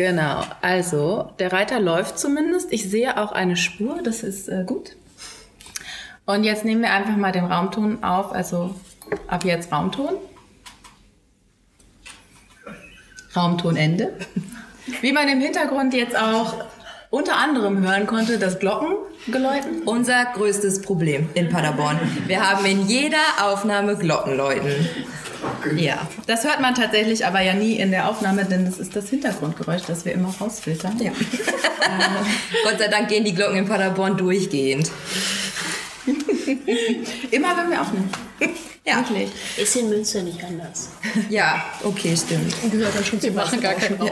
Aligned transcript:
Genau, 0.00 0.40
also 0.62 1.30
der 1.38 1.52
Reiter 1.52 1.78
läuft 1.78 2.18
zumindest. 2.18 2.72
Ich 2.72 2.88
sehe 2.88 3.20
auch 3.20 3.32
eine 3.32 3.54
Spur, 3.54 4.00
das 4.02 4.22
ist 4.22 4.48
äh, 4.48 4.64
gut. 4.66 4.96
Und 6.24 6.44
jetzt 6.44 6.64
nehmen 6.64 6.80
wir 6.80 6.90
einfach 6.90 7.18
mal 7.18 7.32
den 7.32 7.44
Raumton 7.44 8.02
auf, 8.02 8.32
also 8.32 8.74
ab 9.26 9.44
jetzt 9.44 9.70
Raumton. 9.70 10.14
Raumtonende. 13.36 14.14
Wie 15.02 15.12
man 15.12 15.28
im 15.28 15.42
Hintergrund 15.42 15.92
jetzt 15.92 16.16
auch 16.16 16.54
unter 17.10 17.36
anderem 17.36 17.86
hören 17.86 18.06
konnte, 18.06 18.38
das 18.38 18.58
Glockengeläuten. 18.58 19.82
Unser 19.84 20.24
größtes 20.32 20.80
Problem 20.80 21.28
in 21.34 21.50
Paderborn. 21.50 22.00
Wir 22.26 22.40
haben 22.40 22.64
in 22.64 22.86
jeder 22.86 23.18
Aufnahme 23.42 23.98
Glockenläuten. 23.98 24.88
Ja, 25.76 26.08
das 26.26 26.44
hört 26.44 26.60
man 26.60 26.74
tatsächlich 26.74 27.26
aber 27.26 27.40
ja 27.40 27.54
nie 27.54 27.76
in 27.76 27.90
der 27.90 28.08
Aufnahme, 28.08 28.44
denn 28.44 28.64
das 28.64 28.78
ist 28.78 28.96
das 28.96 29.08
Hintergrundgeräusch, 29.08 29.82
das 29.86 30.04
wir 30.04 30.12
immer 30.12 30.34
rausfiltern. 30.40 30.98
Ja. 31.00 31.12
Gott 32.64 32.78
sei 32.78 32.88
Dank 32.88 33.08
gehen 33.08 33.24
die 33.24 33.34
Glocken 33.34 33.56
in 33.56 33.66
Paderborn 33.66 34.16
durchgehend. 34.16 34.90
immer 37.30 37.56
wenn 37.56 37.70
wir 37.70 37.80
aufnehmen. 37.80 38.10
Ja. 38.82 38.96
Wirklich. 38.96 39.30
Ist 39.58 39.76
in 39.76 39.90
Münster 39.90 40.22
nicht 40.22 40.42
anders. 40.42 40.88
Ja, 41.28 41.62
okay, 41.84 42.16
stimmt. 42.16 42.54
Gehört 42.72 42.96
dann 42.96 43.04
schon 43.04 43.20
zu 43.20 43.30
machen 43.30 43.60
gar 43.60 43.74
keinen 43.74 44.00
Raum. 44.00 44.10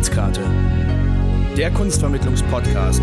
Eintrittskarte. 0.00 0.40
Der 1.58 1.70
Kunstvermittlungspodcast. 1.72 3.02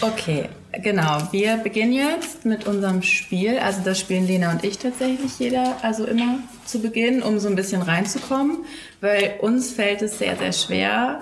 Okay, 0.00 0.48
genau. 0.82 1.18
Wir 1.32 1.58
beginnen 1.58 1.92
jetzt 1.92 2.46
mit 2.46 2.66
unserem 2.66 3.02
Spiel. 3.02 3.58
Also 3.58 3.82
das 3.84 3.98
spielen 3.98 4.26
Lena 4.26 4.52
und 4.52 4.64
ich 4.64 4.78
tatsächlich 4.78 5.38
jeder, 5.38 5.76
also 5.82 6.06
immer 6.06 6.38
zu 6.64 6.80
Beginn, 6.80 7.22
um 7.22 7.38
so 7.38 7.48
ein 7.48 7.56
bisschen 7.56 7.82
reinzukommen, 7.82 8.64
weil 9.02 9.34
uns 9.42 9.72
fällt 9.72 10.00
es 10.00 10.18
sehr, 10.18 10.36
sehr 10.36 10.52
schwer, 10.54 11.20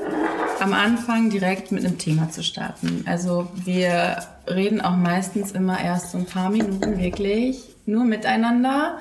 am 0.61 0.73
Anfang 0.73 1.31
direkt 1.31 1.73
mit 1.73 1.85
einem 1.85 1.99
Thema 1.99 2.31
zu 2.31 2.45
starten. 2.45 3.03
Also 3.09 3.49
wir 3.65 4.19
reden 4.47 4.81
auch 4.81 4.97
meistens 4.97 5.51
immer 5.51 5.83
erst 5.83 6.13
so 6.13 6.19
ein 6.19 6.27
paar 6.27 6.51
Minuten 6.51 6.97
wirklich 7.01 7.59
nur 7.87 8.05
miteinander. 8.05 8.99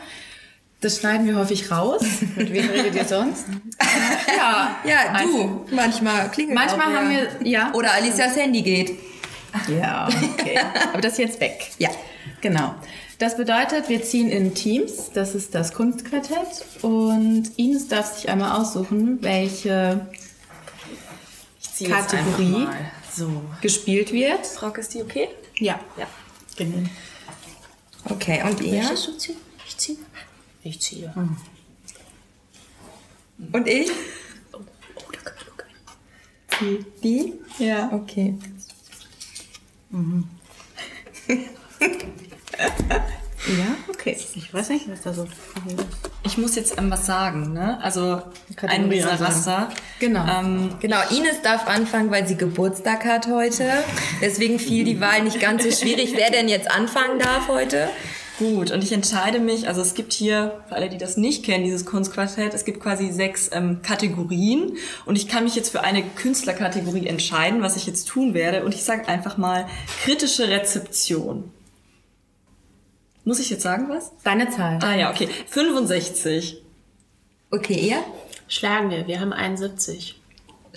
Das 0.80 1.00
schneiden 1.00 1.25
wir 1.25 1.36
häufig 1.36 1.72
raus. 1.72 2.03
Mit 2.36 2.53
wem 2.53 2.70
redet 2.70 2.95
ihr 2.95 3.06
sonst? 3.06 3.45
ja, 4.38 4.78
Ja, 4.86 5.23
du. 5.23 5.66
Manchmal 5.72 6.30
klingelt 6.30 6.56
Manchmal 6.56 6.88
auch, 6.88 7.00
haben 7.00 7.11
ja. 7.11 7.22
wir, 7.39 7.47
ja. 7.47 7.73
Oder 7.73 7.94
Alicias 7.94 8.36
Handy 8.36 8.61
geht. 8.61 8.98
Ja, 9.67 10.08
okay. 10.33 10.59
Aber 10.94 11.02
das 11.02 11.14
ist 11.14 11.20
jetzt 11.20 11.39
weg. 11.39 11.72
Ja. 11.80 11.89
Genau. 12.42 12.75
Das 13.17 13.36
bedeutet, 13.36 13.89
wir 13.89 14.03
ziehen 14.03 14.30
in 14.30 14.53
Teams. 14.53 15.11
Das 15.11 15.33
ist 15.33 15.55
das 15.55 15.73
Kunstquartett. 15.73 16.66
Und 16.83 17.50
Ines 17.58 17.88
darf 17.88 18.14
sich 18.16 18.30
einmal 18.30 18.61
aussuchen, 18.61 19.17
welche 19.23 20.08
Kategorie. 21.88 22.67
So. 23.11 23.42
gespielt 23.61 24.14
wird. 24.14 24.45
Frauke, 24.45 24.81
ist 24.81 24.94
die 24.94 25.02
okay? 25.02 25.30
Ja. 25.58 25.80
Ja. 25.98 26.05
Genau. 26.55 26.88
Okay, 28.05 28.44
und 28.44 28.61
ihr? 28.61 28.83
Ziehen? 29.17 29.38
Ich 29.66 29.78
ziehe. 29.78 29.98
Ich 30.63 30.80
ziehe. 30.81 31.13
Und 33.52 33.67
ich? 33.67 33.89
Oh, 34.52 34.59
da 35.11 35.19
kann 35.19 35.33
ich 35.38 35.45
gucken. 35.45 36.86
Die? 37.03 37.33
Ja. 37.59 37.89
Okay. 37.94 38.36
Ja, 43.48 43.77
okay. 43.89 44.17
Ich 44.36 44.54
weiß 44.54 44.70
nicht, 44.70 44.89
was 44.89 45.02
da 45.04 45.14
so 45.14 45.26
Ich 46.23 46.37
muss 46.37 46.55
jetzt 46.55 46.77
ähm, 46.77 46.92
was 46.92 47.05
sagen, 47.05 47.54
ne? 47.54 47.80
Also 47.81 48.21
ein 48.64 48.89
dieser. 48.89 49.20
Raster. 49.20 49.70
Genau. 49.99 50.26
Ähm, 50.27 50.76
Genau, 50.81 50.98
Ines 51.10 51.42
darf 51.43 51.65
anfangen, 51.67 52.11
weil 52.11 52.27
sie 52.27 52.36
Geburtstag 52.36 53.05
hat 53.05 53.27
heute. 53.27 53.71
Deswegen 54.21 54.60
fiel 54.60 54.83
die 54.83 54.99
Wahl 54.99 55.23
nicht 55.23 55.39
ganz 55.39 55.64
so 55.64 55.71
schwierig, 55.71 56.14
wer 56.15 56.30
denn 56.30 56.49
jetzt 56.49 56.70
anfangen 56.70 57.20
darf 57.20 57.48
heute. 57.48 57.89
Gut, 58.37 58.71
und 58.71 58.83
ich 58.83 58.92
entscheide 58.92 59.39
mich, 59.39 59.67
also 59.67 59.81
es 59.81 59.93
gibt 59.93 60.14
hier, 60.14 60.64
für 60.67 60.75
alle, 60.75 60.89
die 60.89 60.98
das 60.98 61.17
nicht 61.17 61.43
kennen, 61.43 61.64
dieses 61.64 61.86
Kunstquartett, 61.86 62.53
es 62.53 62.65
gibt 62.65 62.80
quasi 62.80 63.11
sechs 63.11 63.49
ähm, 63.53 63.81
Kategorien 63.81 64.77
und 65.05 65.15
ich 65.15 65.27
kann 65.27 65.43
mich 65.43 65.55
jetzt 65.55 65.70
für 65.70 65.81
eine 65.81 66.03
Künstlerkategorie 66.03 67.08
entscheiden, 67.08 67.61
was 67.61 67.75
ich 67.75 67.86
jetzt 67.86 68.08
tun 68.08 68.33
werde 68.33 68.64
und 68.64 68.73
ich 68.73 68.83
sage 68.83 69.08
einfach 69.08 69.37
mal 69.37 69.67
kritische 70.03 70.48
Rezeption. 70.48 71.52
Muss 73.23 73.39
ich 73.39 73.49
jetzt 73.49 73.64
sagen 73.64 73.89
was? 73.89 74.11
Deine 74.23 74.49
Zahl. 74.49 74.80
Ah 74.81 74.95
ja, 74.95 75.11
okay. 75.11 75.27
65. 75.48 76.61
Okay, 77.52 77.73
ihr? 77.73 77.98
Schlagen 78.48 78.89
wir. 78.89 79.08
Wir 79.08 79.19
haben 79.19 79.33
71. 79.33 80.17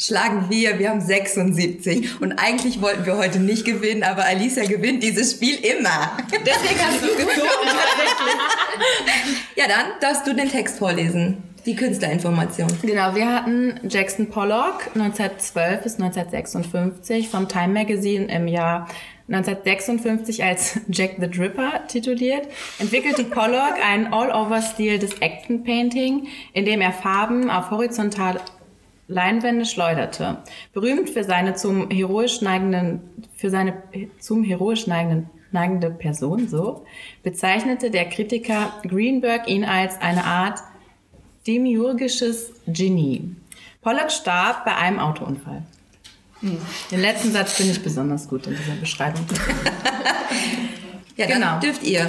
Schlagen 0.00 0.46
wir, 0.48 0.78
wir 0.78 0.88
haben 0.88 1.02
76. 1.02 2.22
Und 2.22 2.32
eigentlich 2.32 2.80
wollten 2.80 3.04
wir 3.04 3.18
heute 3.18 3.38
nicht 3.38 3.66
gewinnen, 3.66 4.02
aber 4.02 4.24
Alicia 4.24 4.64
gewinnt 4.64 5.02
dieses 5.02 5.32
Spiel 5.32 5.56
immer. 5.56 6.16
Deswegen 6.32 6.80
hast 6.80 7.02
du 7.02 7.08
gezogen, 7.08 7.66
tatsächlich. 7.66 9.44
Ja, 9.56 9.64
dann 9.68 9.92
darfst 10.00 10.26
du 10.26 10.34
den 10.34 10.48
Text 10.48 10.78
vorlesen. 10.78 11.42
Die 11.66 11.76
Künstlerinformation. 11.76 12.68
Genau, 12.80 13.14
wir 13.14 13.30
hatten 13.30 13.78
Jackson 13.86 14.30
Pollock 14.30 14.86
1912 14.94 15.82
bis 15.82 16.00
1956 16.00 17.28
vom 17.28 17.46
Time 17.48 17.68
Magazine 17.68 18.24
im 18.34 18.48
Jahr 18.48 18.88
1956 19.28 20.42
als 20.42 20.80
Jack 20.88 21.16
the 21.20 21.30
Dripper 21.30 21.86
tituliert, 21.88 22.48
entwickelte 22.78 23.24
Pollock 23.24 23.74
einen 23.86 24.12
All-Over-Stil 24.12 24.98
des 24.98 25.12
Action 25.20 25.62
Painting, 25.62 26.26
in 26.54 26.64
dem 26.64 26.80
er 26.80 26.92
Farben 26.92 27.50
auf 27.50 27.70
horizontale 27.70 28.40
Leinwände 29.10 29.64
schleuderte. 29.66 30.38
Berühmt 30.72 31.10
für 31.10 31.24
seine 31.24 31.54
zum 31.54 31.90
heroisch 31.90 32.40
neigenden, 32.42 33.00
für 33.36 33.50
seine 33.50 33.74
zum 34.20 34.44
heroisch 34.44 34.86
neigenden 34.86 35.28
neigende 35.52 35.90
Person, 35.90 36.46
so, 36.46 36.86
bezeichnete 37.24 37.90
der 37.90 38.08
Kritiker 38.08 38.72
Greenberg 38.84 39.48
ihn 39.48 39.64
als 39.64 40.00
eine 40.00 40.22
Art 40.24 40.60
demiurgisches 41.44 42.52
Genie. 42.68 43.34
Pollock 43.82 44.12
starb 44.12 44.64
bei 44.64 44.76
einem 44.76 45.00
Autounfall. 45.00 45.62
Den 46.42 47.00
letzten 47.00 47.32
Satz 47.32 47.54
finde 47.54 47.72
ich 47.72 47.82
besonders 47.82 48.28
gut 48.28 48.46
in 48.46 48.56
dieser 48.56 48.74
Beschreibung. 48.74 49.26
Ja, 51.16 51.26
Genau. 51.26 51.58
dürft 51.60 51.82
ihr. 51.82 52.08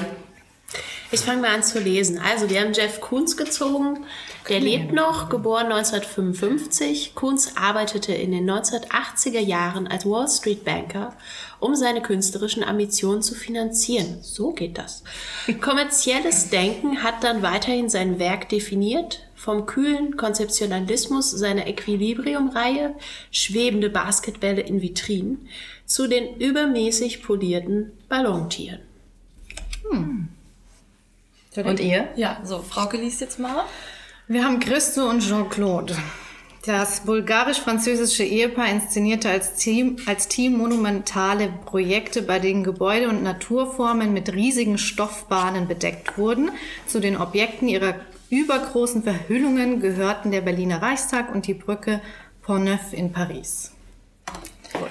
Ich 1.14 1.20
fange 1.20 1.42
mal 1.42 1.54
an 1.54 1.62
zu 1.62 1.78
lesen. 1.80 2.20
Also, 2.20 2.50
wir 2.50 2.62
haben 2.62 2.72
Jeff 2.72 3.02
Koons 3.02 3.36
gezogen. 3.36 4.06
Der 4.48 4.62
lebt 4.62 4.94
noch, 4.94 5.28
geboren 5.28 5.66
1955. 5.66 7.16
Koons 7.16 7.58
arbeitete 7.58 8.14
in 8.14 8.32
den 8.32 8.50
1980er 8.50 9.42
Jahren 9.42 9.88
als 9.88 10.06
Wall 10.06 10.30
Street 10.30 10.64
Banker, 10.64 11.14
um 11.60 11.76
seine 11.76 12.02
künstlerischen 12.02 12.64
Ambitionen 12.64 13.22
zu 13.22 13.36
finanzieren. 13.36 14.20
So 14.22 14.52
geht 14.54 14.78
das. 14.78 15.04
Kommerzielles 15.60 16.50
Denken 16.50 17.04
hat 17.04 17.26
dann 17.26 17.42
weiterhin 17.42 17.90
sein 17.90 18.18
Werk 18.18 18.48
definiert. 18.48 19.28
Vom 19.36 19.66
kühlen 19.66 20.16
Konzeptionalismus 20.16 21.30
seiner 21.32 21.68
Equilibrium-Reihe, 21.68 22.96
schwebende 23.32 23.90
Basketbälle 23.90 24.62
in 24.62 24.82
Vitrinen, 24.82 25.50
zu 25.86 26.08
den 26.08 26.38
übermäßig 26.38 27.22
polierten 27.22 27.92
Ballontieren. 28.08 28.80
Und 31.56 31.80
ihr? 31.80 32.08
Ja, 32.16 32.40
so, 32.44 32.60
Frauke 32.60 32.98
liest 32.98 33.20
jetzt 33.22 33.40
mal. 33.40 33.66
Wir 34.28 34.46
haben 34.46 34.60
Christo 34.60 35.10
und 35.10 35.20
Jean-Claude. 35.20 35.98
Das 36.66 37.02
bulgarisch-französische 37.02 38.24
Ehepaar 38.24 38.70
inszenierte 38.70 39.30
als 39.30 39.56
Team, 39.56 39.98
als 40.06 40.28
Team 40.28 40.58
monumentale 40.58 41.52
Projekte, 41.66 42.22
bei 42.22 42.40
denen 42.40 42.64
Gebäude 42.64 43.10
und 43.10 43.24
Naturformen 43.24 44.14
mit 44.14 44.32
riesigen 44.32 44.78
Stoffbahnen 44.78 45.68
bedeckt 45.68 46.18
wurden. 46.18 46.52
Zu 46.86 47.00
den 47.00 47.18
Objekten 47.18 47.68
ihrer 47.68 47.96
übergroßen 48.30 49.04
Verhüllungen 49.04 49.82
gehörten 49.82 50.32
der 50.32 50.42
Berliner 50.42 50.82
Reichstag 50.82 51.34
und 51.34 51.48
die 51.48 51.56
Brücke 51.56 52.00
Pont-Neuf 52.44 52.94
in 52.94 53.12
Paris. 53.12 53.71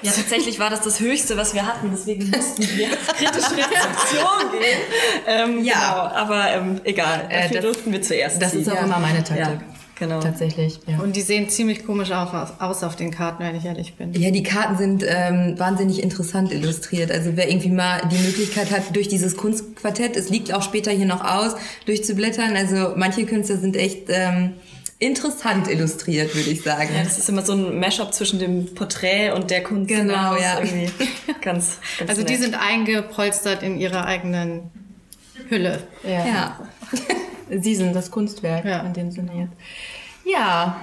Ja, 0.03 0.11
tatsächlich 0.11 0.59
war 0.59 0.69
das 0.69 0.81
das 0.81 0.99
Höchste, 0.99 1.37
was 1.37 1.53
wir 1.53 1.65
hatten, 1.65 1.89
deswegen 1.91 2.29
mussten 2.29 2.63
wir 2.77 2.87
auf 2.91 3.07
kritische 3.15 3.51
Rezeption 3.57 4.51
gehen. 4.51 4.79
Ähm, 5.27 5.63
Ja. 5.63 5.73
Genau, 6.11 6.15
aber 6.21 6.51
ähm, 6.51 6.81
egal, 6.83 7.25
Äh, 7.29 7.43
dafür 7.43 7.55
das- 7.61 7.65
durften 7.65 7.91
wir 7.91 8.01
zuerst 8.01 8.41
Das 8.41 8.51
ziehen. 8.51 8.61
ist 8.61 8.71
auch 8.71 8.83
immer 8.83 8.99
meine 8.99 9.23
Taktik. 9.23 9.37
Ja, 9.37 9.61
genau. 9.99 10.19
Tatsächlich, 10.19 10.79
ja. 10.87 10.99
Und 10.99 11.15
die 11.15 11.21
sehen 11.21 11.49
ziemlich 11.49 11.85
komisch 11.85 12.11
auch 12.11 12.33
aus, 12.33 12.49
aus 12.59 12.83
auf 12.83 12.95
den 12.95 13.11
Karten, 13.11 13.43
wenn 13.43 13.55
ich 13.55 13.65
ehrlich 13.65 13.95
bin. 13.95 14.13
Ja, 14.13 14.31
die 14.31 14.43
Karten 14.43 14.77
sind 14.77 15.03
ähm, 15.07 15.55
wahnsinnig 15.57 16.01
interessant 16.01 16.51
illustriert. 16.51 17.11
Also 17.11 17.31
wer 17.35 17.49
irgendwie 17.49 17.69
mal 17.69 18.01
die 18.11 18.17
Möglichkeit 18.17 18.71
hat, 18.71 18.95
durch 18.95 19.07
dieses 19.07 19.37
Kunstquartett, 19.37 20.15
es 20.15 20.29
liegt 20.29 20.53
auch 20.53 20.63
später 20.63 20.91
hier 20.91 21.05
noch 21.05 21.23
aus, 21.23 21.55
durchzublättern. 21.85 22.55
Also 22.55 22.93
manche 22.95 23.25
Künstler 23.25 23.57
sind 23.57 23.75
echt 23.75 24.03
ähm, 24.09 24.53
interessant 25.01 25.67
illustriert, 25.67 26.33
würde 26.35 26.49
ich 26.51 26.61
sagen. 26.61 26.89
Ja, 26.95 27.03
das 27.03 27.17
ist 27.17 27.27
immer 27.27 27.41
so 27.41 27.53
ein 27.53 27.79
Mashup 27.79 28.13
zwischen 28.13 28.39
dem 28.39 28.73
Porträt 28.75 29.31
und 29.31 29.49
der 29.51 29.63
Kunst. 29.63 29.89
Genau, 29.89 30.35
ja. 30.37 30.59
Irgendwie 30.59 30.89
ganz, 31.41 31.79
ganz 31.99 32.09
Also 32.09 32.23
die 32.23 32.33
nett. 32.33 32.41
sind 32.43 32.55
eingepolstert 32.55 33.63
in 33.63 33.77
ihrer 33.79 34.05
eigenen 34.05 34.69
Hülle. 35.49 35.81
Ja. 36.03 36.25
ja. 36.25 36.59
Sie 37.61 37.75
sind 37.75 37.93
das 37.95 38.11
Kunstwerk 38.11 38.63
Ja. 38.63 38.79
in 38.81 38.93
dem 38.93 39.11
Sinne 39.11 39.31
jetzt. 39.37 39.53
Ja, 40.23 40.77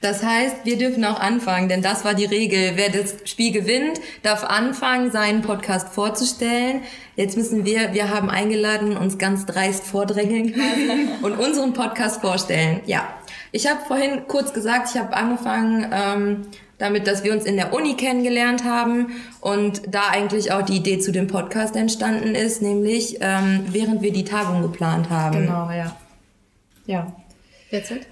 Das 0.00 0.22
heißt, 0.22 0.56
wir 0.64 0.78
dürfen 0.78 1.04
auch 1.04 1.18
anfangen, 1.18 1.68
denn 1.68 1.82
das 1.82 2.04
war 2.04 2.14
die 2.14 2.26
Regel. 2.26 2.72
Wer 2.76 2.90
das 2.90 3.16
Spiel 3.24 3.52
gewinnt, 3.52 4.00
darf 4.22 4.44
anfangen, 4.44 5.10
seinen 5.10 5.42
Podcast 5.42 5.88
vorzustellen. 5.88 6.82
Jetzt 7.16 7.36
müssen 7.36 7.64
wir, 7.64 7.92
wir 7.94 8.08
haben 8.10 8.30
eingeladen, 8.30 8.96
uns 8.96 9.18
ganz 9.18 9.46
dreist 9.46 9.84
vordrängeln 9.84 10.54
und 11.22 11.32
unseren 11.38 11.72
Podcast 11.72 12.20
vorstellen. 12.20 12.80
Ja, 12.86 13.08
ich 13.54 13.70
habe 13.70 13.80
vorhin 13.86 14.26
kurz 14.26 14.52
gesagt, 14.52 14.90
ich 14.92 15.00
habe 15.00 15.14
angefangen 15.14 15.86
ähm, 15.92 16.46
damit, 16.78 17.06
dass 17.06 17.22
wir 17.22 17.32
uns 17.32 17.44
in 17.44 17.56
der 17.56 17.72
Uni 17.72 17.94
kennengelernt 17.94 18.64
haben 18.64 19.12
und 19.40 19.94
da 19.94 20.08
eigentlich 20.10 20.50
auch 20.50 20.62
die 20.62 20.78
Idee 20.78 20.98
zu 20.98 21.12
dem 21.12 21.28
Podcast 21.28 21.76
entstanden 21.76 22.34
ist, 22.34 22.62
nämlich 22.62 23.18
ähm, 23.20 23.64
während 23.68 24.02
wir 24.02 24.12
die 24.12 24.24
Tagung 24.24 24.62
geplant 24.62 25.08
haben. 25.08 25.42
genau, 25.42 25.70
ja. 25.70 25.96
Ja. 26.86 27.12
Jetzt 27.70 27.92
halt? 27.92 28.08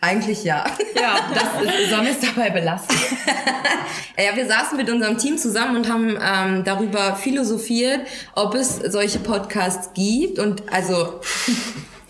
Eigentlich 0.00 0.44
ja. 0.44 0.64
Ja, 0.94 1.18
das 1.34 1.62
ist, 1.62 1.90
sollen 1.90 2.04
wir 2.04 2.12
es 2.12 2.20
dabei 2.20 2.50
belassen? 2.50 2.88
Ja, 4.16 4.36
wir 4.36 4.46
saßen 4.46 4.76
mit 4.76 4.88
unserem 4.88 5.18
Team 5.18 5.38
zusammen 5.38 5.74
und 5.74 5.92
haben 5.92 6.16
ähm, 6.22 6.62
darüber 6.62 7.16
philosophiert, 7.16 8.06
ob 8.36 8.54
es 8.54 8.76
solche 8.76 9.18
Podcasts 9.18 9.90
gibt. 9.92 10.38
Und 10.38 10.72
also, 10.72 11.20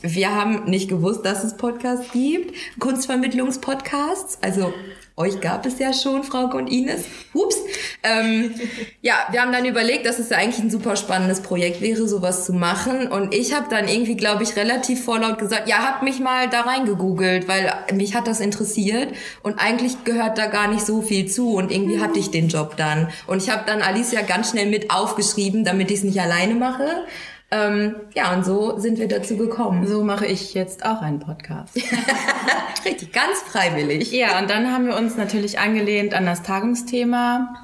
wir 0.05 0.35
haben 0.35 0.65
nicht 0.65 0.89
gewusst, 0.91 1.25
dass 1.25 1.45
es 1.45 1.57
Podcasts 1.57 2.13
gibt. 2.13 2.55
Kunstvermittlungspodcasts. 2.79 4.39
Also, 4.43 4.75
euch 5.17 5.41
gab 5.41 5.65
es 5.65 5.79
ja 5.79 5.95
schon, 5.95 6.25
Frauke 6.25 6.59
und 6.59 6.67
Ines. 6.67 7.05
Ups. 7.33 7.57
Ähm, 8.03 8.53
ja, 9.01 9.15
wir 9.31 9.41
haben 9.41 9.53
dann 9.53 9.65
überlegt, 9.65 10.05
dass 10.05 10.19
es 10.19 10.29
ja 10.29 10.37
eigentlich 10.37 10.59
ein 10.59 10.71
super 10.71 10.97
spannendes 10.97 11.41
Projekt 11.41 11.81
wäre, 11.81 12.07
sowas 12.07 12.45
zu 12.45 12.53
machen. 12.53 13.07
Und 13.07 13.33
ich 13.33 13.55
habe 13.55 13.67
dann 13.71 13.89
irgendwie, 13.89 14.17
glaube 14.17 14.43
ich, 14.43 14.57
relativ 14.57 15.03
vorlaut 15.03 15.39
gesagt, 15.39 15.69
ja, 15.69 15.79
hab 15.79 16.03
mich 16.03 16.21
mal 16.21 16.51
da 16.51 16.63
reingegoogelt, 16.63 17.49
weil 17.49 17.73
mich 17.95 18.15
hat 18.15 18.27
das 18.27 18.41
interessiert. 18.41 19.09
Und 19.43 19.59
eigentlich 19.59 20.05
gehört 20.05 20.37
da 20.37 20.47
gar 20.47 20.69
nicht 20.69 20.85
so 20.85 21.01
viel 21.01 21.27
zu. 21.31 21.55
Und 21.55 21.73
irgendwie 21.73 22.01
hatte 22.01 22.19
ich 22.19 22.31
den 22.31 22.49
Job 22.49 22.77
dann. 22.77 23.09
Und 23.27 23.43
ich 23.43 23.49
habe 23.49 23.63
dann 23.67 23.81
Alicia 23.81 24.21
ganz 24.21 24.51
schnell 24.51 24.67
mit 24.67 24.91
aufgeschrieben, 24.91 25.65
damit 25.65 25.91
ich 25.91 25.99
es 25.99 26.05
nicht 26.05 26.21
alleine 26.21 26.57
mache. 26.57 27.07
Ähm, 27.55 27.95
ja, 28.17 28.35
und 28.35 28.45
so 28.45 28.79
sind 28.81 28.99
wir 28.99 29.07
dazu 29.07 29.37
gekommen. 29.37 29.87
So 29.87 30.03
mache 30.03 30.27
ich 30.27 30.55
jetzt 30.55 30.85
auch 30.85 31.01
einen 31.03 31.21
Podcast. 31.21 31.77
Richtig, 32.85 33.13
ganz 33.13 33.39
freiwillig. 33.47 34.11
Ja, 34.11 34.41
und 34.41 34.51
dann 34.51 34.73
haben 34.73 34.87
wir 34.87 34.97
uns 34.97 35.17
natürlich 35.17 35.61
angelehnt 35.61 36.15
an 36.15 36.27
das 36.27 36.43
Tagungsthema 36.43 37.55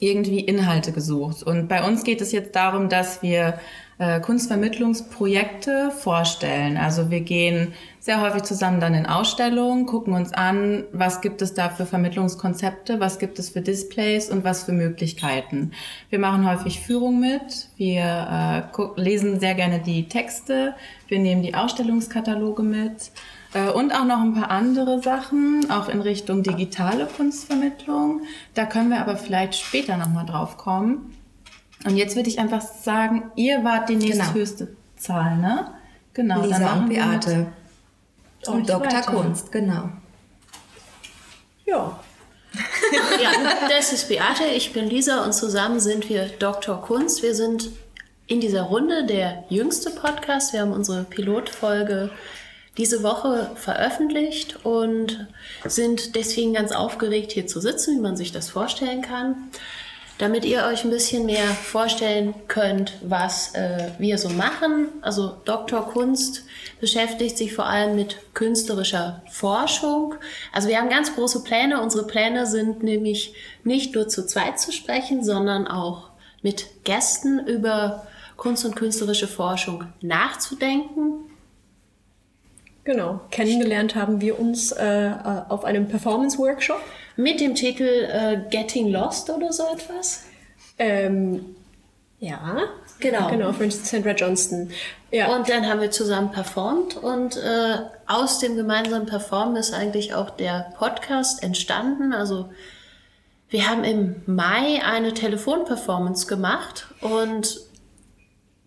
irgendwie 0.00 0.40
Inhalte 0.40 0.90
gesucht. 0.90 1.44
Und 1.44 1.68
bei 1.68 1.86
uns 1.86 2.02
geht 2.02 2.20
es 2.20 2.32
jetzt 2.32 2.56
darum, 2.56 2.88
dass 2.88 3.22
wir 3.22 3.60
äh, 3.98 4.20
Kunstvermittlungsprojekte 4.20 5.90
vorstellen. 5.90 6.76
Also 6.76 7.10
wir 7.10 7.20
gehen 7.20 7.74
sehr 8.00 8.20
häufig 8.20 8.42
zusammen 8.42 8.80
dann 8.80 8.94
in 8.94 9.06
Ausstellungen, 9.06 9.86
gucken 9.86 10.14
uns 10.14 10.32
an, 10.32 10.84
was 10.92 11.20
gibt 11.20 11.40
es 11.42 11.54
da 11.54 11.68
für 11.70 11.86
Vermittlungskonzepte, 11.86 13.00
was 13.00 13.18
gibt 13.18 13.38
es 13.38 13.50
für 13.50 13.60
Displays 13.60 14.30
und 14.30 14.44
was 14.44 14.64
für 14.64 14.72
Möglichkeiten. 14.72 15.72
Wir 16.10 16.18
machen 16.18 16.48
häufig 16.48 16.80
Führung 16.80 17.20
mit, 17.20 17.68
wir 17.76 18.68
äh, 18.76 19.00
lesen 19.00 19.40
sehr 19.40 19.54
gerne 19.54 19.80
die 19.80 20.08
Texte, 20.08 20.74
wir 21.08 21.18
nehmen 21.18 21.42
die 21.42 21.54
Ausstellungskataloge 21.54 22.62
mit. 22.62 23.10
Äh, 23.54 23.70
Und 23.70 23.92
auch 23.92 24.04
noch 24.04 24.20
ein 24.20 24.34
paar 24.34 24.50
andere 24.50 25.00
Sachen, 25.00 25.70
auch 25.70 25.88
in 25.88 26.00
Richtung 26.00 26.42
digitale 26.42 27.06
Kunstvermittlung. 27.06 28.22
Da 28.54 28.66
können 28.66 28.90
wir 28.90 29.00
aber 29.00 29.16
vielleicht 29.16 29.54
später 29.54 29.96
nochmal 29.96 30.26
drauf 30.26 30.58
kommen. 30.58 31.14
Und 31.84 31.96
jetzt 31.96 32.16
würde 32.16 32.28
ich 32.28 32.38
einfach 32.38 32.62
sagen, 32.62 33.30
ihr 33.36 33.62
wart 33.62 33.88
die 33.88 33.96
nächsthöchste 33.96 34.74
Zahl, 34.96 35.36
ne? 35.36 35.74
Genau. 36.14 36.40
dann 36.40 36.48
Lisa 36.48 36.58
machen 36.60 36.82
und 36.84 36.88
Beate. 36.88 37.46
Und 38.46 38.68
Dr. 38.68 38.86
weiter. 38.86 39.12
Kunst, 39.12 39.52
genau. 39.52 39.90
Ja. 41.66 42.00
ja, 43.22 43.30
das 43.68 43.92
ist 43.92 44.08
Beate, 44.08 44.44
ich 44.54 44.72
bin 44.72 44.88
Lisa 44.88 45.24
und 45.24 45.32
zusammen 45.32 45.80
sind 45.80 46.08
wir 46.08 46.28
Dr. 46.38 46.80
Kunst. 46.80 47.22
Wir 47.22 47.34
sind 47.34 47.70
in 48.26 48.40
dieser 48.40 48.62
Runde 48.62 49.06
der 49.06 49.44
jüngste 49.48 49.90
Podcast. 49.90 50.52
Wir 50.52 50.60
haben 50.60 50.72
unsere 50.72 51.04
Pilotfolge 51.04 52.10
diese 52.76 53.02
Woche 53.02 53.50
veröffentlicht 53.54 54.64
und 54.64 55.28
sind 55.64 56.14
deswegen 56.16 56.54
ganz 56.54 56.72
aufgeregt, 56.72 57.32
hier 57.32 57.46
zu 57.46 57.60
sitzen, 57.60 57.96
wie 57.96 58.00
man 58.00 58.16
sich 58.16 58.32
das 58.32 58.48
vorstellen 58.48 59.02
kann. 59.02 59.50
Damit 60.18 60.44
ihr 60.44 60.64
euch 60.64 60.84
ein 60.84 60.90
bisschen 60.90 61.26
mehr 61.26 61.44
vorstellen 61.44 62.34
könnt, 62.46 62.92
was 63.02 63.54
äh, 63.56 63.90
wir 63.98 64.16
so 64.16 64.28
machen. 64.28 64.88
Also 65.02 65.36
Dr. 65.44 65.88
Kunst 65.88 66.44
beschäftigt 66.80 67.36
sich 67.36 67.52
vor 67.52 67.66
allem 67.66 67.96
mit 67.96 68.18
künstlerischer 68.32 69.22
Forschung. 69.28 70.14
Also 70.52 70.68
wir 70.68 70.78
haben 70.78 70.88
ganz 70.88 71.14
große 71.16 71.42
Pläne. 71.42 71.82
Unsere 71.82 72.06
Pläne 72.06 72.46
sind 72.46 72.84
nämlich 72.84 73.34
nicht 73.64 73.96
nur 73.96 74.06
zu 74.06 74.24
zweit 74.24 74.60
zu 74.60 74.70
sprechen, 74.70 75.24
sondern 75.24 75.66
auch 75.66 76.10
mit 76.42 76.84
Gästen 76.84 77.44
über 77.46 78.06
Kunst 78.36 78.64
und 78.64 78.76
künstlerische 78.76 79.26
Forschung 79.26 79.84
nachzudenken. 80.00 81.30
Genau, 82.84 83.20
kennengelernt 83.30 83.96
haben 83.96 84.20
wir 84.20 84.38
uns 84.38 84.70
äh, 84.70 85.10
auf 85.48 85.64
einem 85.64 85.88
Performance-Workshop. 85.88 86.80
Mit 87.16 87.40
dem 87.40 87.54
Titel 87.54 87.84
äh, 87.84 88.40
Getting 88.50 88.90
Lost 88.90 89.30
oder 89.30 89.52
so 89.52 89.64
etwas. 89.72 90.24
Ähm, 90.78 91.56
ja, 92.18 92.58
Genau. 93.00 93.28
genau, 93.28 93.52
von 93.52 93.70
Sandra 93.70 94.12
Johnston. 94.12 94.70
Ja, 95.10 95.34
Und 95.34 95.48
dann 95.48 95.68
haben 95.68 95.80
wir 95.80 95.90
zusammen 95.90 96.30
performt 96.30 96.96
und 96.96 97.36
äh, 97.36 97.76
aus 98.06 98.38
dem 98.38 98.56
gemeinsamen 98.56 99.06
Performen 99.06 99.56
ist 99.56 99.74
eigentlich 99.74 100.14
auch 100.14 100.30
der 100.30 100.72
Podcast 100.78 101.42
entstanden. 101.42 102.12
Also 102.12 102.50
wir 103.48 103.68
haben 103.68 103.84
im 103.84 104.22
Mai 104.26 104.82
eine 104.84 105.12
Telefonperformance 105.12 106.26
gemacht 106.26 106.86
und 107.00 107.60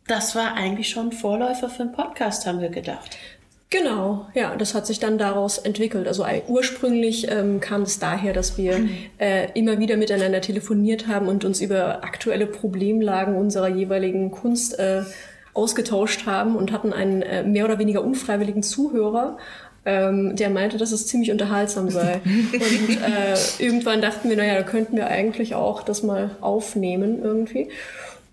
das 0.07 0.35
war 0.35 0.53
eigentlich 0.53 0.89
schon 0.89 1.11
Vorläufer 1.11 1.69
für 1.69 1.83
einen 1.83 1.91
Podcast, 1.91 2.45
haben 2.45 2.61
wir 2.61 2.69
gedacht. 2.69 3.17
Genau, 3.69 4.27
ja, 4.33 4.55
das 4.55 4.73
hat 4.73 4.87
sich 4.87 4.99
dann 4.99 5.17
daraus 5.17 5.57
entwickelt. 5.57 6.07
Also 6.07 6.25
ursprünglich 6.47 7.29
ähm, 7.29 7.59
kam 7.59 7.81
es 7.81 7.99
daher, 7.99 8.31
dass 8.31 8.57
wir 8.57 8.88
äh, 9.17 9.51
immer 9.55 9.77
wieder 9.77 9.97
miteinander 9.97 10.39
telefoniert 10.39 11.07
haben 11.07 11.27
und 11.27 11.43
uns 11.43 11.59
über 11.59 12.03
aktuelle 12.05 12.45
Problemlagen 12.45 13.36
unserer 13.36 13.67
jeweiligen 13.67 14.31
Kunst 14.31 14.79
äh, 14.79 15.01
ausgetauscht 15.53 16.25
haben 16.25 16.55
und 16.55 16.71
hatten 16.71 16.93
einen 16.93 17.21
äh, 17.21 17.43
mehr 17.43 17.65
oder 17.65 17.77
weniger 17.77 18.03
unfreiwilligen 18.03 18.63
Zuhörer, 18.63 19.38
ähm, 19.83 20.38
der 20.38 20.50
meinte, 20.50 20.77
dass 20.77 20.93
es 20.93 21.07
ziemlich 21.07 21.31
unterhaltsam 21.31 21.89
sei. 21.89 22.21
und 22.25 23.01
äh, 23.01 23.36
irgendwann 23.57 24.01
dachten 24.01 24.29
wir, 24.29 24.38
naja, 24.38 24.55
da 24.55 24.63
könnten 24.63 24.95
wir 24.95 25.07
eigentlich 25.07 25.55
auch 25.55 25.83
das 25.83 26.03
mal 26.03 26.31
aufnehmen 26.39 27.21
irgendwie. 27.21 27.69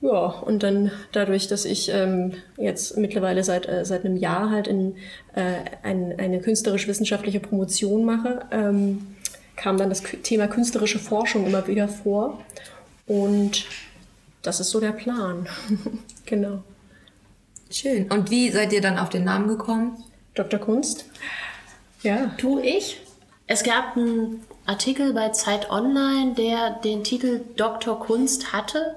Ja, 0.05 0.27
und 0.27 0.63
dann 0.63 0.91
dadurch, 1.13 1.49
dass 1.49 1.65
ich 1.65 1.89
ähm, 1.89 2.35
jetzt 2.59 2.99
mittlerweile 2.99 3.43
seit, 3.43 3.67
äh, 3.67 3.87
seit 3.87 4.05
einem 4.05 4.19
Jahr 4.19 4.51
halt 4.51 4.69
in, 4.69 4.97
äh, 5.35 5.55
ein, 5.83 6.19
eine 6.19 6.41
künstlerisch-wissenschaftliche 6.41 7.41
Promotion 7.41 8.05
mache, 8.05 8.41
ähm, 8.51 9.17
kam 9.57 9.79
dann 9.79 9.89
das 9.89 10.03
Thema 10.23 10.47
künstlerische 10.47 10.99
Forschung 10.99 11.47
immer 11.47 11.67
wieder 11.69 11.89
vor. 11.89 12.39
Und 13.07 13.65
das 14.43 14.61
ist 14.61 14.69
so 14.69 14.79
der 14.79 14.93
Plan. 14.93 15.49
genau. 16.27 16.63
Schön. 17.71 18.13
Und 18.13 18.31
wie 18.31 18.51
seid 18.51 18.75
ihr 18.75 18.83
dann 18.83 18.99
auf 18.99 19.09
den 19.09 19.25
Namen 19.25 19.49
gekommen? 19.49 20.05
Dr. 20.35 20.61
Kunst? 20.61 21.07
Ja. 22.03 22.35
Du, 22.37 22.59
ich? 22.59 23.01
Es 23.47 23.63
gab 23.63 23.97
einen 23.97 24.43
Artikel 24.67 25.15
bei 25.15 25.31
Zeit 25.31 25.71
Online, 25.71 26.35
der 26.35 26.79
den 26.85 27.05
Titel 27.05 27.41
Dr. 27.57 27.99
Kunst 27.99 28.53
hatte 28.53 28.97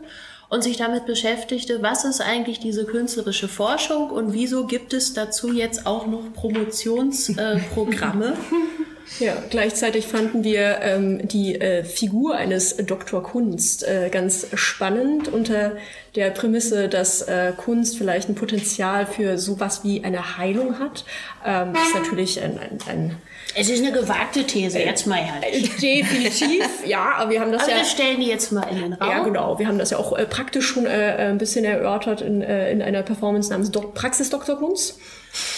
und 0.50 0.63
sich 0.63 0.77
damit 0.77 1.06
beschäftigte, 1.06 1.82
was 1.82 2.06
ist 2.06 2.22
eigentlich 2.22 2.60
diese 2.60 2.86
künstlerische 2.86 3.48
Forschung 3.48 4.10
und 4.10 4.34
wieso 4.34 4.66
gibt 4.66 4.94
es 4.94 5.13
dazu 5.13 5.51
jetzt 5.51 5.86
auch 5.86 6.08
noch 6.08 6.34
Promotionsprogramme. 6.34 8.34
Äh? 8.34 8.34
Ja, 9.20 9.36
gleichzeitig 9.50 10.06
fanden 10.06 10.44
wir 10.44 10.80
ähm, 10.82 11.28
die 11.28 11.60
äh, 11.60 11.84
Figur 11.84 12.36
eines 12.36 12.78
Doktor 12.78 13.24
Kunst 13.24 13.84
äh, 13.88 14.10
ganz 14.12 14.48
spannend 14.54 15.28
unter 15.28 15.78
der 16.16 16.30
Prämisse, 16.32 16.88
dass 16.90 17.22
äh, 17.22 17.54
Kunst 17.56 17.98
vielleicht 17.98 18.30
ein 18.30 18.36
Potenzial 18.36 19.06
für 19.06 19.38
sowas 19.38 19.84
wie 19.84 20.04
eine 20.04 20.38
Heilung 20.38 20.80
hat. 20.80 21.06
Ähm, 21.46 21.74
ist 21.74 21.96
natürlich 21.96 22.42
ein, 22.42 22.60
ein, 22.60 22.78
ein 22.88 23.18
es 23.56 23.70
ist 23.70 23.84
eine 23.84 23.92
gewagte 23.92 24.44
These, 24.44 24.80
jetzt 24.80 25.08
mal 25.08 25.20
ehrlich. 25.20 25.76
definitiv, 25.78 26.64
ja, 26.86 27.14
aber 27.18 27.32
wir 27.32 27.42
haben 27.42 27.52
das 27.52 27.64
Aber 27.64 27.72
ja 27.72 27.78
wir 27.78 27.86
stellen 27.86 28.20
die 28.20 28.28
jetzt 28.28 28.52
mal 28.52 28.64
in 28.70 28.82
den 28.82 28.94
Raum. 28.94 29.10
ja, 29.10 29.24
genau. 29.24 29.58
Wir 29.58 29.68
haben 29.68 29.80
das 29.80 29.90
ja 29.90 29.98
auch 29.98 30.16
äh, 30.16 30.26
praktisch 30.26 30.68
schon 30.68 30.86
äh, 30.86 31.16
äh, 31.16 31.30
ein 31.30 31.40
bisschen 31.40 31.66
erörtert 31.66 32.22
in, 32.22 32.42
äh, 32.42 32.72
in 32.72 32.82
einer 32.84 33.02
Performance 33.02 33.50
namens 33.50 33.72
Dok 33.72 33.96
Praxis 33.96 34.30
Dr. 34.30 34.58
Kunst. 34.58 35.00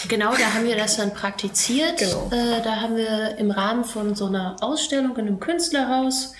Genau, 0.07 0.31
da 0.31 0.53
haben 0.53 0.65
wir 0.65 0.75
das 0.75 0.97
dann 0.97 1.13
praktiziert. 1.13 1.97
Genau. 1.97 2.29
Äh, 2.31 2.61
da 2.63 2.81
haben 2.81 2.95
wir 2.95 3.37
im 3.37 3.51
Rahmen 3.51 3.83
von 3.83 4.15
so 4.15 4.25
einer 4.25 4.55
Ausstellung 4.61 5.15
in 5.17 5.27
einem 5.27 5.39
Künstlerhaus 5.39 6.33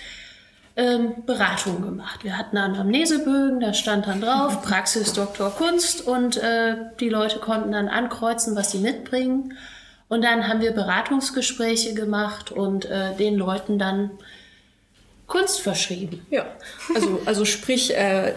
ähm, 0.76 1.24
Beratungen 1.26 1.82
gemacht. 1.82 2.24
Wir 2.24 2.38
hatten 2.38 2.56
Anamnesebögen, 2.56 3.60
da 3.60 3.74
stand 3.74 4.06
dann 4.06 4.20
drauf 4.20 4.62
Praxis 4.66 5.12
Doktor 5.12 5.50
Kunst 5.50 6.06
und 6.06 6.36
äh, 6.36 6.76
die 7.00 7.08
Leute 7.08 7.38
konnten 7.38 7.72
dann 7.72 7.88
ankreuzen, 7.88 8.56
was 8.56 8.70
sie 8.70 8.78
mitbringen. 8.78 9.56
Und 10.08 10.24
dann 10.24 10.48
haben 10.48 10.60
wir 10.60 10.72
Beratungsgespräche 10.72 11.94
gemacht 11.94 12.50
und 12.50 12.84
äh, 12.84 13.14
den 13.14 13.36
Leuten 13.36 13.78
dann 13.78 14.10
Kunst 15.28 15.60
verschrieben. 15.60 16.26
Ja, 16.30 16.46
also, 16.92 17.20
also 17.24 17.44
sprich, 17.44 17.96
äh, 17.96 18.34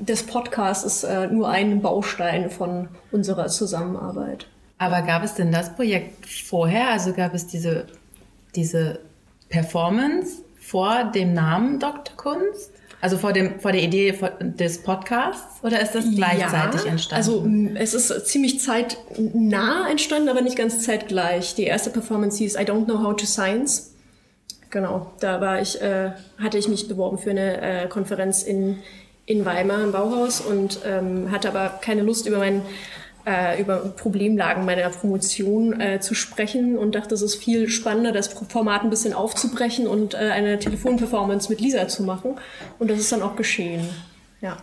das 0.00 0.22
Podcast 0.22 0.84
ist 0.84 1.04
äh, 1.04 1.26
nur 1.28 1.48
ein 1.48 1.80
Baustein 1.80 2.50
von 2.50 2.88
unserer 3.12 3.48
Zusammenarbeit. 3.48 4.46
Aber 4.78 5.02
gab 5.02 5.24
es 5.24 5.34
denn 5.34 5.52
das 5.52 5.74
Projekt 5.74 6.26
vorher? 6.26 6.90
Also 6.90 7.12
gab 7.12 7.34
es 7.34 7.46
diese, 7.46 7.86
diese 8.54 9.00
Performance 9.48 10.42
vor 10.60 11.04
dem 11.04 11.32
Namen 11.32 11.78
Dr. 11.78 12.16
Kunst? 12.16 12.72
Also 13.00 13.18
vor, 13.18 13.32
dem, 13.32 13.60
vor 13.60 13.72
der 13.72 13.82
Idee 13.82 14.18
des 14.40 14.82
Podcasts? 14.82 15.62
Oder 15.62 15.80
ist 15.80 15.94
das 15.94 16.04
gleichzeitig 16.14 16.84
ja, 16.84 16.90
entstanden? 16.90 17.76
Also 17.76 17.82
es 17.82 17.94
ist 17.94 18.26
ziemlich 18.26 18.60
zeitnah 18.60 19.88
entstanden, 19.90 20.28
aber 20.28 20.40
nicht 20.40 20.56
ganz 20.56 20.82
zeitgleich. 20.82 21.54
Die 21.54 21.64
erste 21.64 21.90
Performance 21.90 22.38
hieß 22.38 22.56
I 22.56 22.60
Don't 22.60 22.86
Know 22.86 23.02
How 23.02 23.14
to 23.14 23.26
Science. 23.26 23.92
Genau, 24.70 25.12
da 25.20 25.40
war 25.40 25.60
ich, 25.60 25.80
äh, 25.80 26.10
hatte 26.38 26.58
ich 26.58 26.68
mich 26.68 26.88
beworben 26.88 27.18
für 27.18 27.30
eine 27.30 27.60
äh, 27.60 27.88
Konferenz 27.88 28.42
in, 28.42 28.78
in 29.26 29.44
Weimar 29.44 29.82
im 29.82 29.92
Bauhaus 29.92 30.40
und 30.40 30.80
ähm, 30.86 31.30
hatte 31.30 31.48
aber 31.48 31.78
keine 31.82 32.02
Lust 32.02 32.26
über 32.26 32.38
mein 32.38 32.62
äh, 33.26 33.60
über 33.60 33.78
Problemlagen 33.78 34.64
meiner 34.64 34.88
Promotion 34.88 35.80
äh, 35.80 36.00
zu 36.00 36.14
sprechen 36.14 36.78
und 36.78 36.94
dachte, 36.94 37.14
es 37.14 37.22
ist 37.22 37.34
viel 37.34 37.68
spannender, 37.68 38.12
das 38.12 38.28
Format 38.28 38.82
ein 38.82 38.90
bisschen 38.90 39.12
aufzubrechen 39.12 39.88
und 39.88 40.14
äh, 40.14 40.18
eine 40.18 40.58
Telefonperformance 40.60 41.48
mit 41.48 41.60
Lisa 41.60 41.88
zu 41.88 42.04
machen. 42.04 42.38
Und 42.78 42.88
das 42.88 43.00
ist 43.00 43.10
dann 43.10 43.22
auch 43.22 43.34
geschehen. 43.34 43.88
Ja. 44.40 44.58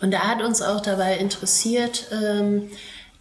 Und 0.00 0.12
da 0.12 0.20
hat 0.20 0.42
uns 0.42 0.62
auch 0.62 0.80
dabei 0.80 1.16
interessiert, 1.16 2.08
ähm, 2.12 2.70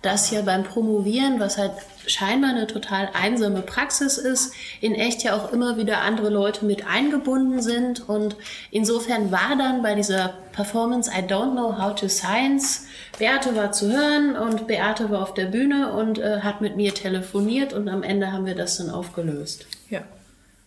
dass 0.03 0.29
ja 0.29 0.41
beim 0.41 0.63
Promovieren, 0.63 1.39
was 1.39 1.57
halt 1.57 1.72
scheinbar 2.05 2.51
eine 2.51 2.67
total 2.67 3.10
einsame 3.13 3.62
Praxis 3.62 4.17
ist, 4.17 4.53
in 4.81 4.93
echt 4.93 5.24
ja 5.24 5.36
auch 5.36 5.51
immer 5.53 5.77
wieder 5.77 6.01
andere 6.01 6.29
Leute 6.29 6.65
mit 6.65 6.86
eingebunden 6.86 7.62
sind. 7.62 8.07
Und 8.10 8.36
insofern 8.72 9.31
war 9.31 9.55
dann 9.57 9.81
bei 9.81 9.95
dieser 9.95 10.33
Performance 10.51 11.10
I 11.10 11.22
Don't 11.24 11.53
Know 11.53 11.77
How 11.81 11.95
to 11.95 12.10
Science, 12.10 12.86
Beate 13.17 13.55
war 13.55 13.72
zu 13.72 13.91
hören 13.91 14.36
und 14.36 14.67
Beate 14.67 15.10
war 15.10 15.22
auf 15.22 15.33
der 15.33 15.45
Bühne 15.45 15.93
und 15.93 16.19
äh, 16.19 16.41
hat 16.41 16.60
mit 16.60 16.75
mir 16.75 16.93
telefoniert 16.93 17.72
und 17.74 17.88
am 17.88 18.03
Ende 18.03 18.31
haben 18.33 18.45
wir 18.45 18.55
das 18.55 18.77
dann 18.77 18.89
aufgelöst, 18.89 19.65
Ja. 19.89 20.01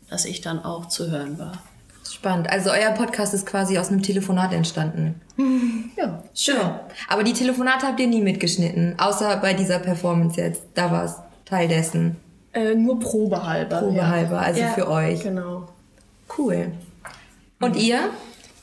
dass 0.08 0.24
ich 0.24 0.40
dann 0.40 0.64
auch 0.64 0.86
zu 0.88 1.10
hören 1.10 1.38
war. 1.38 1.62
Spannend. 2.14 2.50
Also 2.50 2.70
euer 2.70 2.90
Podcast 2.92 3.34
ist 3.34 3.46
quasi 3.46 3.78
aus 3.78 3.88
einem 3.88 4.02
Telefonat 4.02 4.52
entstanden. 4.52 5.20
Ja. 5.96 6.22
Schön. 6.34 6.56
Aber 7.08 7.24
die 7.24 7.32
Telefonate 7.32 7.86
habt 7.86 8.00
ihr 8.00 8.06
nie 8.06 8.22
mitgeschnitten, 8.22 8.94
außer 8.98 9.36
bei 9.38 9.54
dieser 9.54 9.78
Performance 9.78 10.40
jetzt. 10.40 10.62
Da 10.74 10.90
war 10.90 11.04
es 11.04 11.16
Teil 11.44 11.68
dessen. 11.68 12.16
Äh, 12.52 12.74
nur 12.74 12.98
probehalber. 12.98 13.80
Probehalber, 13.80 14.40
also 14.40 14.60
ja. 14.60 14.68
für 14.68 14.88
euch. 14.88 15.22
Genau. 15.22 15.68
Cool. 16.36 16.72
Und 17.60 17.76
ihr? 17.76 18.10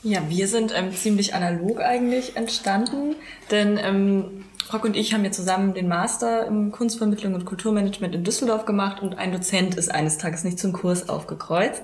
Ja, 0.02 0.20
wir 0.28 0.48
sind 0.48 0.72
ähm, 0.76 0.94
ziemlich 0.94 1.34
analog 1.34 1.80
eigentlich 1.80 2.36
entstanden, 2.36 3.16
denn 3.50 3.78
ähm, 3.82 4.44
Rock 4.72 4.84
und 4.84 4.96
ich 4.96 5.12
haben 5.12 5.24
ja 5.24 5.30
zusammen 5.30 5.74
den 5.74 5.88
Master 5.88 6.46
in 6.46 6.72
Kunstvermittlung 6.72 7.34
und 7.34 7.44
Kulturmanagement 7.44 8.14
in 8.14 8.24
Düsseldorf 8.24 8.64
gemacht 8.64 9.02
und 9.02 9.18
ein 9.18 9.32
Dozent 9.32 9.74
ist 9.74 9.90
eines 9.90 10.16
Tages 10.18 10.42
nicht 10.44 10.58
zum 10.58 10.72
Kurs 10.72 11.08
aufgekreuzt. 11.08 11.82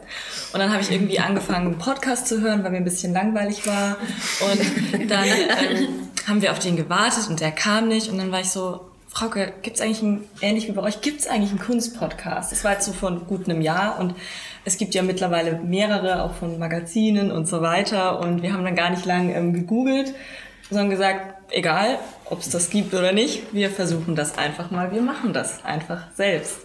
Und 0.53 0.61
dann 0.61 0.73
habe 0.73 0.83
ich 0.83 0.91
irgendwie 0.91 1.19
angefangen, 1.19 1.67
einen 1.67 1.79
Podcast 1.79 2.27
zu 2.27 2.41
hören, 2.41 2.65
weil 2.65 2.71
mir 2.71 2.79
ein 2.79 2.85
bisschen 2.85 3.13
langweilig 3.13 3.67
war. 3.67 3.97
Und 4.41 5.11
dann 5.11 5.25
ähm, 5.25 5.89
haben 6.27 6.41
wir 6.41 6.53
auf 6.53 6.59
den 6.59 6.77
gewartet 6.77 7.29
und 7.29 7.41
der 7.41 7.53
kam 7.53 7.89
nicht. 7.89 8.11
Und 8.11 8.19
dann 8.19 8.33
war 8.33 8.41
ich 8.41 8.51
so, 8.51 8.91
Frauke, 9.09 9.53
gibt's 9.63 9.81
eigentlich 9.81 10.03
ein, 10.03 10.25
ähnlich 10.41 10.69
wie 10.69 10.73
bei 10.73 10.83
euch, 10.83 11.01
gibt's 11.01 11.27
eigentlich 11.27 11.51
einen 11.51 11.59
Kunstpodcast? 11.59 12.53
Das 12.53 12.65
war 12.65 12.73
jetzt 12.73 12.87
so 12.87 12.93
von 12.93 13.27
gut 13.27 13.49
einem 13.49 13.61
Jahr 13.61 13.99
und 13.99 14.15
es 14.65 14.79
gibt 14.79 14.95
ja 14.95 15.03
mittlerweile 15.03 15.59
mehrere, 15.59 16.23
auch 16.23 16.35
von 16.35 16.59
Magazinen 16.59 17.33
und 17.33 17.47
so 17.47 17.61
weiter. 17.61 18.21
Und 18.21 18.43
wir 18.43 18.53
haben 18.53 18.65
dann 18.65 18.77
gar 18.77 18.91
nicht 18.91 19.05
lang 19.05 19.35
ähm, 19.35 19.53
gegoogelt, 19.53 20.15
sondern 20.71 20.91
gesagt, 20.91 21.40
egal, 21.51 21.99
ob 22.25 22.41
es 22.41 22.51
das 22.51 22.71
gibt 22.71 22.95
oder 22.95 23.13
nicht, 23.13 23.53
wir 23.53 23.71
versuchen 23.71 24.15
das 24.15 24.39
einfach 24.39 24.71
mal, 24.71 24.93
wir 24.93 25.03
machen 25.03 25.33
das 25.33 25.65
einfach 25.65 26.05
selbst. 26.15 26.59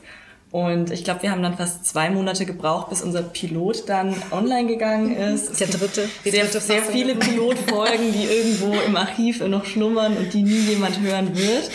Und 0.56 0.90
ich 0.90 1.04
glaube, 1.04 1.22
wir 1.22 1.32
haben 1.32 1.44
dann 1.44 1.58
fast 1.58 1.84
zwei 1.86 2.10
Monate 2.10 2.46
gebraucht, 2.46 2.88
bis 2.90 3.02
unser 3.02 3.24
Pilot 3.24 3.90
dann 3.90 4.16
online 4.32 4.68
gegangen 4.70 5.14
ist. 5.14 5.60
Der 5.60 5.68
dritte. 5.68 6.08
Die 6.24 6.30
Sehr, 6.32 6.46
dritte 6.46 6.62
sehr 6.62 6.82
viele 6.82 7.14
Pilotfolgen, 7.16 8.14
die 8.14 8.24
irgendwo 8.24 8.72
im 8.88 8.96
Archiv 8.96 9.46
noch 9.46 9.66
schlummern 9.66 10.16
und 10.16 10.34
die 10.34 10.44
nie 10.44 10.60
jemand 10.62 11.02
hören 11.02 11.36
wird. 11.36 11.70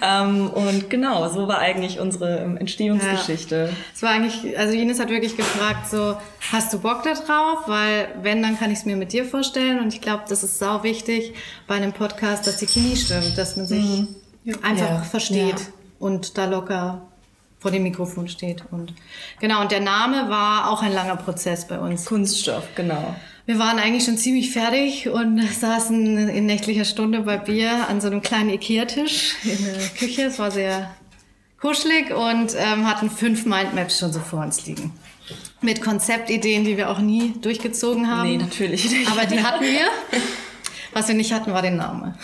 Ähm, 0.00 0.48
und 0.48 0.88
genau, 0.88 1.28
so 1.28 1.48
war 1.48 1.58
eigentlich 1.58 1.98
unsere 1.98 2.38
ähm, 2.38 2.56
Entstehungsgeschichte. 2.56 3.70
Es 3.92 4.00
war 4.00 4.10
eigentlich, 4.10 4.56
also 4.56 4.74
Ines 4.74 5.00
hat 5.00 5.10
wirklich 5.10 5.36
gefragt, 5.36 5.90
so, 5.90 6.16
hast 6.52 6.72
du 6.72 6.78
Bock 6.78 7.02
da 7.02 7.14
drauf? 7.14 7.64
Weil 7.66 8.10
wenn, 8.22 8.42
dann 8.44 8.56
kann 8.56 8.70
ich 8.70 8.78
es 8.78 8.84
mir 8.84 8.94
mit 8.94 9.12
dir 9.12 9.24
vorstellen. 9.24 9.80
Und 9.80 9.92
ich 9.92 10.00
glaube, 10.02 10.22
das 10.28 10.44
ist 10.44 10.56
sau 10.60 10.84
wichtig 10.84 11.34
bei 11.66 11.74
einem 11.74 11.92
Podcast, 11.92 12.46
dass 12.46 12.58
die 12.58 12.66
Chemie 12.68 12.94
stimmt, 12.94 13.36
dass 13.36 13.56
man 13.56 13.66
sich 13.66 14.04
einfach 14.62 14.88
Ja. 14.88 15.02
versteht 15.02 15.58
Ja. 15.58 15.66
und 15.98 16.38
da 16.38 16.44
locker 16.44 17.02
vor 17.60 17.70
dem 17.70 17.82
Mikrofon 17.82 18.28
steht. 18.28 18.64
Und 18.70 18.94
genau, 19.38 19.60
und 19.60 19.70
der 19.70 19.80
Name 19.80 20.28
war 20.30 20.70
auch 20.70 20.82
ein 20.82 20.92
langer 20.92 21.16
Prozess 21.16 21.68
bei 21.68 21.78
uns. 21.78 22.06
Kunststoff, 22.06 22.64
genau. 22.74 23.14
Wir 23.46 23.58
waren 23.58 23.78
eigentlich 23.78 24.04
schon 24.04 24.16
ziemlich 24.16 24.50
fertig 24.50 25.08
und 25.08 25.42
saßen 25.42 26.28
in 26.28 26.46
nächtlicher 26.46 26.84
Stunde 26.84 27.20
bei 27.20 27.36
Bier 27.36 27.88
an 27.88 28.00
so 28.00 28.06
einem 28.06 28.22
kleinen 28.22 28.50
Ikea-Tisch 28.50 29.36
in 29.44 29.64
der 29.64 29.88
Küche. 29.98 30.22
Es 30.22 30.38
war 30.38 30.50
sehr 30.50 30.90
kuschelig 31.60 32.12
und 32.14 32.54
ähm, 32.56 32.88
hatten 32.88 33.10
fünf 33.10 33.44
Mindmaps 33.44 33.98
schon 33.98 34.12
so 34.12 34.20
vor 34.20 34.40
uns 34.42 34.66
liegen. 34.66 34.92
Mit 35.60 35.82
Konzeptideen, 35.82 36.64
die 36.64 36.76
wir 36.76 36.90
auch 36.90 37.00
nie 37.00 37.34
durchgezogen 37.42 38.10
haben. 38.10 38.30
Nee, 38.30 38.36
natürlich 38.38 38.90
nicht. 38.90 39.10
Aber 39.10 39.26
die 39.26 39.42
hatten 39.42 39.64
wir. 39.64 39.86
Was 40.92 41.06
wir 41.08 41.14
nicht 41.14 41.32
hatten, 41.32 41.52
war 41.52 41.62
der 41.62 41.70
Name. 41.72 42.16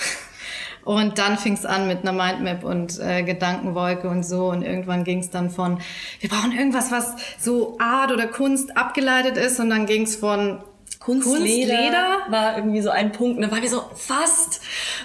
Und 0.87 1.19
dann 1.19 1.37
fing 1.37 1.55
es 1.55 1.67
an 1.67 1.89
mit 1.89 2.07
einer 2.07 2.13
Mindmap 2.13 2.63
und 2.63 3.01
äh, 3.01 3.25
Gedankenwolke 3.25 4.09
und 4.09 4.25
so. 4.25 4.51
Und 4.51 4.63
irgendwann 4.63 5.03
ging 5.03 5.19
es 5.19 5.31
dann 5.31 5.51
von, 5.51 5.81
wir 6.21 6.31
brauchen 6.31 6.53
irgendwas, 6.53 6.93
was 6.93 7.17
so 7.41 7.77
Art 7.81 8.13
oder 8.13 8.29
Kunst 8.29 8.77
abgeleitet 8.77 9.37
ist. 9.37 9.59
Und 9.59 9.69
dann 9.69 9.87
ging 9.87 10.03
es 10.03 10.15
von 10.15 10.61
Kunstleder, 11.07 11.75
Kunstleder? 11.75 12.17
war 12.29 12.57
irgendwie 12.59 12.81
so 12.83 12.91
ein 12.91 13.13
Punkt. 13.13 13.37
Und 13.37 13.43
dann 13.43 13.51
waren 13.53 13.63
wir 13.63 13.71
so, 13.71 13.85
fast. 13.95 14.61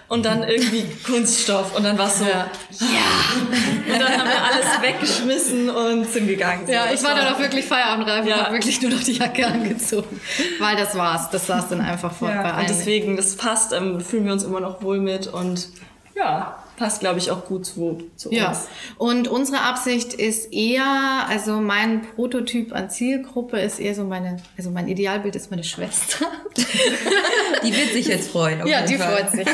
Und 0.07 0.25
dann 0.25 0.43
irgendwie 0.43 0.83
Kunststoff. 1.05 1.75
Und 1.77 1.83
dann 1.83 1.97
war 1.97 2.07
es 2.07 2.17
so, 2.19 2.25
ja. 2.25 2.47
Und 3.93 3.99
dann 4.01 4.17
haben 4.17 4.27
wir 4.29 4.43
alles 4.43 4.81
weggeschmissen 4.81 5.69
und 5.69 6.05
sind 6.11 6.27
gegangen. 6.27 6.65
So, 6.65 6.71
Ja, 6.73 6.85
ich 6.85 6.93
das 6.99 7.03
war 7.03 7.15
dann 7.15 7.33
auch 7.33 7.39
wirklich 7.39 7.65
feierabendreif 7.65 8.25
Ja. 8.25 8.35
und 8.35 8.41
habe 8.45 8.53
wirklich 8.55 8.81
nur 8.81 8.91
noch 8.91 9.03
die 9.03 9.13
Jacke 9.13 9.45
angezogen. 9.47 10.19
Weil 10.59 10.75
das 10.75 10.95
war's. 10.95 11.29
Das 11.29 11.47
saß 11.47 11.69
dann 11.69 11.81
einfach 11.81 12.11
vor, 12.11 12.27
bei 12.29 12.33
Ja, 12.35 12.41
und 12.41 12.47
allen. 12.47 12.65
deswegen, 12.67 13.15
das 13.15 13.35
passt, 13.37 13.71
ähm, 13.73 14.01
fühlen 14.01 14.25
wir 14.25 14.33
uns 14.33 14.43
immer 14.43 14.59
noch 14.59 14.81
wohl 14.81 14.99
mit 14.99 15.27
und 15.27 15.69
ja, 16.15 16.55
passt, 16.81 16.99
glaube 16.99 17.19
ich, 17.19 17.29
auch 17.31 17.45
gut 17.45 17.65
zu, 17.65 18.03
zu 18.15 18.31
Ja, 18.33 18.49
uns. 18.49 18.67
und 18.97 19.27
unsere 19.27 19.61
Absicht 19.61 20.13
ist 20.13 20.51
eher, 20.51 20.83
also 21.29 21.61
mein 21.61 22.01
Prototyp 22.15 22.73
an 22.73 22.89
Zielgruppe 22.89 23.59
ist 23.59 23.79
eher 23.79 23.93
so 23.95 24.03
meine, 24.03 24.37
also 24.57 24.71
mein 24.71 24.87
Idealbild 24.87 25.35
ist 25.35 25.51
meine 25.51 25.63
Schwester. 25.63 26.25
Die 27.63 27.75
wird 27.75 27.93
sich 27.93 28.07
jetzt 28.07 28.31
freuen. 28.31 28.61
auf 28.61 28.67
Ja, 28.67 28.79
jeden 28.79 28.91
die 28.93 28.97
Fall. 28.97 29.17
freut 29.27 29.31
sich. 29.31 29.47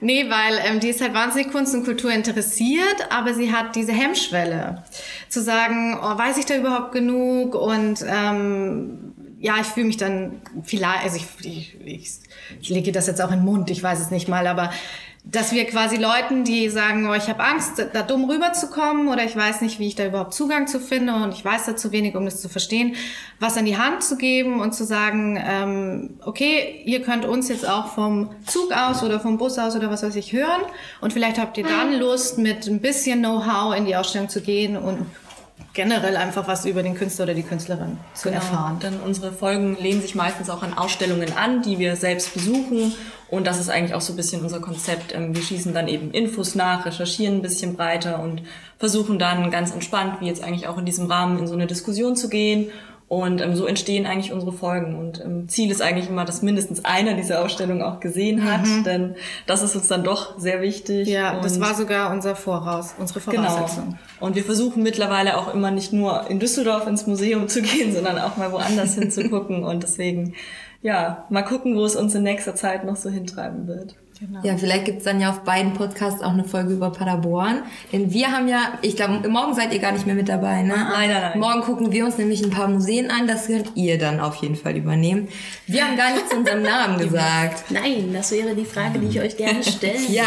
Nee, 0.00 0.26
weil 0.28 0.60
ähm, 0.66 0.80
die 0.80 0.88
ist 0.88 1.00
halt 1.00 1.14
wahnsinnig 1.14 1.50
Kunst 1.50 1.74
und 1.74 1.84
Kultur 1.84 2.12
interessiert, 2.12 3.08
aber 3.10 3.32
sie 3.32 3.52
hat 3.52 3.74
diese 3.74 3.92
Hemmschwelle 3.92 4.84
zu 5.30 5.42
sagen, 5.42 5.98
oh, 5.98 6.18
weiß 6.18 6.36
ich 6.38 6.44
da 6.44 6.56
überhaupt 6.56 6.92
genug 6.92 7.54
und 7.54 8.04
ähm, 8.06 9.12
ja, 9.40 9.54
ich 9.60 9.66
fühle 9.66 9.86
mich 9.86 9.96
dann 9.96 10.40
vielleicht, 10.62 11.04
also 11.04 11.16
ich, 11.16 11.26
ich, 11.46 11.76
ich, 11.84 12.10
ich 12.60 12.68
lege 12.68 12.92
das 12.92 13.06
jetzt 13.06 13.20
auch 13.22 13.30
in 13.30 13.38
den 13.40 13.44
Mund, 13.44 13.70
ich 13.70 13.82
weiß 13.82 14.00
es 14.00 14.10
nicht 14.10 14.28
mal, 14.28 14.46
aber 14.46 14.70
dass 15.26 15.52
wir 15.52 15.64
quasi 15.64 15.96
Leuten, 15.96 16.44
die 16.44 16.68
sagen, 16.68 17.08
oh, 17.08 17.14
ich 17.14 17.28
habe 17.28 17.42
Angst, 17.42 17.82
da 17.92 18.02
dumm 18.02 18.28
rüberzukommen 18.28 19.08
oder 19.08 19.24
ich 19.24 19.34
weiß 19.34 19.62
nicht, 19.62 19.78
wie 19.78 19.88
ich 19.88 19.94
da 19.94 20.04
überhaupt 20.04 20.34
Zugang 20.34 20.66
zu 20.66 20.78
finde 20.78 21.14
und 21.14 21.32
ich 21.32 21.42
weiß 21.42 21.64
da 21.64 21.76
zu 21.76 21.92
wenig, 21.92 22.14
um 22.14 22.26
das 22.26 22.42
zu 22.42 22.50
verstehen, 22.50 22.94
was 23.40 23.56
an 23.56 23.64
die 23.64 23.78
Hand 23.78 24.02
zu 24.02 24.18
geben 24.18 24.60
und 24.60 24.74
zu 24.74 24.84
sagen, 24.84 25.42
ähm, 25.42 26.18
okay, 26.24 26.82
ihr 26.84 27.00
könnt 27.00 27.24
uns 27.24 27.48
jetzt 27.48 27.66
auch 27.66 27.94
vom 27.94 28.30
Zug 28.46 28.70
aus 28.72 29.02
oder 29.02 29.18
vom 29.18 29.38
Bus 29.38 29.58
aus 29.58 29.74
oder 29.74 29.90
was 29.90 30.02
weiß 30.02 30.14
ich 30.16 30.34
hören 30.34 30.60
und 31.00 31.14
vielleicht 31.14 31.38
habt 31.38 31.56
ihr 31.56 31.64
dann 31.64 31.98
Lust, 31.98 32.36
mit 32.36 32.66
ein 32.66 32.82
bisschen 32.82 33.20
Know-how 33.20 33.74
in 33.74 33.86
die 33.86 33.96
Ausstellung 33.96 34.28
zu 34.28 34.42
gehen 34.42 34.76
und 34.76 35.06
generell 35.74 36.16
einfach 36.16 36.46
was 36.46 36.64
über 36.64 36.82
den 36.82 36.94
Künstler 36.94 37.24
oder 37.24 37.34
die 37.34 37.42
Künstlerin 37.42 37.98
zu 38.14 38.30
erfahren. 38.30 38.78
Denn 38.80 39.00
unsere 39.00 39.32
Folgen 39.32 39.76
lehnen 39.80 40.00
sich 40.00 40.14
meistens 40.14 40.48
auch 40.48 40.62
an 40.62 40.72
Ausstellungen 40.72 41.36
an, 41.36 41.62
die 41.62 41.78
wir 41.78 41.96
selbst 41.96 42.32
besuchen. 42.32 42.94
Und 43.34 43.46
das 43.46 43.58
ist 43.60 43.68
eigentlich 43.68 43.94
auch 43.94 44.00
so 44.00 44.12
ein 44.12 44.16
bisschen 44.16 44.42
unser 44.42 44.60
Konzept. 44.60 45.14
Ähm, 45.14 45.34
Wir 45.34 45.42
schießen 45.42 45.74
dann 45.74 45.88
eben 45.88 46.10
Infos 46.12 46.54
nach, 46.54 46.86
recherchieren 46.86 47.36
ein 47.36 47.42
bisschen 47.42 47.74
breiter 47.76 48.20
und 48.22 48.42
versuchen 48.78 49.18
dann 49.18 49.50
ganz 49.50 49.72
entspannt, 49.72 50.20
wie 50.20 50.26
jetzt 50.26 50.42
eigentlich 50.42 50.68
auch 50.68 50.78
in 50.78 50.84
diesem 50.86 51.06
Rahmen, 51.06 51.38
in 51.38 51.46
so 51.46 51.54
eine 51.54 51.66
Diskussion 51.66 52.16
zu 52.16 52.28
gehen. 52.28 52.70
Und 53.06 53.42
ähm, 53.42 53.54
so 53.54 53.66
entstehen 53.66 54.06
eigentlich 54.06 54.32
unsere 54.32 54.50
Folgen. 54.52 54.96
Und 54.98 55.20
ähm, 55.20 55.46
Ziel 55.46 55.70
ist 55.70 55.82
eigentlich 55.82 56.08
immer, 56.08 56.24
dass 56.24 56.40
mindestens 56.40 56.84
einer 56.86 57.12
diese 57.14 57.38
Ausstellung 57.38 57.82
auch 57.82 58.00
gesehen 58.00 58.50
hat, 58.50 58.64
denn 58.86 59.14
das 59.46 59.62
ist 59.62 59.76
uns 59.76 59.88
dann 59.88 60.02
doch 60.04 60.38
sehr 60.38 60.62
wichtig. 60.62 61.06
Ja, 61.06 61.38
das 61.40 61.56
Und- 61.56 61.60
war 61.60 61.74
sogar 61.74 62.10
unser 62.10 62.34
Voraus, 62.34 62.94
unsere 62.98 63.20
Voraussetzung. 63.20 63.84
Genau. 63.90 63.98
Und 64.20 64.36
wir 64.36 64.42
versuchen 64.42 64.82
mittlerweile 64.82 65.36
auch 65.36 65.52
immer 65.52 65.70
nicht 65.70 65.92
nur 65.92 66.28
in 66.30 66.40
Düsseldorf 66.40 66.86
ins 66.86 67.06
Museum 67.06 67.46
zu 67.46 67.60
gehen, 67.60 67.92
sondern 67.94 68.18
auch 68.18 68.38
mal 68.38 68.50
woanders 68.52 68.94
hinzugucken. 68.94 69.64
Und 69.64 69.82
deswegen, 69.82 70.32
ja, 70.84 71.24
mal 71.30 71.42
gucken, 71.42 71.74
wo 71.76 71.84
es 71.84 71.96
uns 71.96 72.14
in 72.14 72.22
nächster 72.22 72.54
Zeit 72.54 72.84
noch 72.84 72.94
so 72.96 73.10
hintreiben 73.10 73.66
wird. 73.66 73.96
Ja, 74.44 74.56
vielleicht 74.56 74.84
gibt's 74.84 75.04
dann 75.04 75.20
ja 75.20 75.30
auf 75.30 75.40
beiden 75.40 75.74
Podcasts 75.74 76.22
auch 76.22 76.32
eine 76.32 76.44
Folge 76.44 76.72
über 76.74 76.90
Paderborn. 76.90 77.64
Denn 77.92 78.12
wir 78.12 78.30
haben 78.30 78.46
ja, 78.48 78.78
ich 78.80 78.94
glaube, 78.96 79.28
morgen 79.28 79.54
seid 79.54 79.72
ihr 79.74 79.80
gar 79.80 79.90
nicht 79.92 80.06
mehr 80.06 80.14
mit 80.14 80.28
dabei, 80.28 80.62
ne? 80.62 80.68
Nein, 80.68 81.10
nein, 81.10 81.22
nein. 81.22 81.38
Morgen 81.40 81.62
gucken 81.62 81.90
wir 81.90 82.04
uns 82.04 82.16
nämlich 82.16 82.42
ein 82.44 82.50
paar 82.50 82.68
Museen 82.68 83.10
an. 83.10 83.26
Das 83.26 83.48
könnt 83.48 83.72
ihr 83.74 83.98
dann 83.98 84.20
auf 84.20 84.36
jeden 84.36 84.54
Fall 84.54 84.76
übernehmen. 84.76 85.28
Wir 85.66 85.84
haben 85.84 85.96
gar 85.96 86.12
nicht 86.12 86.30
zu 86.30 86.36
unserem 86.36 86.62
Namen 86.70 86.98
gesagt. 86.98 87.64
Nein, 87.70 88.10
das 88.12 88.30
wäre 88.30 88.54
die 88.54 88.64
Frage, 88.64 89.00
die 89.00 89.08
ich 89.08 89.20
euch 89.20 89.36
gerne 89.36 89.62
stellen 89.64 90.00
Ja. 90.12 90.24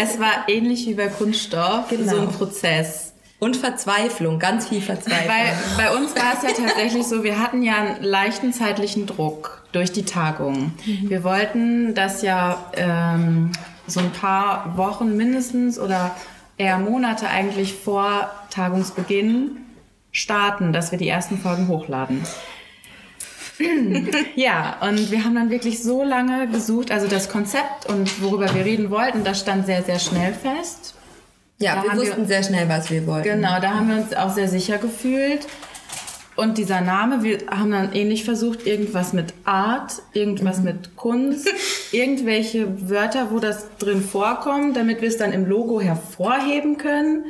Es 0.00 0.20
war 0.20 0.44
ähnlich 0.48 0.86
wie 0.86 0.94
bei 0.94 1.06
Kunststoff, 1.08 1.88
Genau. 1.88 2.12
so 2.12 2.20
ein 2.20 2.28
Prozess. 2.28 3.14
Und 3.38 3.56
Verzweiflung, 3.56 4.38
ganz 4.38 4.68
viel 4.68 4.82
Verzweiflung. 4.82 5.26
Weil 5.26 5.54
bei 5.86 5.96
uns 5.96 6.14
war 6.14 6.34
es 6.36 6.42
ja 6.42 6.50
tatsächlich 6.50 7.06
so, 7.06 7.24
wir 7.24 7.38
hatten 7.38 7.62
ja 7.62 7.76
einen 7.76 8.02
leichten 8.02 8.52
zeitlichen 8.52 9.06
Druck 9.06 9.59
durch 9.72 9.92
die 9.92 10.04
Tagung. 10.04 10.72
Wir 10.84 11.22
wollten 11.24 11.94
das 11.94 12.22
ja 12.22 12.58
ähm, 12.74 13.52
so 13.86 14.00
ein 14.00 14.10
paar 14.12 14.76
Wochen 14.76 15.16
mindestens 15.16 15.78
oder 15.78 16.14
eher 16.56 16.78
Monate 16.78 17.28
eigentlich 17.28 17.74
vor 17.74 18.30
Tagungsbeginn 18.50 19.58
starten, 20.12 20.72
dass 20.72 20.90
wir 20.90 20.98
die 20.98 21.08
ersten 21.08 21.38
Folgen 21.38 21.68
hochladen. 21.68 22.22
Ja, 24.36 24.76
und 24.80 25.10
wir 25.10 25.22
haben 25.24 25.34
dann 25.34 25.50
wirklich 25.50 25.82
so 25.82 26.02
lange 26.02 26.48
gesucht, 26.48 26.90
also 26.90 27.06
das 27.06 27.28
Konzept 27.28 27.86
und 27.88 28.22
worüber 28.22 28.54
wir 28.54 28.64
reden 28.64 28.90
wollten, 28.90 29.22
das 29.22 29.40
stand 29.40 29.66
sehr, 29.66 29.82
sehr 29.82 29.98
schnell 29.98 30.32
fest. 30.32 30.94
ja, 31.58 31.74
da 31.76 31.82
wir 31.82 31.90
haben 31.90 32.00
wir- 32.00 32.06
wussten 32.08 32.26
sehr 32.26 32.42
schnell, 32.42 32.68
was 32.70 32.90
wir 32.90 33.06
wollten. 33.06 33.28
Genau, 33.28 33.60
da 33.60 33.74
haben 33.74 33.88
wir 33.90 33.96
uns 33.96 34.14
auch 34.14 34.30
sehr 34.30 34.48
sicher 34.48 34.78
gefühlt. 34.78 35.46
Und 36.40 36.56
dieser 36.56 36.80
Name, 36.80 37.22
wir 37.22 37.36
haben 37.50 37.70
dann 37.70 37.92
ähnlich 37.92 38.24
versucht, 38.24 38.66
irgendwas 38.66 39.12
mit 39.12 39.34
Art, 39.44 40.00
irgendwas 40.14 40.62
mit 40.62 40.96
Kunst, 40.96 41.46
irgendwelche 41.92 42.88
Wörter, 42.88 43.30
wo 43.30 43.40
das 43.40 43.66
drin 43.76 44.00
vorkommt, 44.00 44.74
damit 44.74 45.02
wir 45.02 45.08
es 45.08 45.18
dann 45.18 45.34
im 45.34 45.44
Logo 45.44 45.82
hervorheben 45.82 46.78
können. 46.78 47.26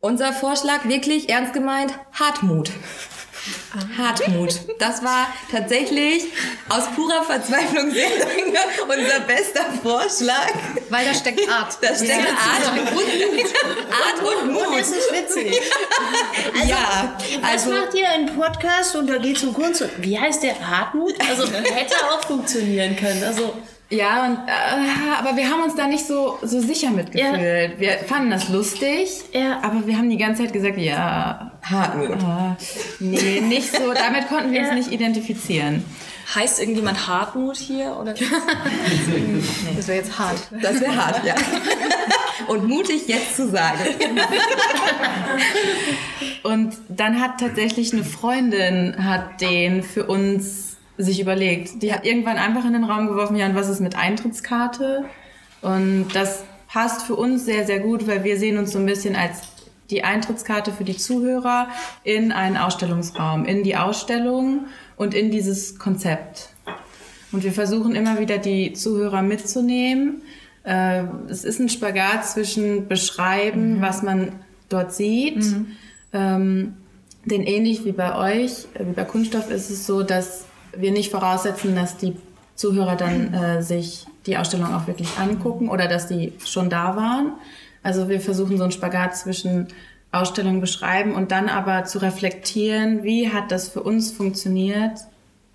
Unser 0.00 0.32
Vorschlag 0.32 0.88
wirklich 0.88 1.28
ernst 1.28 1.52
gemeint, 1.52 1.92
Hartmut. 2.12 2.70
Hartmut. 3.98 4.60
Das 4.78 5.02
war 5.02 5.28
tatsächlich 5.50 6.24
aus 6.68 6.84
purer 6.94 7.22
Verzweiflung 7.24 7.90
sehr 7.90 8.08
lange 8.18 9.02
unser 9.02 9.20
bester 9.20 9.64
Vorschlag. 9.82 10.52
Weil 10.90 11.06
da 11.06 11.14
steckt 11.14 11.48
Art. 11.48 11.76
Da 11.80 11.94
steckt 11.94 12.12
Art 12.12 12.78
und 12.78 12.94
Mut. 12.94 13.04
Art 13.90 14.42
und 14.42 14.52
Mut. 14.52 14.78
Das 14.78 14.90
ist 14.90 15.12
witzig. 15.12 15.60
ja, 16.66 17.16
Was 17.40 17.50
also 17.50 17.70
macht 17.70 17.94
ihr 17.94 18.08
einen 18.08 18.36
Podcast 18.36 18.96
und 18.96 19.08
da 19.08 19.18
geht 19.18 19.36
es 19.36 19.44
um 19.44 19.52
Kunst? 19.52 19.82
Und 19.82 19.90
wie 19.98 20.18
heißt 20.18 20.42
der 20.42 20.54
Hartmut? 20.68 21.14
Also 21.28 21.46
hätte 21.52 21.94
auch 22.10 22.22
funktionieren 22.22 22.96
können. 22.96 23.22
Also 23.24 23.54
Ja, 23.88 24.26
und, 24.26 24.36
äh, 24.48 25.18
aber 25.18 25.36
wir 25.36 25.48
haben 25.48 25.62
uns 25.62 25.76
da 25.76 25.86
nicht 25.86 26.04
so, 26.06 26.38
so 26.42 26.60
sicher 26.60 26.90
mitgefühlt. 26.90 27.78
Wir 27.78 27.92
fanden 28.06 28.30
das 28.30 28.48
lustig, 28.48 29.08
Ja. 29.32 29.60
aber 29.62 29.86
wir 29.86 29.96
haben 29.96 30.10
die 30.10 30.16
ganze 30.16 30.42
Zeit 30.42 30.52
gesagt, 30.52 30.76
ja, 30.78 31.52
Hartmut. 31.62 32.10
äh, 32.10 32.56
nee, 32.98 33.40
nicht 33.42 33.70
so. 33.70 33.92
Damit 33.94 34.28
konnten 34.28 34.50
wir 34.52 34.62
Ja. 34.62 34.66
uns 34.70 34.74
nicht 34.74 34.90
identifizieren. 34.92 35.84
Heißt 36.34 36.58
irgendjemand 36.58 37.06
Hartmut 37.06 37.56
hier? 37.56 37.96
Oder? 38.00 38.14
Das 39.76 39.86
wäre 39.86 39.98
jetzt 39.98 40.18
hart. 40.18 40.38
Das 40.60 40.80
wäre 40.80 40.96
hart, 40.96 41.24
ja. 41.24 41.34
Und 42.48 42.66
mutig 42.68 43.06
jetzt 43.06 43.36
zu 43.36 43.48
sagen. 43.48 43.78
Und 46.42 46.76
dann 46.88 47.20
hat 47.20 47.38
tatsächlich 47.40 47.92
eine 47.92 48.04
Freundin 48.04 48.96
hat 49.04 49.40
den 49.40 49.82
für 49.82 50.06
uns 50.06 50.75
sich 50.98 51.20
überlegt. 51.20 51.82
Die 51.82 51.92
hat 51.92 52.04
irgendwann 52.04 52.36
einfach 52.36 52.64
in 52.64 52.72
den 52.72 52.84
Raum 52.84 53.06
geworfen, 53.06 53.36
ja, 53.36 53.46
und 53.46 53.54
was 53.54 53.68
ist 53.68 53.80
mit 53.80 53.96
Eintrittskarte? 53.96 55.04
Und 55.62 56.08
das 56.14 56.44
passt 56.68 57.02
für 57.02 57.14
uns 57.14 57.44
sehr, 57.44 57.66
sehr 57.66 57.80
gut, 57.80 58.06
weil 58.06 58.24
wir 58.24 58.38
sehen 58.38 58.58
uns 58.58 58.72
so 58.72 58.78
ein 58.78 58.86
bisschen 58.86 59.16
als 59.16 59.42
die 59.90 60.04
Eintrittskarte 60.04 60.72
für 60.72 60.84
die 60.84 60.96
Zuhörer 60.96 61.68
in 62.02 62.32
einen 62.32 62.56
Ausstellungsraum, 62.56 63.44
in 63.44 63.62
die 63.62 63.76
Ausstellung 63.76 64.66
und 64.96 65.14
in 65.14 65.30
dieses 65.30 65.78
Konzept. 65.78 66.50
Und 67.32 67.44
wir 67.44 67.52
versuchen 67.52 67.94
immer 67.94 68.18
wieder 68.18 68.38
die 68.38 68.72
Zuhörer 68.72 69.22
mitzunehmen. 69.22 70.22
Äh, 70.64 71.04
es 71.28 71.44
ist 71.44 71.60
ein 71.60 71.68
Spagat 71.68 72.26
zwischen 72.26 72.88
beschreiben, 72.88 73.80
was 73.80 74.02
man 74.02 74.32
dort 74.68 74.92
sieht. 74.92 75.44
Ähm, 76.12 76.74
denn 77.24 77.42
ähnlich 77.42 77.84
wie 77.84 77.92
bei 77.92 78.16
euch, 78.16 78.66
äh, 78.74 78.86
wie 78.86 78.92
bei 78.92 79.04
Kunststoff, 79.04 79.50
ist 79.50 79.70
es 79.70 79.86
so, 79.86 80.02
dass 80.02 80.45
wir 80.78 80.92
nicht 80.92 81.10
voraussetzen, 81.10 81.74
dass 81.74 81.96
die 81.96 82.16
Zuhörer 82.54 82.96
dann 82.96 83.34
äh, 83.34 83.62
sich 83.62 84.06
die 84.26 84.36
Ausstellung 84.36 84.74
auch 84.74 84.86
wirklich 84.86 85.18
angucken 85.18 85.68
oder 85.68 85.88
dass 85.88 86.08
die 86.08 86.32
schon 86.44 86.70
da 86.70 86.96
waren. 86.96 87.32
Also 87.82 88.08
wir 88.08 88.20
versuchen 88.20 88.56
so 88.56 88.64
einen 88.64 88.72
Spagat 88.72 89.16
zwischen 89.16 89.68
Ausstellung 90.10 90.60
beschreiben 90.60 91.14
und 91.14 91.30
dann 91.30 91.48
aber 91.48 91.84
zu 91.84 91.98
reflektieren, 91.98 93.02
wie 93.02 93.30
hat 93.30 93.52
das 93.52 93.68
für 93.68 93.82
uns 93.82 94.10
funktioniert, 94.10 94.98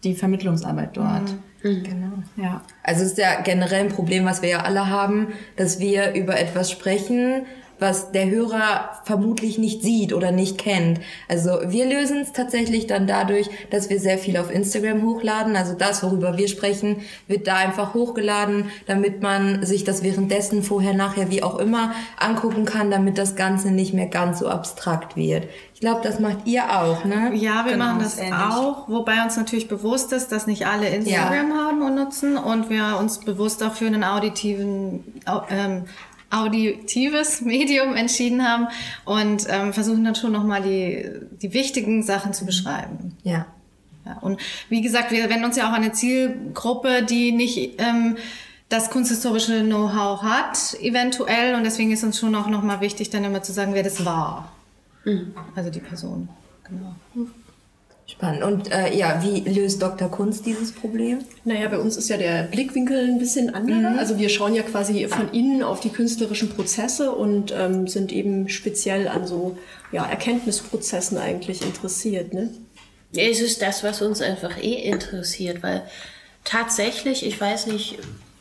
die 0.04 0.14
Vermittlungsarbeit 0.14 0.96
dort. 0.96 1.34
Genau. 1.62 2.24
Ja. 2.38 2.62
Also 2.84 3.04
es 3.04 3.12
ist 3.12 3.18
ja 3.18 3.42
generell 3.42 3.82
ein 3.82 3.90
Problem, 3.90 4.26
was 4.26 4.42
wir 4.42 4.50
ja 4.50 4.62
alle 4.62 4.90
haben, 4.90 5.28
dass 5.58 5.80
wir 5.80 6.14
über 6.14 6.40
etwas 6.40 6.72
sprechen, 6.72 7.46
was 7.82 8.12
der 8.12 8.30
Hörer 8.30 8.92
vermutlich 9.04 9.58
nicht 9.58 9.82
sieht 9.82 10.14
oder 10.14 10.32
nicht 10.32 10.58
kennt. 10.60 11.02
Also 11.28 11.60
wir 11.66 11.86
lösen 11.88 12.22
es 12.22 12.32
tatsächlich 12.32 12.86
dann 12.88 13.08
dadurch, 13.08 13.50
dass 13.72 13.90
wir 13.90 14.00
sehr 14.00 14.18
viel 14.20 14.38
auf 14.38 14.50
Instagram 14.54 15.02
hochladen. 15.04 15.56
Also 15.56 15.74
das, 15.74 16.04
worüber 16.04 16.38
wir 16.38 16.48
sprechen, 16.48 16.98
wird 17.28 17.48
da 17.48 17.56
einfach 17.56 17.94
hochgeladen, 17.96 18.66
damit 18.86 19.22
man 19.22 19.66
sich 19.66 19.84
das 19.84 20.04
währenddessen, 20.04 20.62
vorher, 20.64 20.94
nachher, 20.94 21.32
wie 21.32 21.42
auch 21.44 21.58
immer, 21.58 21.92
angucken 22.20 22.66
kann, 22.66 22.92
damit 22.92 23.18
das 23.18 23.36
Ganze 23.36 23.72
nicht 23.72 23.94
mehr 23.94 24.06
ganz 24.08 24.40
so 24.40 24.48
abstrakt 24.48 25.16
wird. 25.18 25.48
Ich 25.74 25.82
glaube, 25.82 26.02
das 26.04 26.20
macht 26.20 26.46
ihr 26.46 26.62
auch, 26.80 27.06
ne? 27.06 27.32
Ja, 27.34 27.66
wir 27.66 27.72
Genau, 27.74 27.86
machen 27.86 28.00
das 28.04 28.20
ähnlich. 28.20 28.34
auch, 28.36 28.88
wobei 28.88 29.24
uns 29.24 29.36
natürlich 29.36 29.68
bewusst 29.68 30.14
ist, 30.14 30.32
dass 30.32 30.46
nicht 30.46 30.68
alle 30.68 30.88
Instagram 30.90 31.54
haben 31.54 31.82
und 31.82 31.96
nutzen 31.96 32.38
und 32.38 32.70
wir 32.70 32.98
uns 33.00 33.18
bewusst 33.22 33.64
auch 33.64 33.74
für 33.74 33.88
einen 33.88 34.04
auditiven, 34.04 35.04
au- 35.26 35.42
ähm, 35.50 35.86
auditives 36.32 37.42
Medium 37.42 37.96
entschieden 37.96 38.48
haben 38.48 38.68
und 39.06 39.46
ähm, 39.50 39.74
versuchen 39.74 40.04
dann 40.04 40.16
schon 40.16 40.32
nochmal 40.32 40.62
die, 40.62 41.06
die 41.42 41.54
wichtigen 41.54 42.04
Sachen 42.04 42.34
zu 42.34 42.46
beschreiben. 42.46 43.18
Ja. 43.24 43.46
Ja, 44.06 44.18
und 44.22 44.42
wie 44.70 44.82
gesagt, 44.82 45.12
wir 45.12 45.30
wenden 45.30 45.46
uns 45.46 45.58
ja 45.58 45.66
auch 45.70 45.74
an 45.74 45.84
eine 45.84 45.92
Zielgruppe, 45.92 47.04
die 47.04 47.32
nicht 47.32 47.80
ähm, 47.80 48.18
das 48.68 48.90
kunsthistorische 48.90 49.64
Know-how 49.64 50.24
hat, 50.24 50.76
eventuell. 50.82 51.56
Und 51.56 51.66
deswegen 51.66 51.92
ist 51.92 52.04
uns 52.04 52.18
schon 52.18 52.34
auch 52.34 52.48
nochmal 52.48 52.82
wichtig, 52.82 53.10
dann 53.10 53.24
immer 53.24 53.44
zu 53.44 53.52
sagen, 53.52 53.74
wer 53.74 53.84
das 53.84 54.04
war. 54.04 54.52
Also 55.56 55.70
die 55.70 55.80
Person. 55.80 56.30
Genau. 56.68 56.96
Spannend. 58.22 58.44
Und 58.44 58.72
äh, 58.72 58.96
ja, 58.96 59.24
wie 59.24 59.40
löst 59.50 59.82
Dr. 59.82 60.08
Kunst 60.08 60.46
dieses 60.46 60.72
Problem? 60.72 61.26
Naja, 61.44 61.68
bei 61.70 61.80
uns 61.80 61.98
ist 61.98 62.08
ja 62.08 62.18
der 62.18 62.44
Blickwinkel 62.44 63.10
ein 63.10 63.18
bisschen 63.18 63.52
anderer. 63.56 63.98
Also 63.98 64.20
wir 64.20 64.30
schauen 64.30 64.54
ja 64.54 64.62
quasi 64.62 65.08
von 65.08 65.32
innen 65.32 65.64
auf 65.64 65.80
die 65.80 65.90
künstlerischen 65.90 66.50
Prozesse 66.50 67.14
und 67.14 67.52
ähm, 67.52 67.88
sind 67.88 68.12
eben 68.12 68.48
speziell 68.48 69.08
an 69.08 69.26
so 69.26 69.58
ja, 69.92 70.06
Erkenntnisprozessen 70.06 71.18
eigentlich 71.18 71.64
interessiert. 71.64 72.32
Ne? 72.32 72.52
es 73.16 73.42
ist 73.42 73.64
das, 73.64 73.84
was 73.84 74.04
uns 74.04 74.22
einfach 74.22 74.56
eh 74.62 74.76
interessiert, 74.84 75.64
weil 75.64 75.82
tatsächlich, 76.44 77.26
ich 77.26 77.42
weiß 77.42 77.68
nicht, 77.68 77.98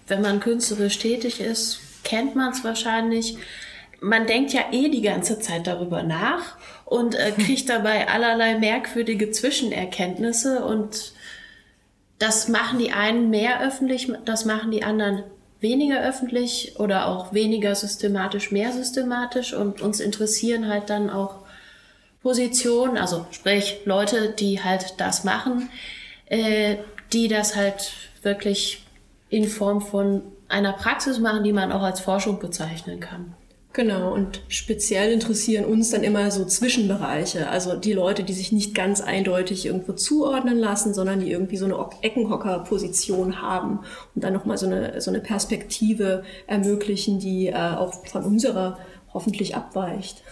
wenn 0.08 0.20
man 0.20 0.40
künstlerisch 0.40 0.98
tätig 0.98 1.40
ist, 1.40 1.80
kennt 2.04 2.36
man 2.36 2.52
es 2.52 2.62
wahrscheinlich. 2.64 3.38
Man 4.02 4.26
denkt 4.26 4.52
ja 4.52 4.60
eh 4.72 4.90
die 4.90 5.02
ganze 5.02 5.40
Zeit 5.40 5.66
darüber 5.66 6.02
nach 6.02 6.58
und 6.90 7.14
äh, 7.14 7.30
kriegt 7.30 7.68
dabei 7.68 8.08
allerlei 8.08 8.58
merkwürdige 8.58 9.30
Zwischenerkenntnisse 9.30 10.64
und 10.64 11.12
das 12.18 12.48
machen 12.48 12.80
die 12.80 12.90
einen 12.90 13.30
mehr 13.30 13.62
öffentlich, 13.62 14.12
das 14.24 14.44
machen 14.44 14.72
die 14.72 14.82
anderen 14.82 15.22
weniger 15.60 16.02
öffentlich 16.02 16.74
oder 16.80 17.06
auch 17.06 17.32
weniger 17.32 17.76
systematisch, 17.76 18.50
mehr 18.50 18.72
systematisch 18.72 19.54
und 19.54 19.80
uns 19.80 20.00
interessieren 20.00 20.68
halt 20.68 20.90
dann 20.90 21.10
auch 21.10 21.36
Position, 22.22 22.98
also 22.98 23.24
sprich 23.30 23.82
Leute, 23.84 24.30
die 24.30 24.62
halt 24.62 24.94
das 24.98 25.22
machen, 25.22 25.70
äh, 26.26 26.76
die 27.12 27.28
das 27.28 27.54
halt 27.54 27.92
wirklich 28.22 28.84
in 29.28 29.46
Form 29.46 29.80
von 29.80 30.22
einer 30.48 30.72
Praxis 30.72 31.20
machen, 31.20 31.44
die 31.44 31.52
man 31.52 31.70
auch 31.70 31.82
als 31.82 32.00
Forschung 32.00 32.40
bezeichnen 32.40 32.98
kann. 32.98 33.36
Genau, 33.72 34.12
und 34.12 34.42
speziell 34.48 35.12
interessieren 35.12 35.64
uns 35.64 35.90
dann 35.90 36.02
immer 36.02 36.32
so 36.32 36.44
Zwischenbereiche, 36.44 37.48
also 37.48 37.76
die 37.76 37.92
Leute, 37.92 38.24
die 38.24 38.32
sich 38.32 38.50
nicht 38.50 38.74
ganz 38.74 39.00
eindeutig 39.00 39.64
irgendwo 39.64 39.92
zuordnen 39.92 40.58
lassen, 40.58 40.92
sondern 40.92 41.20
die 41.20 41.30
irgendwie 41.30 41.56
so 41.56 41.66
eine 41.66 41.78
Eckenhocker-Position 42.02 43.40
haben 43.40 43.80
und 44.16 44.24
dann 44.24 44.32
nochmal 44.32 44.58
so 44.58 44.66
eine, 44.66 45.00
so 45.00 45.12
eine 45.12 45.20
Perspektive 45.20 46.24
ermöglichen, 46.48 47.20
die 47.20 47.46
äh, 47.46 47.54
auch 47.54 47.94
von 48.08 48.24
unserer 48.24 48.76
hoffentlich 49.14 49.54
abweicht. 49.54 50.24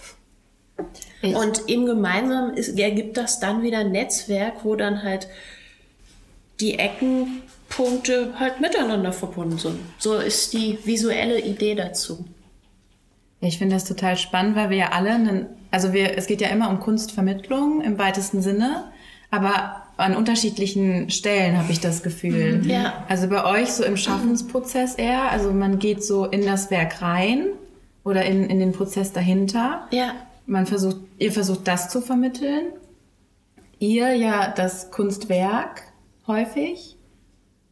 Und 1.21 1.63
im 1.67 1.85
Gemeinsamen 1.85 2.55
ist, 2.55 2.77
ergibt 2.77 3.15
das 3.15 3.39
dann 3.39 3.63
wieder 3.63 3.79
ein 3.79 3.91
Netzwerk, 3.91 4.65
wo 4.65 4.75
dann 4.75 5.03
halt 5.03 5.29
die 6.59 6.77
Eckenpunkte 6.77 8.33
halt 8.37 8.59
miteinander 8.59 9.13
verbunden 9.13 9.57
sind. 9.57 9.79
So 9.97 10.15
ist 10.17 10.51
die 10.51 10.77
visuelle 10.83 11.39
Idee 11.39 11.75
dazu. 11.75 12.25
Ich 13.41 13.57
finde 13.57 13.75
das 13.75 13.85
total 13.85 14.17
spannend, 14.17 14.55
weil 14.55 14.69
wir 14.69 14.77
ja 14.77 14.89
alle, 14.91 15.11
einen, 15.11 15.45
also 15.71 15.93
wir, 15.93 16.17
es 16.17 16.27
geht 16.27 16.41
ja 16.41 16.49
immer 16.49 16.69
um 16.69 16.79
Kunstvermittlung 16.79 17.81
im 17.81 17.97
weitesten 17.97 18.41
Sinne, 18.41 18.91
aber 19.31 19.83
an 19.97 20.15
unterschiedlichen 20.15 21.09
Stellen 21.09 21.57
habe 21.57 21.71
ich 21.71 21.79
das 21.79 22.03
Gefühl. 22.03 22.61
Ja. 22.65 23.05
Also 23.07 23.27
bei 23.27 23.45
euch 23.45 23.71
so 23.73 23.83
im 23.83 23.97
Schaffensprozess 23.97 24.95
eher, 24.95 25.31
also 25.31 25.51
man 25.51 25.79
geht 25.79 26.03
so 26.03 26.25
in 26.25 26.45
das 26.45 26.71
Werk 26.71 27.01
rein 27.01 27.47
oder 28.03 28.25
in, 28.25 28.49
in 28.49 28.59
den 28.59 28.71
Prozess 28.71 29.13
dahinter. 29.13 29.87
Ja. 29.91 30.13
Man 30.45 30.65
versucht, 30.65 30.97
ihr 31.17 31.31
versucht 31.31 31.67
das 31.67 31.89
zu 31.89 32.01
vermitteln. 32.01 32.67
Ihr 33.77 34.13
ja 34.15 34.51
das 34.51 34.89
Kunstwerk 34.91 35.83
häufig. 36.27 36.97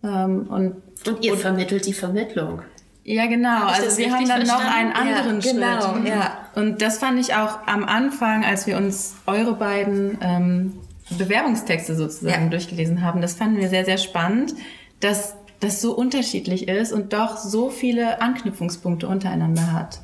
Ähm, 0.03 0.47
und 0.49 0.75
Und 1.07 1.23
ihr 1.25 1.35
vermittelt 1.35 1.85
die 1.85 1.93
Vermittlung. 1.93 2.61
Ja, 3.09 3.25
genau. 3.27 3.49
Hab 3.61 3.79
Also 3.79 3.97
wir 3.97 4.11
haben 4.13 4.27
dann 4.27 4.41
noch 4.45 4.59
verstanden? 4.61 4.73
einen 4.73 4.91
anderen 4.93 5.41
Ja, 5.41 5.51
genau, 5.51 5.93
Schritt. 5.95 6.07
ja. 6.09 6.37
Und 6.55 6.81
das 6.81 6.97
fand 6.97 7.19
ich 7.19 7.33
auch 7.35 7.59
am 7.65 7.83
Anfang, 7.85 8.43
als 8.43 8.67
wir 8.67 8.75
uns 8.77 9.15
eure 9.25 9.53
beiden 9.55 10.17
ähm, 10.21 10.73
Bewerbungstexte 11.17 11.95
sozusagen 11.95 12.43
Ja. 12.45 12.49
durchgelesen 12.49 13.01
haben, 13.01 13.21
das 13.21 13.35
fanden 13.35 13.57
wir 13.59 13.69
sehr, 13.69 13.85
sehr 13.85 13.97
spannend, 13.97 14.53
dass 14.99 15.35
das 15.61 15.81
so 15.81 15.95
unterschiedlich 15.95 16.67
ist 16.67 16.91
und 16.91 17.13
doch 17.13 17.37
so 17.37 17.69
viele 17.69 18.21
Anknüpfungspunkte 18.21 19.07
untereinander 19.07 19.71
hat. 19.71 20.01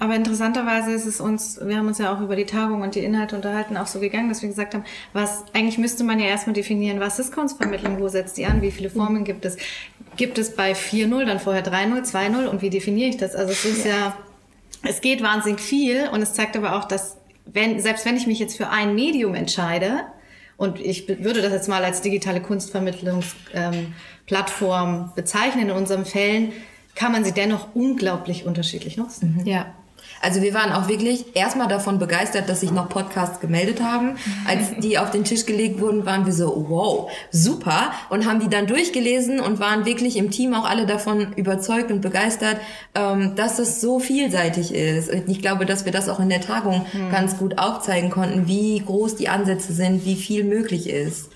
Aber 0.00 0.16
interessanterweise 0.16 0.92
ist 0.92 1.04
es 1.04 1.20
uns, 1.20 1.60
wir 1.62 1.76
haben 1.76 1.86
uns 1.86 1.98
ja 1.98 2.12
auch 2.12 2.22
über 2.22 2.34
die 2.34 2.46
Tagung 2.46 2.80
und 2.80 2.94
die 2.94 3.00
Inhalte 3.00 3.36
unterhalten, 3.36 3.76
auch 3.76 3.86
so 3.86 4.00
gegangen, 4.00 4.30
dass 4.30 4.40
wir 4.40 4.48
gesagt 4.48 4.72
haben, 4.72 4.84
was, 5.12 5.44
eigentlich 5.52 5.76
müsste 5.76 6.04
man 6.04 6.18
ja 6.18 6.24
erstmal 6.24 6.54
definieren, 6.54 7.00
was 7.00 7.18
ist 7.18 7.34
Kunstvermittlung, 7.34 8.00
wo 8.00 8.08
setzt 8.08 8.38
die 8.38 8.46
an, 8.46 8.62
wie 8.62 8.70
viele 8.70 8.88
Formen 8.88 9.24
gibt 9.24 9.44
es? 9.44 9.58
Gibt 10.16 10.38
es 10.38 10.56
bei 10.56 10.72
4.0, 10.72 11.26
dann 11.26 11.38
vorher 11.38 11.62
3.0, 11.62 12.10
2.0 12.10 12.46
und 12.46 12.62
wie 12.62 12.70
definiere 12.70 13.10
ich 13.10 13.18
das? 13.18 13.34
Also 13.34 13.52
es 13.52 13.64
ist 13.66 13.84
ja, 13.84 14.16
es 14.82 15.02
geht 15.02 15.22
wahnsinnig 15.22 15.60
viel 15.60 16.08
und 16.08 16.22
es 16.22 16.32
zeigt 16.32 16.56
aber 16.56 16.76
auch, 16.76 16.86
dass 16.86 17.18
wenn, 17.44 17.78
selbst 17.78 18.06
wenn 18.06 18.16
ich 18.16 18.26
mich 18.26 18.38
jetzt 18.38 18.56
für 18.56 18.70
ein 18.70 18.94
Medium 18.94 19.34
entscheide, 19.34 20.04
und 20.56 20.78
ich 20.78 21.08
würde 21.08 21.40
das 21.40 21.52
jetzt 21.52 21.68
mal 21.68 21.82
als 21.84 22.02
digitale 22.02 22.42
Kunstvermittlungsplattform 22.42 23.74
ähm, 23.74 23.94
Plattform 24.26 25.12
bezeichnen 25.14 25.70
in 25.70 25.74
unseren 25.74 26.04
Fällen, 26.04 26.52
kann 26.94 27.12
man 27.12 27.24
sie 27.24 27.32
dennoch 27.32 27.74
unglaublich 27.74 28.44
unterschiedlich 28.44 28.98
nutzen. 28.98 29.40
Ja. 29.46 29.72
Also 30.20 30.42
wir 30.42 30.52
waren 30.54 30.72
auch 30.72 30.88
wirklich 30.88 31.34
erstmal 31.34 31.68
davon 31.68 31.98
begeistert, 31.98 32.48
dass 32.48 32.60
sich 32.60 32.70
noch 32.70 32.88
Podcasts 32.88 33.40
gemeldet 33.40 33.82
haben. 33.82 34.16
Als 34.46 34.72
die 34.78 34.98
auf 34.98 35.10
den 35.10 35.24
Tisch 35.24 35.46
gelegt 35.46 35.80
wurden, 35.80 36.04
waren 36.04 36.26
wir 36.26 36.32
so, 36.32 36.66
wow, 36.68 37.10
super. 37.30 37.92
Und 38.10 38.26
haben 38.26 38.40
die 38.40 38.48
dann 38.48 38.66
durchgelesen 38.66 39.40
und 39.40 39.60
waren 39.60 39.86
wirklich 39.86 40.16
im 40.16 40.30
Team 40.30 40.54
auch 40.54 40.68
alle 40.68 40.86
davon 40.86 41.32
überzeugt 41.34 41.90
und 41.90 42.00
begeistert, 42.02 42.58
ähm, 42.94 43.34
dass 43.34 43.58
es 43.58 43.80
so 43.80 43.98
vielseitig 43.98 44.74
ist. 44.74 45.10
Und 45.10 45.28
ich 45.28 45.40
glaube, 45.40 45.64
dass 45.64 45.84
wir 45.84 45.92
das 45.92 46.08
auch 46.08 46.20
in 46.20 46.28
der 46.28 46.40
Tagung 46.40 46.84
ganz 47.10 47.38
gut 47.38 47.58
aufzeigen 47.58 48.10
konnten, 48.10 48.46
wie 48.46 48.80
groß 48.80 49.16
die 49.16 49.28
Ansätze 49.28 49.72
sind, 49.72 50.04
wie 50.04 50.16
viel 50.16 50.44
möglich 50.44 50.88
ist. 50.88 51.29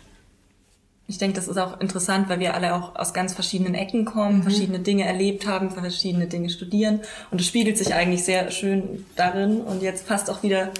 Ich 1.06 1.18
denke, 1.18 1.36
das 1.36 1.48
ist 1.48 1.58
auch 1.58 1.80
interessant, 1.80 2.30
weil 2.30 2.40
wir 2.40 2.54
alle 2.54 2.74
auch 2.74 2.96
aus 2.96 3.12
ganz 3.12 3.34
verschiedenen 3.34 3.74
Ecken 3.74 4.06
kommen, 4.06 4.42
verschiedene 4.42 4.78
Dinge 4.78 5.04
erlebt 5.04 5.46
haben, 5.46 5.70
verschiedene 5.70 6.26
Dinge 6.26 6.48
studieren. 6.48 7.00
Und 7.30 7.40
es 7.42 7.46
spiegelt 7.46 7.76
sich 7.76 7.92
eigentlich 7.92 8.24
sehr 8.24 8.50
schön 8.50 9.04
darin. 9.14 9.60
Und 9.60 9.82
jetzt 9.82 10.06
passt 10.08 10.30
auch 10.30 10.42
wieder 10.42 10.70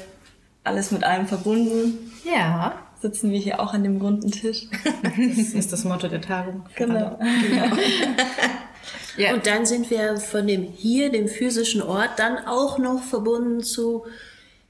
alles 0.64 0.90
mit 0.90 1.04
allem 1.04 1.26
verbunden. 1.26 2.10
Ja. 2.24 2.72
Sitzen 3.02 3.30
wir 3.32 3.38
hier 3.38 3.60
auch 3.60 3.74
an 3.74 3.82
dem 3.82 4.00
runden 4.00 4.30
Tisch. 4.30 4.66
Das 5.02 5.48
ist 5.48 5.72
das 5.72 5.84
Motto 5.84 6.08
der 6.08 6.22
Tagung. 6.22 6.64
Genau. 6.74 7.18
Ja. 9.16 9.32
Und 9.32 9.46
dann 9.46 9.64
sind 9.64 9.90
wir 9.90 10.16
von 10.16 10.46
dem 10.46 10.64
hier, 10.64 11.10
dem 11.10 11.28
physischen 11.28 11.82
Ort, 11.82 12.18
dann 12.18 12.38
auch 12.46 12.78
noch 12.78 13.02
verbunden 13.02 13.62
zu 13.62 14.06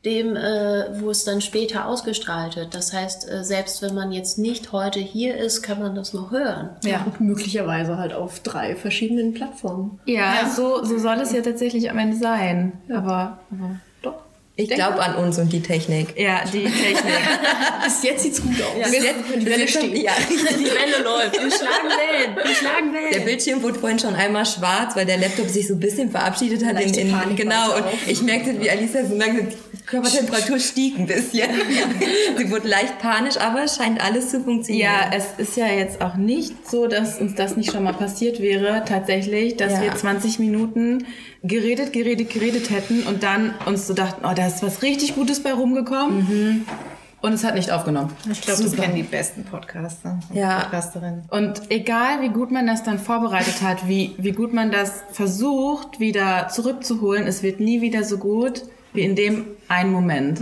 dem, 0.05 0.37
äh, 0.37 1.01
wo 1.01 1.11
es 1.11 1.25
dann 1.25 1.41
später 1.41 1.87
ausgestrahlt 1.87 2.57
wird. 2.57 2.75
Das 2.75 2.93
heißt, 2.93 3.31
äh, 3.31 3.45
selbst 3.45 3.81
wenn 3.83 3.95
man 3.95 4.13
jetzt 4.13 4.39
nicht 4.39 4.73
heute 4.73 5.01
hier 5.01 5.37
ist, 5.37 5.63
kann 5.63 5.79
man 5.79 5.95
das 5.95 6.13
noch 6.13 6.31
hören. 6.31 6.71
Ja. 6.85 7.03
Und 7.05 7.21
möglicherweise 7.21 7.97
halt 7.97 8.13
auf 8.13 8.41
drei 8.41 8.77
verschiedenen 8.77 9.33
Plattformen. 9.33 9.99
Ja, 10.05 10.51
So, 10.55 10.85
so 10.85 10.99
soll 10.99 11.21
es 11.21 11.33
ja 11.33 11.41
tatsächlich 11.41 11.91
am 11.91 11.99
Ende 11.99 12.17
sein. 12.17 12.75
Aber, 12.91 13.41
aber 13.51 13.71
doch. 13.71 13.77
Ich 14.57 14.71
glaube 14.71 15.01
an 15.01 15.17
uns 15.17 15.37
und 15.39 15.53
die 15.53 15.61
Technik. 15.61 16.17
Ja, 16.17 16.45
die 16.45 16.63
Technik. 16.63 17.03
Bis 17.85 18.03
jetzt 18.05 18.23
sieht's 18.23 18.41
gut 18.41 18.55
aus. 18.63 18.89
Bis 18.89 19.03
jetzt- 19.03 19.15
die 19.37 19.47
Welle 19.47 19.67
steht. 19.67 19.99
Ja, 19.99 20.13
Die 20.31 20.65
Welle 20.65 21.03
läuft. 21.03 21.33
Wir 21.35 21.51
schlagen 21.51 21.89
Wellen. 21.89 22.37
Wir 22.37 22.55
schlagen 22.55 22.93
Der 22.93 23.11
Wellen. 23.11 23.25
Bildschirm 23.25 23.63
wurde 23.65 23.81
vorhin 23.81 23.99
schon 23.99 24.15
einmal 24.15 24.47
schwarz, 24.47 24.95
weil 24.95 25.07
der 25.07 25.17
Laptop 25.19 25.49
sich 25.49 25.67
so 25.67 25.75
ein 25.75 25.81
bisschen 25.81 26.09
verabschiedet 26.13 26.65
hat. 26.65 26.81
In, 26.81 26.95
in, 26.95 27.37
genau, 27.37 27.75
und 27.77 27.85
ich 28.07 28.23
merkte, 28.23 28.61
wie 28.61 28.71
Alisa 28.71 29.05
so 29.05 29.17
lange, 29.17 29.43
die 29.73 29.83
Körpertemperatur 29.87 30.61
stieg 30.61 30.99
ein 31.01 31.07
bisschen. 31.07 31.49
Sie 32.39 32.49
wurde 32.51 32.69
leicht 32.69 33.01
panisch, 33.01 33.37
aber 33.39 33.65
es 33.65 33.75
scheint 33.77 34.01
alles 34.01 34.31
zu 34.31 34.41
funktionieren. 34.41 34.89
Ja, 34.89 35.11
es 35.13 35.25
ist 35.37 35.57
ja 35.57 35.67
jetzt 35.67 36.01
auch 36.01 36.15
nicht 36.15 36.71
so, 36.71 36.87
dass 36.87 37.19
uns 37.21 37.35
das 37.35 37.57
nicht 37.57 37.73
schon 37.73 37.83
mal 37.83 37.93
passiert 37.95 38.41
wäre, 38.41 38.85
tatsächlich, 38.89 39.57
dass 39.57 39.73
Ja. 39.75 39.83
wir 39.83 39.97
20 39.97 40.39
Minuten 40.39 41.07
geredet, 41.45 41.93
geredet, 41.93 42.31
geredet 42.31 42.71
hätten 42.71 43.03
und 43.07 43.23
dann 43.23 43.55
uns 43.67 43.87
so 43.87 43.95
dachten, 43.95 44.25
oh, 44.25 44.33
da 44.35 44.47
ist 44.47 44.63
was 44.63 44.83
richtig 44.83 45.15
Gutes 45.15 45.43
bei 45.43 45.53
rumgekommen. 45.53 46.65
Und 47.21 47.33
es 47.33 47.43
hat 47.43 47.55
nicht 47.55 47.71
aufgenommen. 47.71 48.11
Ich 48.31 48.43
glaube, 48.43 48.63
das 48.63 48.77
kennen 48.77 48.97
die 48.97 49.03
besten 49.03 49.45
Podcaster 49.45 50.19
und 50.31 50.37
Ja. 50.37 50.61
Podcasterinnen. 50.61 51.23
Und 51.31 51.71
egal, 51.71 52.21
wie 52.21 52.29
gut 52.29 52.51
man 52.51 52.67
das 52.67 52.83
dann 52.83 52.99
vorbereitet 52.99 53.63
hat, 53.63 53.89
wie, 53.89 54.15
wie 54.19 54.33
gut 54.33 54.53
man 54.53 54.71
das 54.71 55.05
versucht, 55.13 56.01
wieder 56.01 56.49
zurückzuholen, 56.49 57.27
es 57.27 57.43
wird 57.43 57.61
nie 57.61 57.81
wieder 57.81 58.05
so 58.05 58.19
gut 58.19 58.65
wie 58.93 59.03
in 59.03 59.17
dem 59.17 59.47
einen 59.69 59.91
Moment. 59.91 60.41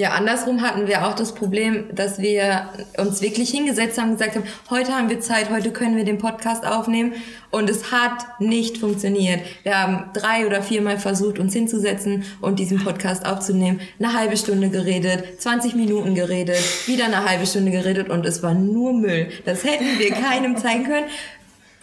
Ja, 0.00 0.10
andersrum 0.10 0.62
hatten 0.62 0.86
wir 0.86 1.08
auch 1.08 1.14
das 1.16 1.34
Problem, 1.34 1.86
dass 1.92 2.20
wir 2.20 2.68
uns 2.98 3.20
wirklich 3.20 3.50
hingesetzt 3.50 4.00
haben 4.00 4.12
gesagt 4.12 4.36
haben, 4.36 4.44
heute 4.70 4.92
haben 4.92 5.10
wir 5.10 5.18
Zeit, 5.18 5.50
heute 5.50 5.72
können 5.72 5.96
wir 5.96 6.04
den 6.04 6.18
Podcast 6.18 6.64
aufnehmen 6.64 7.14
und 7.50 7.68
es 7.68 7.90
hat 7.90 8.38
nicht 8.38 8.78
funktioniert. 8.78 9.40
Wir 9.64 9.76
haben 9.76 10.04
drei 10.12 10.46
oder 10.46 10.62
viermal 10.62 10.98
versucht, 10.98 11.40
uns 11.40 11.52
hinzusetzen 11.52 12.22
und 12.40 12.60
diesen 12.60 12.78
Podcast 12.78 13.26
aufzunehmen. 13.26 13.80
Eine 13.98 14.12
halbe 14.12 14.36
Stunde 14.36 14.68
geredet, 14.68 15.40
20 15.42 15.74
Minuten 15.74 16.14
geredet, 16.14 16.60
wieder 16.86 17.06
eine 17.06 17.28
halbe 17.28 17.44
Stunde 17.44 17.72
geredet 17.72 18.08
und 18.08 18.24
es 18.24 18.40
war 18.40 18.54
nur 18.54 18.92
Müll. 18.92 19.30
Das 19.46 19.64
hätten 19.64 19.98
wir 19.98 20.10
keinem 20.10 20.56
zeigen 20.58 20.84
können. 20.84 21.06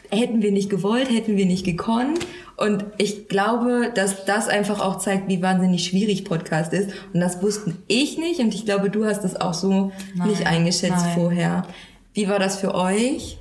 Hätten 0.09 0.41
wir 0.41 0.53
nicht 0.53 0.69
gewollt, 0.69 1.09
hätten 1.09 1.35
wir 1.35 1.45
nicht 1.45 1.65
gekonnt. 1.65 2.25
Und 2.57 2.85
ich 2.97 3.27
glaube, 3.27 3.91
dass 3.93 4.25
das 4.25 4.47
einfach 4.47 4.79
auch 4.79 4.99
zeigt, 4.99 5.27
wie 5.27 5.41
wahnsinnig 5.41 5.85
schwierig 5.85 6.23
Podcast 6.23 6.71
ist. 6.71 6.89
Und 7.13 7.19
das 7.19 7.41
wussten 7.41 7.83
ich 7.87 8.17
nicht. 8.17 8.39
Und 8.39 8.53
ich 8.53 8.65
glaube, 8.65 8.89
du 8.89 9.05
hast 9.05 9.23
das 9.23 9.35
auch 9.35 9.53
so 9.53 9.91
nicht 10.25 10.47
eingeschätzt 10.47 11.05
nein. 11.05 11.15
vorher. 11.15 11.67
Wie 12.13 12.29
war 12.29 12.39
das 12.39 12.57
für 12.57 12.73
euch? 12.73 13.37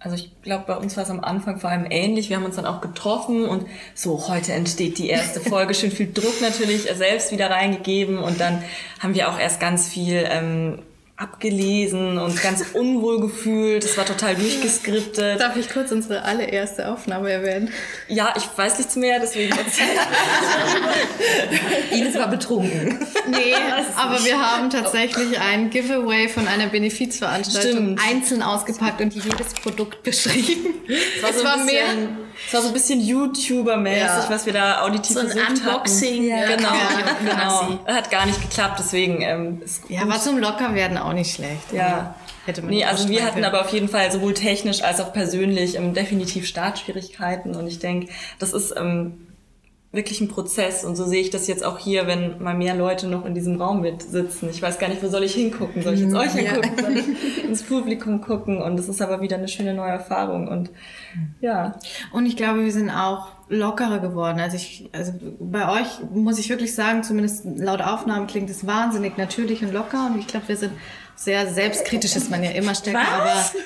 Also 0.00 0.14
ich 0.14 0.30
glaube, 0.42 0.64
bei 0.66 0.76
uns 0.76 0.96
war 0.96 1.04
es 1.04 1.10
am 1.10 1.20
Anfang 1.20 1.58
vor 1.58 1.70
allem 1.70 1.86
ähnlich. 1.88 2.28
Wir 2.28 2.36
haben 2.36 2.44
uns 2.44 2.56
dann 2.56 2.66
auch 2.66 2.80
getroffen 2.80 3.44
und 3.44 3.66
so, 3.94 4.28
heute 4.28 4.52
entsteht 4.52 4.98
die 4.98 5.08
erste 5.08 5.40
Folge. 5.40 5.74
Schön 5.74 5.90
viel 5.90 6.12
Druck 6.12 6.40
natürlich 6.40 6.82
selbst 6.82 7.32
wieder 7.32 7.50
reingegeben 7.50 8.18
und 8.18 8.40
dann 8.40 8.62
haben 9.00 9.14
wir 9.14 9.28
auch 9.28 9.40
erst 9.40 9.58
ganz 9.58 9.88
viel 9.88 10.24
ähm, 10.28 10.82
abgelesen 11.18 12.16
und 12.16 12.40
ganz 12.40 12.64
unwohl 12.72 13.20
gefühlt. 13.20 13.84
Es 13.84 13.96
war 13.98 14.06
total 14.06 14.36
durchgeskriptet. 14.36 15.40
Darf 15.40 15.56
ich 15.56 15.68
kurz 15.68 15.90
unsere 15.90 16.22
allererste 16.22 16.88
Aufnahme 16.88 17.30
erwähnen? 17.30 17.72
Ja, 18.06 18.32
ich 18.36 18.44
weiß 18.56 18.78
nichts 18.78 18.94
mehr, 18.94 19.18
deswegen 19.20 19.52
erzähl. 19.52 19.86
Ines 21.98 22.14
war 22.14 22.28
betrunken. 22.28 23.04
Nee, 23.28 23.54
aber 23.96 24.24
wir 24.24 24.40
haben 24.40 24.70
tatsächlich 24.70 25.40
ein 25.40 25.70
Giveaway 25.70 26.28
von 26.28 26.46
einer 26.46 26.68
Benefizveranstaltung 26.68 27.98
Stimmt. 27.98 28.00
einzeln 28.08 28.42
ausgepackt 28.42 29.00
und 29.00 29.12
jedes 29.12 29.54
Produkt 29.54 30.04
beschrieben. 30.04 30.74
war 31.20 31.32
so 31.32 31.40
es 31.40 31.44
ein 31.44 31.58
war 31.58 31.64
mehr, 31.64 31.84
Es 32.46 32.54
war 32.54 32.62
so 32.62 32.68
ein 32.68 32.72
bisschen 32.74 33.00
YouTuber-mäßig, 33.00 33.98
Ja. 33.98 34.26
was 34.28 34.46
wir 34.46 34.52
da 34.52 34.82
auditiv 34.82 35.14
So 35.14 35.20
ein 35.20 35.28
versucht 35.28 35.50
Unboxing. 35.66 36.32
hatten. 36.32 36.56
Genau, 36.56 36.68
Ja, 37.26 37.34
quasi. 37.34 37.66
genau. 37.74 37.86
Hat 37.86 38.10
gar 38.10 38.26
nicht 38.26 38.40
geklappt, 38.40 38.76
deswegen 38.78 39.22
ähm, 39.22 39.62
ist 39.64 39.82
gut. 39.82 39.90
Ja, 39.90 40.08
war 40.08 40.20
zum 40.20 40.38
Lockerwerden 40.38 40.98
auch 40.98 41.12
nicht 41.12 41.34
schlecht. 41.34 41.72
Ja. 41.72 42.14
Hätte 42.46 42.62
man 42.62 42.70
Nee, 42.70 42.84
also 42.84 43.08
wir 43.10 43.24
hatten 43.24 43.44
aber 43.44 43.60
auf 43.60 43.70
jeden 43.72 43.88
Fall 43.90 44.10
sowohl 44.10 44.32
technisch 44.34 44.82
als 44.82 45.00
auch 45.00 45.12
persönlich 45.12 45.76
ähm, 45.76 45.92
definitiv 45.92 46.46
Startschwierigkeiten 46.46 47.54
und 47.54 47.66
ich 47.66 47.78
denke, 47.78 48.10
das 48.38 48.52
ist 48.54 48.72
ähm, 48.76 49.26
wirklich 49.90 50.20
ein 50.20 50.28
Prozess 50.28 50.84
und 50.84 50.96
so 50.96 51.06
sehe 51.06 51.22
ich 51.22 51.30
das 51.30 51.46
jetzt 51.46 51.64
auch 51.64 51.78
hier, 51.78 52.06
wenn 52.06 52.42
mal 52.42 52.54
mehr 52.54 52.74
Leute 52.74 53.06
noch 53.06 53.24
in 53.24 53.34
diesem 53.34 53.60
Raum 53.60 53.80
mit 53.80 54.02
sitzen. 54.02 54.50
Ich 54.50 54.60
weiß 54.60 54.78
gar 54.78 54.88
nicht, 54.88 55.02
wo 55.02 55.08
soll 55.08 55.24
ich 55.24 55.34
hingucken? 55.34 55.82
Soll 55.82 55.94
ich 55.94 56.00
jetzt 56.00 56.14
euch 56.14 56.32
hingucken? 56.32 56.78
Soll 56.78 56.96
ich 56.98 57.44
ins 57.44 57.62
Publikum 57.62 58.20
gucken? 58.20 58.60
Und 58.60 58.76
das 58.76 58.88
ist 58.88 59.00
aber 59.00 59.22
wieder 59.22 59.38
eine 59.38 59.48
schöne 59.48 59.72
neue 59.72 59.92
Erfahrung 59.92 60.46
und 60.46 60.70
ja. 61.40 61.78
Und 62.12 62.26
ich 62.26 62.36
glaube, 62.36 62.64
wir 62.64 62.72
sind 62.72 62.90
auch 62.90 63.28
lockerer 63.48 63.98
geworden. 64.00 64.40
Also 64.40 64.56
ich, 64.56 64.90
also 64.92 65.12
bei 65.40 65.80
euch 65.80 65.88
muss 66.12 66.38
ich 66.38 66.50
wirklich 66.50 66.74
sagen, 66.74 67.02
zumindest 67.02 67.46
laut 67.46 67.80
Aufnahmen 67.80 68.26
klingt 68.26 68.50
es 68.50 68.66
wahnsinnig 68.66 69.16
natürlich 69.16 69.62
und 69.62 69.72
locker. 69.72 70.10
Und 70.12 70.20
ich 70.20 70.26
glaube, 70.26 70.48
wir 70.48 70.56
sind 70.58 70.72
sehr 71.16 71.46
selbstkritisch, 71.52 72.14
ist 72.14 72.30
man 72.30 72.44
ja 72.44 72.50
immer 72.50 72.74
stärker, 72.74 73.00
Was? 73.00 73.54
aber 73.54 73.60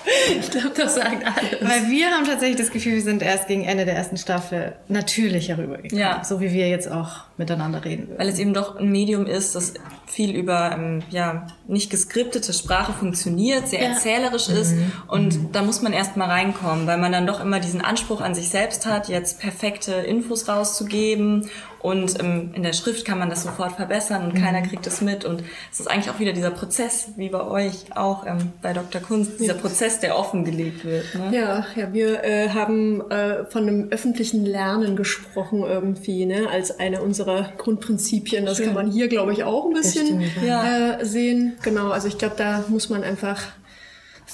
Ich 0.39 0.51
glaube, 0.51 0.71
das 0.75 0.95
sagt 0.95 1.25
alles. 1.25 1.61
weil 1.61 1.89
wir 1.89 2.09
haben 2.11 2.25
tatsächlich 2.25 2.57
das 2.57 2.71
Gefühl, 2.71 2.93
wir 2.93 3.01
sind 3.01 3.21
erst 3.21 3.47
gegen 3.47 3.63
Ende 3.63 3.85
der 3.85 3.95
ersten 3.95 4.17
Staffel 4.17 4.73
natürlicher 4.87 5.57
rübergekommen. 5.57 5.97
Ja. 5.99 6.23
So 6.23 6.39
wie 6.41 6.51
wir 6.51 6.69
jetzt 6.69 6.89
auch 6.91 7.21
miteinander 7.37 7.83
reden 7.83 8.07
würden. 8.07 8.19
weil 8.19 8.29
es 8.29 8.39
eben 8.39 8.53
doch 8.53 8.75
ein 8.77 8.91
Medium 8.91 9.25
ist, 9.25 9.55
das 9.55 9.73
viel 10.07 10.35
über 10.35 10.71
ähm, 10.73 11.01
ja 11.09 11.47
nicht 11.67 11.89
geskriptete 11.89 12.53
Sprache 12.53 12.93
funktioniert, 12.93 13.67
sehr 13.67 13.81
Ja. 13.81 13.89
erzählerisch 13.89 14.49
ist 14.49 14.75
und 15.07 15.55
da 15.55 15.61
muss 15.63 15.81
man 15.81 15.93
erst 15.93 16.17
mal 16.17 16.27
reinkommen, 16.29 16.85
weil 16.85 16.97
man 16.97 17.11
dann 17.11 17.25
doch 17.25 17.39
immer 17.41 17.59
diesen 17.59 17.81
Anspruch 17.81 18.19
an 18.21 18.35
sich 18.35 18.49
selbst 18.49 18.85
hat, 18.85 19.07
jetzt 19.09 19.39
perfekte 19.39 19.93
Infos 19.93 20.47
rauszugeben 20.49 21.49
und 21.81 22.19
ähm, 22.19 22.51
in 22.53 22.63
der 22.63 22.73
Schrift 22.73 23.05
kann 23.05 23.19
man 23.19 23.29
das 23.29 23.43
sofort 23.43 23.73
verbessern 23.73 24.23
und 24.25 24.33
keiner 24.35 24.61
kriegt 24.61 24.85
es 24.87 25.01
mit 25.01 25.25
und 25.25 25.43
es 25.71 25.79
ist 25.79 25.87
eigentlich 25.87 26.09
auch 26.13 26.19
wieder 26.19 26.33
dieser 26.33 26.51
Prozess, 26.51 27.09
wie 27.17 27.29
bei 27.29 27.41
euch 27.43 27.85
auch 27.95 28.25
ähm, 28.25 28.51
bei 28.61 28.73
Dr. 28.73 29.01
Kunst, 29.01 29.39
dieser 29.39 29.53
Prozess, 29.55 29.99
der 29.99 30.17
offengelegt 30.17 30.85
wird. 30.85 31.05
Ne? 31.15 31.35
Ja, 31.37 31.65
ja, 31.75 31.93
wir 31.93 32.23
äh, 32.23 32.49
haben 32.49 33.09
äh, 33.09 33.45
von 33.45 33.63
einem 33.67 33.87
öffentlichen 33.89 34.45
Lernen 34.45 34.95
gesprochen 34.95 35.63
irgendwie, 35.63 36.25
ne, 36.25 36.47
als 36.51 36.79
eine 36.79 37.01
unserer 37.01 37.51
Grundprinzipien. 37.57 38.45
Das 38.45 38.61
kann 38.61 38.73
man 38.73 38.91
hier, 38.91 39.07
glaube 39.07 39.33
ich, 39.33 39.43
auch 39.43 39.65
ein 39.65 39.73
bisschen 39.73 40.21
Ja. 40.45 40.97
äh, 40.99 41.05
sehen. 41.05 41.53
Genau, 41.63 41.89
also 41.89 42.07
ich 42.07 42.17
glaube, 42.17 42.35
da 42.37 42.63
muss 42.67 42.89
man 42.89 43.03
einfach 43.03 43.41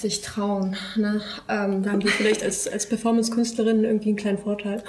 sich 0.01 0.21
trauen. 0.21 0.75
Ne? 0.95 1.21
Ähm, 1.49 1.83
da 1.83 1.91
haben 1.91 2.03
wir 2.03 2.11
vielleicht 2.11 2.43
als, 2.43 2.67
als 2.67 2.87
Performance-Künstlerin 2.87 3.83
irgendwie 3.83 4.09
einen 4.09 4.17
kleinen 4.17 4.37
Vorteil. 4.37 4.83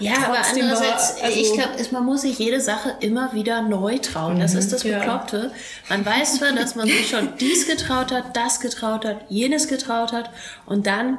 Ja, 0.00 0.12
aber 0.26 0.36
Trotzdem 0.36 0.64
war- 0.66 0.76
andererseits, 0.76 1.22
also- 1.22 1.40
ich 1.40 1.52
glaube, 1.52 1.70
man 1.92 2.04
muss 2.04 2.22
sich 2.22 2.38
jede 2.38 2.60
Sache 2.60 2.94
immer 3.00 3.32
wieder 3.32 3.62
neu 3.62 3.98
trauen. 3.98 4.38
Das 4.40 4.54
ist 4.54 4.72
das 4.72 4.82
Ja. 4.82 4.98
Bekloppte. 4.98 5.50
Man 5.88 6.04
weiß 6.04 6.36
zwar, 6.38 6.52
dass 6.52 6.74
man 6.76 6.86
sich 6.86 7.08
schon 7.08 7.30
dies 7.40 7.66
getraut 7.66 8.12
hat, 8.12 8.36
das 8.36 8.60
getraut 8.60 9.04
hat, 9.04 9.18
jenes 9.28 9.68
getraut 9.68 10.12
hat 10.12 10.30
und 10.66 10.86
dann 10.86 11.18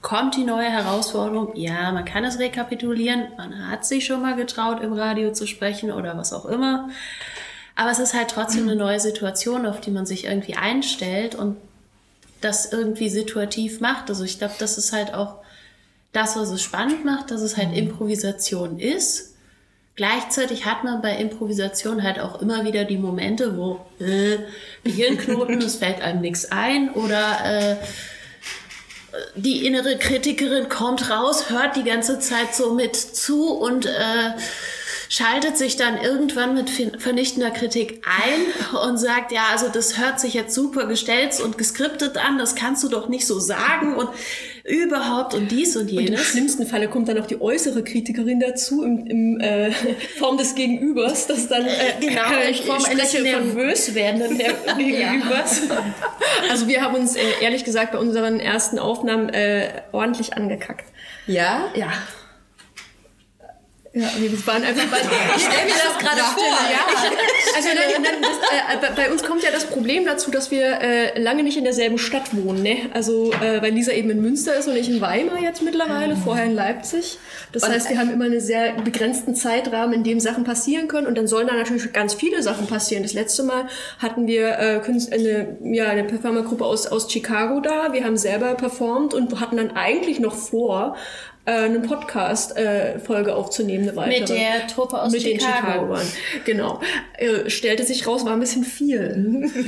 kommt 0.00 0.36
die 0.36 0.44
neue 0.44 0.70
Herausforderung. 0.70 1.52
Ja, 1.56 1.90
man 1.90 2.04
kann 2.04 2.24
es 2.24 2.38
rekapitulieren. 2.38 3.24
Man 3.36 3.68
hat 3.70 3.84
sich 3.84 4.06
schon 4.06 4.22
mal 4.22 4.36
getraut, 4.36 4.80
im 4.80 4.92
Radio 4.92 5.32
zu 5.32 5.46
sprechen 5.46 5.90
oder 5.90 6.16
was 6.16 6.32
auch 6.32 6.46
immer. 6.46 6.88
Aber 7.74 7.90
es 7.90 7.98
ist 7.98 8.14
halt 8.14 8.28
trotzdem 8.30 8.62
eine 8.68 8.76
neue 8.76 9.00
Situation, 9.00 9.66
auf 9.66 9.80
die 9.80 9.90
man 9.90 10.06
sich 10.06 10.24
irgendwie 10.24 10.54
einstellt 10.54 11.34
und 11.34 11.56
das 12.40 12.72
irgendwie 12.72 13.08
situativ 13.08 13.80
macht. 13.80 14.08
Also 14.08 14.24
ich 14.24 14.38
glaube, 14.38 14.54
das 14.58 14.78
ist 14.78 14.92
halt 14.92 15.14
auch 15.14 15.36
das, 16.12 16.36
was 16.36 16.50
es 16.50 16.62
spannend 16.62 17.04
macht, 17.04 17.30
dass 17.30 17.40
es 17.40 17.56
halt 17.56 17.76
Improvisation 17.76 18.78
ist. 18.78 19.34
Gleichzeitig 19.96 20.64
hat 20.64 20.84
man 20.84 21.02
bei 21.02 21.16
Improvisation 21.16 22.04
halt 22.04 22.20
auch 22.20 22.40
immer 22.40 22.64
wieder 22.64 22.84
die 22.84 22.98
Momente, 22.98 23.56
wo 23.56 23.80
äh, 23.98 24.38
Gehirnknoten, 24.84 25.60
es 25.60 25.76
fällt 25.76 26.00
einem 26.00 26.20
nichts 26.20 26.52
ein 26.52 26.90
oder 26.90 27.44
äh, 27.44 27.76
die 29.34 29.66
innere 29.66 29.98
Kritikerin 29.98 30.68
kommt 30.68 31.10
raus, 31.10 31.50
hört 31.50 31.74
die 31.74 31.82
ganze 31.82 32.20
Zeit 32.20 32.54
so 32.54 32.74
mit 32.74 32.94
zu 32.94 33.52
und 33.54 33.86
äh, 33.86 34.30
schaltet 35.08 35.56
sich 35.56 35.76
dann 35.76 35.98
irgendwann 35.98 36.54
mit 36.54 36.70
vernichtender 36.98 37.50
Kritik 37.50 38.02
ein 38.06 38.78
und 38.86 38.98
sagt, 38.98 39.32
ja, 39.32 39.46
also 39.52 39.68
das 39.72 39.98
hört 39.98 40.20
sich 40.20 40.34
jetzt 40.34 40.54
super 40.54 40.86
gestellt 40.86 41.40
und 41.40 41.56
geskriptet 41.58 42.16
an, 42.18 42.38
das 42.38 42.54
kannst 42.54 42.82
du 42.84 42.88
doch 42.88 43.08
nicht 43.08 43.26
so 43.26 43.38
sagen 43.40 43.94
und 43.96 44.10
überhaupt 44.64 45.32
und 45.32 45.50
dies 45.50 45.76
und 45.76 45.84
Und 45.84 45.88
im 45.92 45.98
jenes. 46.04 46.26
schlimmsten 46.26 46.66
Falle 46.66 46.88
kommt 46.88 47.08
dann 47.08 47.16
noch 47.16 47.26
die 47.26 47.40
äußere 47.40 47.82
Kritikerin 47.82 48.38
dazu, 48.38 48.82
im, 48.84 49.06
im 49.06 49.40
äh, 49.40 49.70
Form 50.18 50.36
des 50.36 50.54
Gegenübers, 50.54 51.26
das 51.26 51.48
dann 51.48 51.64
äh, 51.66 51.94
Genau, 52.00 52.22
ich 52.50 52.60
in 52.60 52.66
Form 52.66 52.84
eines 52.84 53.12
nervös 53.14 53.94
werdenden 53.94 54.38
Gegenübers. 54.78 55.62
Also 56.50 56.68
wir 56.68 56.82
haben 56.82 56.94
uns 56.94 57.16
äh, 57.16 57.20
ehrlich 57.40 57.64
gesagt 57.64 57.92
bei 57.92 57.98
unseren 57.98 58.38
ersten 58.40 58.78
Aufnahmen 58.78 59.28
äh, 59.30 59.82
ordentlich 59.92 60.34
angekackt. 60.34 60.86
Ja? 61.26 61.68
Ja. 61.74 61.88
Ja, 64.00 64.08
wir 64.16 64.46
waren 64.46 64.62
einfach 64.62 64.86
bei, 64.90 64.98
ich 65.36 65.42
stelle 65.42 65.64
mir 65.64 65.72
das 65.72 65.98
gerade 65.98 66.20
vor. 66.22 66.44
Ja. 66.70 66.78
Also 67.56 67.68
nein, 67.74 68.02
nein, 68.02 68.22
das, 68.22 68.90
äh, 68.90 68.94
bei- 68.94 69.10
uns 69.10 69.24
kommt 69.24 69.42
ja 69.42 69.50
das 69.50 69.64
Problem 69.64 70.04
dazu, 70.04 70.30
dass 70.30 70.52
wir 70.52 70.80
äh, 70.80 71.18
lange 71.20 71.42
nicht 71.42 71.56
in 71.56 71.64
derselben 71.64 71.98
Stadt 71.98 72.36
wohnen. 72.36 72.62
Ne? 72.62 72.88
Also 72.94 73.32
äh, 73.32 73.60
weil 73.62 73.72
Lisa 73.72 73.90
eben 73.90 74.10
in 74.10 74.20
Münster 74.22 74.54
ist 74.56 74.68
und 74.68 74.76
ich 74.76 74.88
in 74.88 75.00
Weimar 75.00 75.40
jetzt 75.40 75.62
mittlerweile, 75.62 76.14
vorher 76.16 76.44
in 76.44 76.54
Leipzig. 76.54 77.18
Das 77.50 77.68
heißt, 77.68 77.90
wir 77.90 77.98
haben 77.98 78.12
immer 78.12 78.26
einen 78.26 78.40
sehr 78.40 78.74
begrenzten 78.74 79.34
Zeitrahmen, 79.34 79.92
in 79.92 80.04
dem 80.04 80.20
Sachen 80.20 80.44
passieren 80.44 80.86
können 80.86 81.08
und 81.08 81.16
dann 81.18 81.26
sollen 81.26 81.48
da 81.48 81.54
natürlich 81.54 81.92
ganz 81.92 82.14
viele 82.14 82.42
Sachen 82.44 82.68
passieren. 82.68 83.02
Das 83.02 83.14
letzte 83.14 83.42
Mal 83.42 83.66
hatten 83.98 84.28
wir 84.28 84.50
äh, 84.50 84.80
eine, 85.10 85.56
ja, 85.74 85.86
eine 85.86 86.04
Performergruppe 86.04 86.64
aus, 86.64 86.86
aus 86.86 87.10
Chicago 87.10 87.58
da. 87.60 87.92
Wir 87.92 88.04
haben 88.04 88.16
selber 88.16 88.54
performt 88.54 89.14
und 89.14 89.40
hatten 89.40 89.56
dann 89.56 89.72
eigentlich 89.72 90.20
noch 90.20 90.34
vor, 90.36 90.96
äh, 91.48 91.64
eine 91.64 91.80
Podcast-Folge 91.80 93.34
aufzunehmen, 93.34 93.88
eine 93.88 93.96
weitere. 93.96 94.20
Mit 94.20 94.28
der 94.28 94.66
Truppe 94.66 95.00
aus 95.00 95.12
Mit 95.12 95.24
den 95.24 95.40
Chicago. 95.40 95.96
Chicagoern. 95.96 96.06
Genau. 96.44 96.80
Äh, 97.16 97.48
stellte 97.48 97.84
sich 97.84 98.06
raus, 98.06 98.24
war 98.26 98.32
ein 98.32 98.40
bisschen 98.40 98.64
viel. 98.64 99.50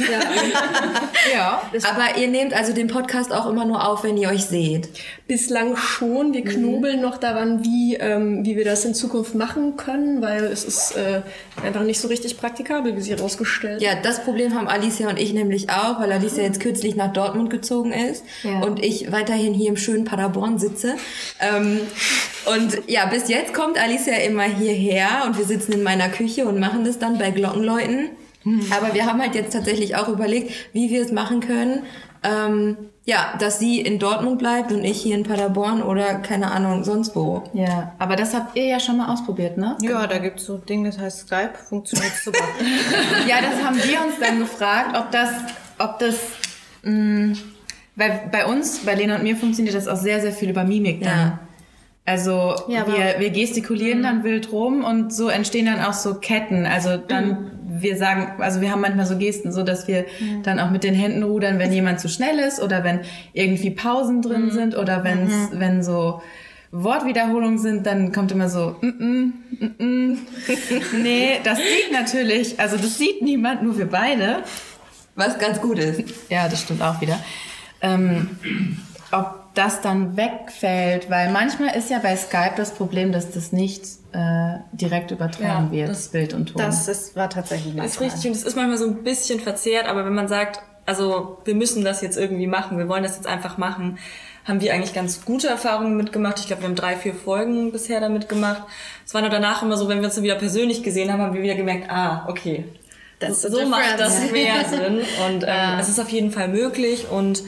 Ja. 1.32 1.62
Aber 1.90 2.18
ihr 2.18 2.28
nehmt 2.28 2.54
also 2.54 2.72
den 2.72 2.88
Podcast 2.88 3.32
auch 3.32 3.48
immer 3.48 3.64
nur 3.64 3.86
auf, 3.86 4.04
wenn 4.04 4.16
ihr 4.16 4.28
euch 4.30 4.44
seht. 4.46 4.88
Bislang 5.30 5.76
schon. 5.76 6.34
Wir 6.34 6.42
knobeln 6.42 7.00
noch 7.00 7.16
daran, 7.16 7.62
wie, 7.62 7.94
ähm, 7.94 8.44
wie 8.44 8.56
wir 8.56 8.64
das 8.64 8.84
in 8.84 8.94
Zukunft 8.94 9.36
machen 9.36 9.76
können, 9.76 10.20
weil 10.20 10.42
es 10.42 10.64
ist 10.64 10.96
äh, 10.96 11.22
einfach 11.64 11.84
nicht 11.84 12.00
so 12.00 12.08
richtig 12.08 12.36
praktikabel, 12.36 12.96
wie 12.96 13.00
sie 13.00 13.12
herausgestellt 13.12 13.80
Ja, 13.80 13.90
das 14.02 14.24
Problem 14.24 14.56
haben 14.56 14.66
Alicia 14.66 15.08
und 15.08 15.20
ich 15.20 15.32
nämlich 15.32 15.70
auch, 15.70 16.00
weil 16.00 16.10
Alicia 16.10 16.42
jetzt 16.42 16.58
kürzlich 16.58 16.96
nach 16.96 17.12
Dortmund 17.12 17.48
gezogen 17.48 17.92
ist 17.92 18.24
Ja. 18.42 18.58
und 18.62 18.82
ich 18.84 19.12
weiterhin 19.12 19.54
hier 19.54 19.68
im 19.68 19.76
schönen 19.76 20.04
Paderborn 20.04 20.58
sitze. 20.58 20.96
Ähm, 21.38 21.78
und 22.52 22.80
ja, 22.88 23.06
bis 23.06 23.28
jetzt 23.28 23.54
kommt 23.54 23.80
Alicia 23.80 24.16
immer 24.16 24.42
hierher 24.42 25.22
und 25.26 25.38
wir 25.38 25.44
sitzen 25.44 25.70
in 25.74 25.84
meiner 25.84 26.08
Küche 26.08 26.44
und 26.44 26.58
machen 26.58 26.84
das 26.84 26.98
dann 26.98 27.18
bei 27.18 27.30
Glockenläuten. 27.30 28.10
Aber 28.70 28.94
wir 28.94 29.06
haben 29.06 29.20
halt 29.20 29.36
jetzt 29.36 29.52
tatsächlich 29.52 29.94
auch 29.94 30.08
überlegt, 30.08 30.50
wie 30.72 30.90
wir 30.90 31.02
es 31.02 31.12
machen 31.12 31.38
können. 31.38 31.82
Ähm, 32.24 32.76
ja, 33.04 33.34
dass 33.38 33.58
sie 33.58 33.80
in 33.80 33.98
Dortmund 33.98 34.38
bleibt 34.38 34.70
und 34.72 34.84
ich 34.84 35.00
hier 35.02 35.16
in 35.16 35.22
Paderborn 35.24 35.82
oder 35.82 36.16
keine 36.16 36.50
Ahnung, 36.50 36.84
sonst 36.84 37.16
wo. 37.16 37.42
Ja, 37.54 37.92
aber 37.98 38.14
das 38.16 38.34
habt 38.34 38.56
ihr 38.56 38.66
ja 38.66 38.78
schon 38.78 38.98
mal 38.98 39.12
ausprobiert, 39.12 39.56
ne? 39.56 39.76
Ja, 39.82 40.06
da 40.06 40.18
gibt's 40.18 40.44
so 40.44 40.54
ein 40.56 40.66
Ding, 40.66 40.84
das 40.84 40.98
heißt 40.98 41.20
Skype, 41.26 41.52
funktioniert 41.68 42.12
super. 42.24 42.44
Ja, 43.26 43.36
das 43.40 43.64
haben 43.64 43.76
wir 43.76 44.00
uns 44.04 44.18
dann 44.20 44.38
gefragt, 44.38 44.96
ob 44.96 45.10
das, 45.10 45.30
ob 45.78 45.98
das, 45.98 46.16
mh, 46.82 47.36
weil 47.96 48.28
bei 48.30 48.46
uns, 48.46 48.80
bei 48.80 48.94
Lena 48.94 49.16
und 49.16 49.22
mir 49.22 49.36
funktioniert 49.36 49.74
das 49.74 49.88
auch 49.88 49.96
sehr, 49.96 50.20
sehr 50.20 50.32
viel 50.32 50.50
über 50.50 50.64
Mimik 50.64 51.00
dann. 51.02 51.18
Ja. 51.18 51.38
Also 52.06 52.54
Ja, 52.68 52.86
wir, 52.86 53.16
wir 53.18 53.30
gestikulieren 53.30 54.02
dann 54.02 54.24
wild 54.24 54.50
rum 54.52 54.84
und 54.84 55.12
so 55.12 55.28
entstehen 55.28 55.66
dann 55.66 55.80
auch 55.80 55.92
so 55.92 56.14
Ketten. 56.14 56.66
Also 56.66 56.96
dann, 56.96 57.59
wir 57.82 57.96
sagen, 57.96 58.40
also 58.40 58.60
wir 58.60 58.70
haben 58.70 58.80
manchmal 58.80 59.06
so 59.06 59.16
Gesten, 59.16 59.52
so 59.52 59.62
dass 59.62 59.88
wir 59.88 60.04
dann 60.42 60.58
auch 60.58 60.70
mit 60.70 60.84
den 60.84 60.94
Händen 60.94 61.22
rudern, 61.22 61.58
wenn 61.58 61.72
jemand 61.72 62.00
zu 62.00 62.08
schnell 62.08 62.38
ist 62.38 62.60
oder 62.60 62.84
wenn 62.84 63.00
irgendwie 63.32 63.70
Pausen 63.70 64.22
drin 64.22 64.50
sind 64.50 64.76
oder 64.76 65.04
wenn's, 65.04 65.50
wenn 65.52 65.82
so 65.82 66.22
Wortwiederholungen 66.72 67.58
sind, 67.58 67.86
dann 67.86 68.12
kommt 68.12 68.30
immer 68.30 68.48
so, 68.48 68.76
mm 68.80 68.86
-mm, 68.86 69.32
mm 69.58 69.74
-mm. 69.78 70.18
nee, 71.02 71.40
das 71.42 71.58
sieht 71.58 71.92
natürlich, 71.92 72.60
also 72.60 72.76
das 72.76 72.96
sieht 72.96 73.22
niemand, 73.22 73.62
nur 73.62 73.76
wir 73.76 73.86
beide. 73.86 74.44
Was 75.16 75.38
ganz 75.38 75.60
gut 75.60 75.78
ist. 75.78 76.02
Ja, 76.30 76.48
das 76.48 76.62
stimmt 76.62 76.82
auch 76.82 77.00
wieder. 77.00 77.18
Ähm, 77.82 78.30
ob 79.10 79.39
das 79.54 79.80
dann 79.80 80.16
wegfällt, 80.16 81.10
weil 81.10 81.30
manchmal 81.32 81.76
ist 81.76 81.90
ja 81.90 81.98
bei 81.98 82.14
Skype 82.16 82.52
das 82.56 82.72
Problem, 82.72 83.10
dass 83.12 83.30
das 83.32 83.52
nicht 83.52 83.82
äh, 84.12 84.58
direkt 84.72 85.10
übertragen 85.10 85.66
Ja, 85.66 85.70
wird, 85.72 85.88
das- 85.90 86.08
Bild 86.08 86.34
und 86.34 86.46
Ton. 86.50 86.62
Das 86.62 86.88
ist, 86.88 87.16
war 87.16 87.28
tatsächlich 87.30 87.74
Das 87.76 87.86
ist 87.86 88.00
richtig 88.00 88.26
und 88.26 88.36
es 88.36 88.44
ist 88.44 88.56
manchmal 88.56 88.78
so 88.78 88.86
ein 88.86 89.02
bisschen 89.02 89.40
verzerrt, 89.40 89.86
aber 89.86 90.04
wenn 90.04 90.14
man 90.14 90.28
sagt, 90.28 90.60
also 90.86 91.38
wir 91.44 91.54
müssen 91.54 91.84
das 91.84 92.00
jetzt 92.00 92.16
irgendwie 92.16 92.46
machen, 92.46 92.78
wir 92.78 92.88
wollen 92.88 93.02
das 93.02 93.16
jetzt 93.16 93.26
einfach 93.26 93.58
machen, 93.58 93.98
haben 94.44 94.60
wir 94.60 94.72
eigentlich 94.72 94.94
ganz 94.94 95.24
gute 95.24 95.48
Erfahrungen 95.48 95.96
mitgemacht. 95.96 96.38
Ich 96.40 96.46
glaube, 96.46 96.62
wir 96.62 96.68
haben 96.68 96.74
drei, 96.74 96.96
vier 96.96 97.14
Folgen 97.14 97.70
bisher 97.72 98.00
damit 98.00 98.28
gemacht. 98.28 98.62
Es 99.06 99.12
war 99.14 99.20
nur 99.20 99.30
danach 99.30 99.62
immer 99.62 99.76
so, 99.76 99.88
wenn 99.88 99.98
wir 99.98 100.06
uns 100.06 100.14
dann 100.14 100.24
wieder 100.24 100.34
persönlich 100.36 100.82
gesehen 100.82 101.12
haben, 101.12 101.20
haben 101.20 101.34
wir 101.34 101.42
wieder 101.42 101.54
gemerkt, 101.54 101.90
ah, 101.90 102.24
okay, 102.28 102.64
That's 103.20 103.42
the 103.42 103.48
so 103.50 103.66
macht 103.68 103.98
das 104.00 104.32
mehr 104.32 104.64
Sinn. 104.68 105.00
Und 105.26 105.44
ähm, 105.46 105.78
es 105.78 105.88
ist 105.90 106.00
auf 106.00 106.08
jeden 106.08 106.30
Fall 106.32 106.48
möglich 106.48 107.06
und 107.10 107.42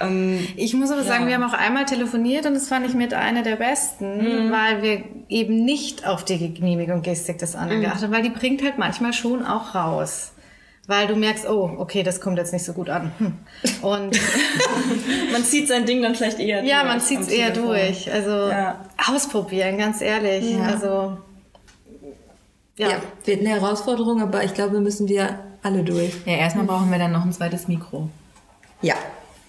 ähm, 0.00 0.46
Ich 0.56 0.74
muss 0.74 0.90
aber 0.90 1.02
sagen, 1.04 1.26
wir 1.26 1.34
haben 1.34 1.44
auch 1.44 1.52
einmal 1.52 1.84
telefoniert 1.84 2.46
und 2.46 2.54
das 2.54 2.68
fand 2.68 2.86
ich 2.86 2.94
mit 2.94 3.14
einer 3.14 3.42
der 3.42 3.56
besten, 3.56 4.50
weil 4.50 4.82
wir 4.82 5.04
eben 5.28 5.64
nicht 5.64 6.06
auf 6.06 6.24
die 6.24 6.52
Genehmigung 6.54 7.02
Gestik 7.02 7.38
des 7.38 7.54
anderen 7.56 7.82
geachtet 7.82 8.04
haben, 8.04 8.12
weil 8.12 8.22
die 8.22 8.30
bringt 8.30 8.62
halt 8.62 8.78
manchmal 8.78 9.12
schon 9.12 9.44
auch 9.44 9.74
raus. 9.74 10.32
Weil 10.86 11.06
du 11.06 11.16
merkst, 11.16 11.48
oh, 11.48 11.76
okay, 11.78 12.02
das 12.02 12.20
kommt 12.20 12.36
jetzt 12.36 12.52
nicht 12.52 12.64
so 12.64 12.74
gut 12.74 12.90
an. 12.90 13.10
Hm. 13.18 13.32
Und 13.80 14.20
man 15.32 15.42
zieht 15.42 15.66
sein 15.66 15.86
Ding 15.86 16.02
dann 16.02 16.14
vielleicht 16.14 16.38
eher 16.38 16.62
ja, 16.62 16.80
durch 16.82 16.92
man 16.92 17.00
zieht 17.00 17.20
es 17.20 17.28
eher 17.28 17.54
Telefon. 17.54 17.74
durch. 17.76 18.12
Also 18.12 18.30
Ja. 18.50 18.84
ausprobieren, 19.10 19.78
ganz 19.78 20.02
ehrlich. 20.02 20.54
Also 20.60 21.16
ja. 22.76 22.88
Ja, 22.90 22.96
wird 23.24 23.40
eine 23.40 23.50
Herausforderung, 23.50 24.20
aber 24.20 24.44
ich 24.44 24.52
glaube, 24.52 24.80
müssen 24.80 25.08
wir 25.08 25.38
alle 25.62 25.84
durch. 25.84 26.12
Ja, 26.26 26.34
erstmal 26.34 26.66
brauchen 26.66 26.90
wir 26.90 26.98
dann 26.98 27.12
noch 27.12 27.24
ein 27.24 27.32
zweites 27.32 27.66
Mikro. 27.68 28.10
Ja, 28.82 28.94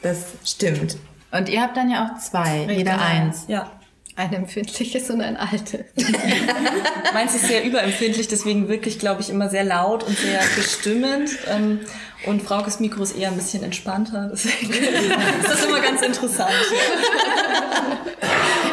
das 0.05 0.19
stimmt. 0.45 0.97
Und 1.31 1.49
ihr 1.49 1.61
habt 1.61 1.75
dann 1.75 1.89
ja 1.89 2.05
auch 2.05 2.19
zwei, 2.21 2.65
jeder 2.71 3.01
eins. 3.01 3.45
Ja. 3.47 3.71
ein 4.15 4.31
empfindliches 4.33 5.09
und 5.09 5.19
ein 5.21 5.35
altes. 5.35 5.81
Meins 7.13 7.35
ist 7.35 7.47
sehr 7.47 7.65
überempfindlich, 7.65 8.27
deswegen 8.29 8.69
wirklich, 8.69 8.99
glaube 8.99 9.21
ich, 9.21 9.29
immer 9.29 9.49
sehr 9.49 9.63
laut 9.65 10.03
und 10.03 10.17
sehr 10.17 10.39
bestimmend. 10.55 11.29
Ähm, 11.53 11.81
und 12.25 12.41
Fraukes 12.41 12.79
Mikro 12.79 13.03
ist 13.03 13.17
eher 13.17 13.27
ein 13.29 13.35
bisschen 13.35 13.63
entspannter. 13.63 14.29
Deswegen 14.31 14.71
ist 15.41 15.49
das 15.49 15.65
immer 15.65 15.81
ganz 15.81 16.01
interessant. 16.01 16.49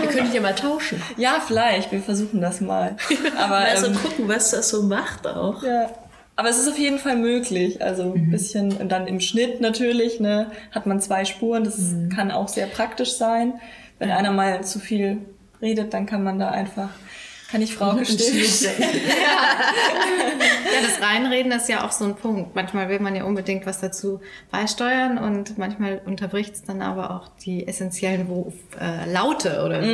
Wir 0.00 0.08
könnten 0.08 0.32
ja 0.34 0.40
mal 0.40 0.54
tauschen. 0.54 1.02
Ja, 1.16 1.42
vielleicht. 1.44 1.90
Wir 1.92 2.00
versuchen 2.02 2.40
das 2.40 2.60
mal. 2.60 2.96
Aber, 3.36 3.56
Also 3.56 3.86
ähm, 3.88 3.94
gucken, 4.00 4.28
was 4.28 4.50
das 4.52 4.68
so 4.68 4.82
macht 4.84 5.26
auch. 5.26 5.62
ja. 5.62 5.90
Aber 6.36 6.48
es 6.48 6.58
ist 6.58 6.68
auf 6.68 6.78
jeden 6.78 6.98
Fall 6.98 7.16
möglich. 7.16 7.82
Also 7.82 8.14
ein 8.14 8.30
bisschen 8.30 8.72
und 8.72 8.90
dann 8.90 9.06
im 9.06 9.20
Schnitt 9.20 9.60
natürlich, 9.60 10.18
ne, 10.20 10.50
hat 10.70 10.86
man 10.86 11.00
zwei 11.00 11.24
Spuren. 11.24 11.64
Das 11.64 11.94
kann 12.14 12.30
auch 12.30 12.48
sehr 12.48 12.66
praktisch 12.66 13.12
sein. 13.12 13.54
Wenn 13.98 14.10
einer 14.10 14.32
mal 14.32 14.64
zu 14.64 14.78
viel 14.78 15.18
redet, 15.60 15.92
dann 15.94 16.06
kann 16.06 16.24
man 16.24 16.38
da 16.38 16.50
einfach, 16.50 16.88
kann 17.50 17.60
ich 17.62 17.74
Frauke 17.74 18.04
stillen. 18.06 18.44
Ja, 20.74 20.80
das 20.88 21.06
Reinreden 21.06 21.52
ist 21.52 21.68
ja 21.68 21.84
auch 21.86 21.92
so 21.92 22.04
ein 22.06 22.14
Punkt. 22.16 22.54
Manchmal 22.54 22.88
will 22.88 22.98
man 23.00 23.14
ja 23.14 23.24
unbedingt 23.24 23.66
was 23.66 23.80
dazu 23.80 24.20
beisteuern 24.50 25.18
und 25.18 25.58
manchmal 25.58 26.00
unterbricht 26.04 26.54
es 26.54 26.62
dann 26.64 26.80
aber 26.82 27.10
auch 27.10 27.28
die 27.44 27.68
essentiellen 27.68 28.28
Wo- 28.28 28.52
äh, 28.80 29.10
Laute 29.12 29.62
oder 29.64 29.82
so. 29.84 29.88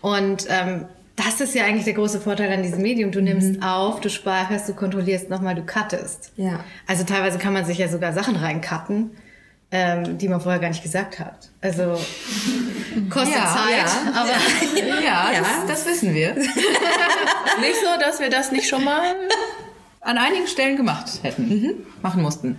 Und 0.00 0.46
ähm, 0.48 0.86
das 1.16 1.40
ist 1.40 1.54
ja 1.54 1.64
eigentlich 1.64 1.84
der 1.84 1.94
große 1.94 2.20
Vorteil 2.20 2.52
an 2.52 2.62
diesem 2.62 2.80
Medium. 2.82 3.10
Du 3.12 3.20
nimmst 3.20 3.62
auf, 3.62 4.00
du 4.00 4.08
speicherst, 4.08 4.68
du 4.68 4.74
kontrollierst 4.74 5.28
nochmal, 5.30 5.54
du 5.54 5.62
cuttest. 5.62 6.32
Ja. 6.36 6.64
Also 6.86 7.04
teilweise 7.04 7.38
kann 7.38 7.52
man 7.52 7.64
sich 7.64 7.78
ja 7.78 7.88
sogar 7.88 8.12
Sachen 8.12 8.36
reincutten, 8.36 9.10
ähm, 9.70 10.16
die 10.18 10.28
man 10.28 10.40
vorher 10.40 10.60
gar 10.60 10.68
nicht 10.68 10.82
gesagt 10.82 11.18
hat. 11.18 11.50
Also 11.60 11.82
kostet 13.10 13.34
Ja, 13.36 13.56
Zeit, 13.56 13.76
ja. 13.76 14.20
aber 14.20 15.02
Ja, 15.04 15.30
Das, 15.66 15.66
das 15.84 15.86
wissen 15.86 16.14
wir. 16.14 16.34
nicht 16.34 17.76
so, 17.80 18.00
dass 18.00 18.20
wir 18.20 18.30
das 18.30 18.50
nicht 18.52 18.68
schon 18.68 18.84
mal 18.84 19.14
an 20.00 20.18
einigen 20.18 20.46
Stellen 20.46 20.76
gemacht 20.76 21.20
hätten, 21.22 21.86
machen 22.00 22.22
mussten. 22.22 22.58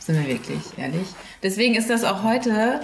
Sind 0.00 0.16
wir 0.18 0.26
wirklich 0.34 0.60
ehrlich. 0.76 1.06
Deswegen 1.42 1.74
ist 1.74 1.90
das 1.90 2.04
auch 2.04 2.22
heute 2.22 2.80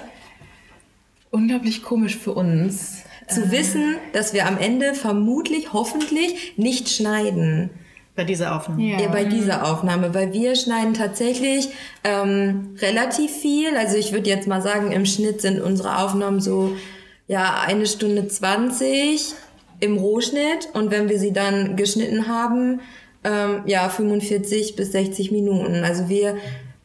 unglaublich 1.31 1.83
komisch 1.83 2.17
für 2.17 2.33
uns. 2.33 3.03
Zu 3.29 3.51
wissen, 3.51 3.97
dass 4.13 4.33
wir 4.33 4.47
am 4.47 4.59
Ende 4.59 4.95
vermutlich, 4.95 5.73
hoffentlich 5.73 6.55
nicht 6.57 6.89
schneiden. 6.89 7.71
bei 8.15 8.25
dieser 8.25 8.57
Aufnahme. 8.57 8.83
Ja. 8.83 9.09
bei 9.09 9.25
dieser 9.25 9.65
Aufnahme, 9.65 10.15
weil 10.15 10.33
wir 10.33 10.55
schneiden 10.55 10.95
tatsächlich 10.95 11.69
ähm, 12.05 12.77
relativ 12.81 13.31
viel. 13.31 13.77
Also 13.77 13.97
ich 13.97 14.13
würde 14.13 14.29
jetzt 14.29 14.47
mal 14.47 14.61
sagen, 14.61 14.93
im 14.93 15.07
Schnitt 15.07 15.41
sind 15.41 15.61
unsere 15.61 15.99
Aufnahmen 15.99 16.41
so 16.41 16.77
ja 17.27 17.63
eine 17.67 17.87
Stunde 17.87 18.29
20 18.29 19.35
im 19.81 19.97
Rohschnitt 19.97 20.69
und 20.75 20.91
wenn 20.91 21.09
wir 21.09 21.19
sie 21.19 21.33
dann 21.33 21.77
geschnitten 21.77 22.29
haben, 22.29 22.81
ähm, 23.25 23.63
ja 23.67 23.89
45 23.89 24.77
bis 24.77 24.93
60 24.93 25.33
Minuten. 25.33 25.83
Also 25.85 26.09
wir 26.09 26.37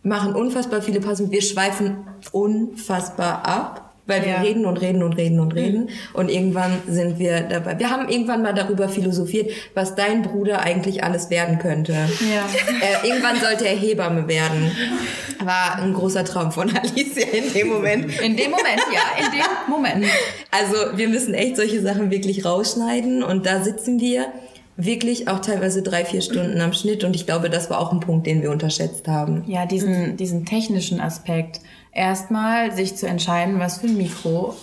machen 0.04 0.34
unfassbar 0.34 0.82
viele 0.82 1.02
Pausen. 1.02 1.32
Wir 1.32 1.42
schweifen 1.42 1.98
unfassbar 2.32 3.46
ab. 3.46 3.87
Weil 4.08 4.22
wir 4.24 4.32
Ja. 4.32 4.42
reden 4.42 4.66
und 4.66 4.78
reden 4.78 5.04
und 5.04 5.14
reden 5.14 5.40
und 5.40 5.54
reden. 5.54 5.90
Und 6.14 6.30
irgendwann 6.30 6.72
sind 6.88 7.20
wir 7.20 7.42
dabei. 7.42 7.78
Wir 7.78 7.90
haben 7.90 8.08
irgendwann 8.10 8.42
mal 8.42 8.54
darüber 8.54 8.88
philosophiert, 8.90 9.52
was 9.76 9.96
dein 9.96 10.22
Bruder 10.24 10.62
eigentlich 10.62 11.04
alles 11.04 11.30
werden 11.30 11.60
könnte. 11.60 11.92
Ja. 11.94 12.46
Äh, 12.80 13.08
irgendwann 13.08 13.36
sollte 13.38 13.68
er 13.68 13.76
Hebamme 13.76 14.28
werden. 14.28 14.72
War 15.44 15.80
ein 15.82 15.94
großer 15.94 16.24
Traum 16.26 16.52
von 16.52 16.70
Alicia 16.76 17.26
in 17.28 17.52
dem 17.54 17.68
Moment. 17.70 18.06
In 18.22 18.36
dem 18.38 18.52
Moment, 18.52 18.82
ja, 18.94 19.26
in 19.26 19.32
dem 19.32 19.70
Moment. 19.74 20.06
Also 20.52 20.98
wir 20.98 21.08
müssen 21.10 21.34
echt 21.34 21.58
solche 21.58 21.82
Sachen 21.82 22.12
wirklich 22.12 22.46
rausschneiden 22.46 23.24
und 23.24 23.46
da 23.46 23.64
sitzen 23.64 24.00
wir 24.00 24.28
wirklich 24.78 25.28
auch 25.28 25.40
teilweise 25.40 25.82
drei, 25.82 26.06
vier 26.06 26.22
Stunden 26.22 26.62
am 26.62 26.72
Schnitt 26.74 27.04
und 27.04 27.16
ich 27.16 27.26
glaube, 27.26 27.50
das 27.50 27.70
war 27.72 27.80
auch 27.80 27.92
ein 27.92 28.00
Punkt, 28.00 28.28
den 28.28 28.42
wir 28.44 28.52
unterschätzt 28.52 29.08
haben. 29.08 29.44
Ja, 29.48 29.66
diesen, 29.66 30.18
diesen 30.18 30.46
technischen 30.46 31.02
Aspekt. 31.02 31.60
Erstmal 31.98 32.74
sich 32.74 32.96
zu 32.96 33.08
entscheiden, 33.08 33.58
was 33.58 33.80
für 33.80 33.88
ein 33.88 33.98
Mikro 33.98 34.56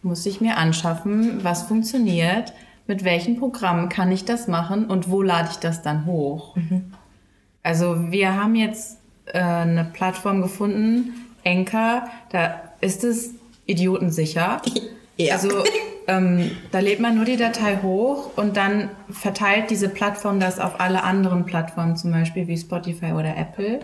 muss 0.00 0.24
ich 0.24 0.40
mir 0.40 0.56
anschaffen, 0.56 1.44
was 1.44 1.64
funktioniert, 1.64 2.54
mit 2.86 3.04
welchem 3.04 3.38
Programm 3.38 3.90
kann 3.90 4.10
ich 4.10 4.24
das 4.24 4.48
machen 4.48 4.86
und 4.86 5.10
wo 5.10 5.20
lade 5.20 5.50
ich 5.50 5.58
das 5.58 5.82
dann 5.82 6.06
hoch. 6.06 6.56
Also 7.62 8.10
wir 8.10 8.34
haben 8.34 8.54
jetzt 8.54 8.96
äh, 9.26 9.42
eine 9.42 9.84
Plattform 9.84 10.40
gefunden, 10.40 11.12
Enker, 11.44 12.08
da 12.30 12.62
ist 12.80 13.04
es 13.04 13.34
idiotensicher. 13.66 14.62
Ja. 15.16 15.34
Also 15.34 15.50
ähm, 16.06 16.50
da 16.72 16.78
lädt 16.78 16.98
man 16.98 17.14
nur 17.14 17.26
die 17.26 17.36
Datei 17.36 17.76
hoch 17.82 18.30
und 18.36 18.56
dann 18.56 18.88
verteilt 19.10 19.68
diese 19.68 19.90
Plattform 19.90 20.40
das 20.40 20.58
auf 20.58 20.80
alle 20.80 21.02
anderen 21.02 21.44
Plattformen, 21.44 21.94
zum 21.94 22.10
Beispiel 22.10 22.48
wie 22.48 22.56
Spotify 22.56 23.12
oder 23.12 23.36
Apple. 23.36 23.80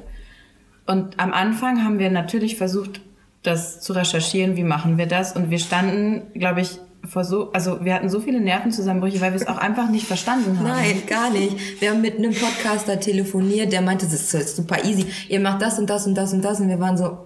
Und 0.87 1.18
am 1.18 1.33
Anfang 1.33 1.85
haben 1.85 1.99
wir 1.99 2.11
natürlich 2.11 2.57
versucht, 2.57 3.01
das 3.42 3.81
zu 3.81 3.92
recherchieren, 3.92 4.57
wie 4.57 4.64
machen 4.64 4.99
wir 4.99 5.07
das. 5.07 5.35
Und 5.35 5.51
wir 5.51 5.59
standen, 5.59 6.22
glaube 6.35 6.61
ich, 6.61 6.79
vor 7.05 7.25
so, 7.25 7.53
also 7.53 7.85
wir 7.85 7.94
hatten 7.94 8.09
so 8.09 8.20
viele 8.20 8.40
Nervenzusammenbrüche, 8.40 9.20
weil 9.20 9.33
wir 9.33 9.40
es 9.40 9.46
auch 9.46 9.59
einfach 9.59 9.88
nicht 9.90 10.07
verstanden 10.07 10.59
haben. 10.59 10.66
Nein, 10.66 11.03
gar 11.07 11.31
nicht. 11.31 11.81
Wir 11.81 11.90
haben 11.90 12.01
mit 12.01 12.18
einem 12.18 12.33
Podcaster 12.33 12.99
telefoniert, 12.99 13.72
der 13.72 13.81
meinte, 13.81 14.07
das 14.07 14.35
ist 14.35 14.57
super 14.57 14.85
easy. 14.85 15.07
Ihr 15.29 15.40
macht 15.40 15.62
das 15.62 15.79
und 15.79 15.88
das 15.88 16.07
und 16.07 16.14
das 16.14 16.33
und 16.33 16.42
das 16.42 16.61
und 16.61 16.68
wir 16.68 16.81
waren 16.81 16.96
so, 16.96 17.18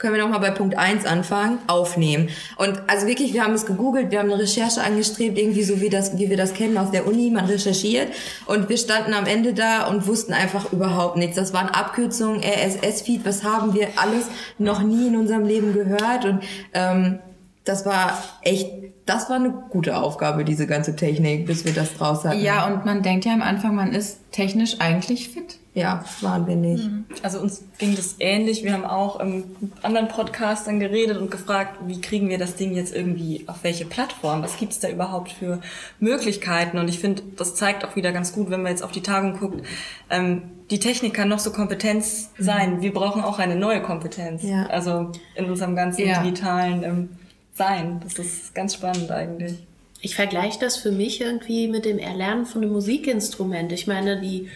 können 0.00 0.14
wir 0.14 0.22
noch 0.22 0.30
mal 0.30 0.38
bei 0.38 0.50
Punkt 0.50 0.78
1 0.78 1.04
anfangen? 1.04 1.58
Aufnehmen. 1.66 2.30
Und 2.56 2.80
also 2.86 3.06
wirklich, 3.06 3.34
wir 3.34 3.44
haben 3.44 3.52
es 3.52 3.66
gegoogelt, 3.66 4.10
wir 4.10 4.18
haben 4.18 4.32
eine 4.32 4.42
Recherche 4.42 4.82
angestrebt, 4.82 5.38
irgendwie 5.38 5.62
so 5.62 5.82
wie 5.82 5.90
das, 5.90 6.16
wie 6.16 6.30
wir 6.30 6.38
das 6.38 6.54
kennen 6.54 6.78
aus 6.78 6.90
der 6.90 7.06
Uni, 7.06 7.30
man 7.30 7.44
recherchiert. 7.44 8.08
Und 8.46 8.70
wir 8.70 8.78
standen 8.78 9.12
am 9.12 9.26
Ende 9.26 9.52
da 9.52 9.86
und 9.86 10.06
wussten 10.06 10.32
einfach 10.32 10.72
überhaupt 10.72 11.18
nichts. 11.18 11.36
Das 11.36 11.52
waren 11.52 11.68
Abkürzungen, 11.68 12.42
RSS-Feed, 12.42 13.26
was 13.26 13.44
haben 13.44 13.74
wir 13.74 13.88
alles 13.96 14.24
noch 14.58 14.82
nie 14.82 15.08
in 15.08 15.16
unserem 15.16 15.44
Leben 15.44 15.74
gehört. 15.74 16.24
Und 16.24 16.40
ähm, 16.72 17.18
das 17.64 17.84
war 17.84 18.18
echt, 18.40 18.70
das 19.04 19.28
war 19.28 19.36
eine 19.36 19.50
gute 19.50 19.98
Aufgabe, 19.98 20.44
diese 20.44 20.66
ganze 20.66 20.96
Technik, 20.96 21.44
bis 21.44 21.66
wir 21.66 21.74
das 21.74 21.92
draus 21.94 22.24
hatten. 22.24 22.40
Ja, 22.40 22.66
und 22.66 22.86
man 22.86 23.02
denkt 23.02 23.26
ja 23.26 23.34
am 23.34 23.42
Anfang, 23.42 23.74
man 23.74 23.92
ist 23.92 24.32
technisch 24.32 24.80
eigentlich 24.80 25.28
fit. 25.28 25.59
Ja, 25.72 26.04
waren 26.20 26.48
wir 26.48 26.56
nicht. 26.56 26.88
Also 27.22 27.38
uns 27.38 27.62
ging 27.78 27.94
das 27.94 28.16
ähnlich. 28.18 28.64
Wir 28.64 28.72
haben 28.72 28.84
auch 28.84 29.20
ähm, 29.20 29.44
mit 29.60 29.84
anderen 29.84 30.08
Podcastern 30.08 30.80
geredet 30.80 31.16
und 31.18 31.30
gefragt, 31.30 31.78
wie 31.86 32.00
kriegen 32.00 32.28
wir 32.28 32.38
das 32.38 32.56
Ding 32.56 32.74
jetzt 32.74 32.92
irgendwie 32.94 33.44
auf 33.46 33.62
welche 33.62 33.84
Plattform? 33.84 34.42
Was 34.42 34.56
gibt's 34.58 34.80
da 34.80 34.88
überhaupt 34.88 35.30
für 35.30 35.60
Möglichkeiten? 36.00 36.76
Und 36.78 36.88
ich 36.88 36.98
finde, 36.98 37.22
das 37.36 37.54
zeigt 37.54 37.84
auch 37.84 37.94
wieder 37.94 38.10
ganz 38.10 38.32
gut, 38.32 38.50
wenn 38.50 38.62
man 38.62 38.72
jetzt 38.72 38.82
auf 38.82 38.90
die 38.90 39.02
Tagung 39.02 39.38
guckt, 39.38 39.64
ähm, 40.10 40.42
die 40.72 40.80
Technik 40.80 41.14
kann 41.14 41.28
noch 41.28 41.38
so 41.38 41.52
Kompetenz 41.52 42.30
sein. 42.36 42.80
Wir 42.82 42.92
brauchen 42.92 43.22
auch 43.22 43.38
eine 43.38 43.54
neue 43.54 43.80
Kompetenz. 43.80 44.42
Ja. 44.42 44.66
Also 44.66 45.12
in 45.36 45.44
unserem 45.44 45.76
ganzen 45.76 46.04
Ja. 46.06 46.20
digitalen 46.22 46.82
ähm, 46.82 47.08
Sein. 47.54 48.00
Das 48.02 48.18
ist 48.18 48.54
ganz 48.56 48.74
spannend 48.74 49.10
eigentlich. 49.12 49.54
Ich 50.00 50.14
vergleiche 50.16 50.58
das 50.58 50.76
für 50.78 50.90
mich 50.92 51.20
irgendwie 51.20 51.68
mit 51.68 51.84
dem 51.84 51.98
Erlernen 51.98 52.46
von 52.46 52.62
einem 52.62 52.72
Musikinstrument. 52.72 53.70
Ich 53.72 53.86
meine, 53.86 54.20
die 54.20 54.48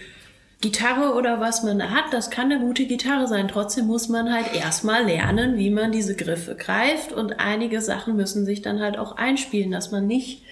Gitarre 0.61 1.15
oder 1.15 1.41
was 1.41 1.63
man 1.63 1.79
da 1.79 1.91
hat, 1.91 2.13
das 2.13 2.31
kann 2.31 2.51
eine 2.51 2.61
gute 2.61 2.87
Gitarre 2.87 3.27
sein. 3.27 3.49
Trotzdem 3.49 3.87
muss 3.87 4.09
man 4.09 4.33
halt 4.33 4.55
erstmal 4.55 5.05
lernen, 5.05 5.59
wie 5.59 5.71
man 5.71 5.93
diese 5.93 6.15
Griffe 6.15 6.55
greift 6.55 7.13
und 7.13 7.39
einige 7.39 7.81
Sachen 7.81 8.17
müssen 8.17 8.45
sich 8.45 8.63
dann 8.63 8.81
halt 8.81 8.99
auch 8.99 9.17
einspielen, 9.17 9.71
dass 9.71 9.91
man 9.91 10.07
nicht, 10.07 10.43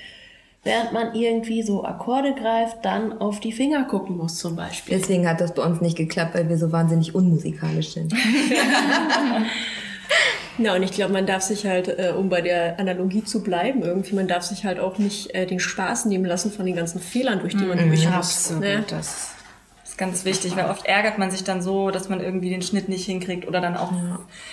während 0.64 0.92
man 0.92 1.14
irgendwie 1.14 1.62
so 1.62 1.84
Akkorde 1.84 2.34
greift, 2.34 2.84
dann 2.84 3.20
auf 3.20 3.40
die 3.40 3.52
Finger 3.52 3.84
gucken 3.84 4.16
muss 4.18 4.36
zum 4.36 4.54
Beispiel. 4.54 4.98
Deswegen 4.98 5.26
hat 5.26 5.40
das 5.40 5.54
bei 5.54 5.62
uns 5.62 5.80
nicht 5.80 5.96
geklappt, 5.96 6.34
weil 6.34 6.48
wir 6.48 6.58
so 6.58 6.72
wahnsinnig 6.72 7.14
unmusikalisch 7.14 7.94
sind. 7.94 8.14
Ja, 10.58 10.74
und 10.74 10.82
ich 10.82 10.92
glaube, 10.92 11.14
man 11.14 11.26
darf 11.26 11.42
sich 11.42 11.64
halt, 11.64 11.88
äh, 11.88 12.12
um 12.16 12.28
bei 12.28 12.42
der 12.42 12.78
Analogie 12.78 13.24
zu 13.24 13.42
bleiben, 13.42 13.82
irgendwie, 13.82 14.14
man 14.14 14.28
darf 14.28 14.42
sich 14.42 14.64
halt 14.64 14.78
auch 14.78 14.98
nicht 14.98 15.34
äh, 15.34 15.46
den 15.46 15.58
Spaß 15.58 16.04
nehmen 16.04 16.26
lassen 16.26 16.52
von 16.52 16.66
den 16.66 16.76
ganzen 16.76 17.00
Fehlern, 17.00 17.40
durch 17.40 17.56
die 17.56 17.64
man 17.64 17.78
durch 17.78 18.04
muss. 18.04 18.14
Absolut. 18.14 18.62
Ne? 18.62 18.84
Das 18.86 19.30
ist 19.92 19.98
ganz 19.98 20.24
wichtig, 20.24 20.56
weil 20.56 20.70
oft 20.70 20.86
ärgert 20.86 21.18
man 21.18 21.30
sich 21.30 21.44
dann 21.44 21.60
so, 21.60 21.90
dass 21.90 22.08
man 22.08 22.20
irgendwie 22.20 22.48
den 22.48 22.62
Schnitt 22.62 22.88
nicht 22.88 23.04
hinkriegt 23.04 23.46
oder 23.46 23.60
dann 23.60 23.76
auch, 23.76 23.92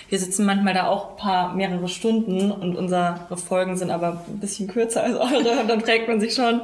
wir 0.10 0.20
sitzen 0.20 0.46
manchmal 0.46 0.74
da 0.74 0.88
auch 0.88 1.12
ein 1.12 1.16
paar, 1.16 1.54
mehrere 1.56 1.88
Stunden 1.88 2.52
und 2.52 2.76
unsere 2.76 3.22
Folgen 3.48 3.78
sind 3.78 3.90
aber 3.90 4.22
ein 4.28 4.40
bisschen 4.40 4.68
kürzer 4.68 5.02
als 5.04 5.16
eure 5.16 5.62
und 5.62 5.70
dann 5.70 5.80
fragt 5.80 6.10
man 6.10 6.20
sich 6.20 6.34
schon, 6.36 6.62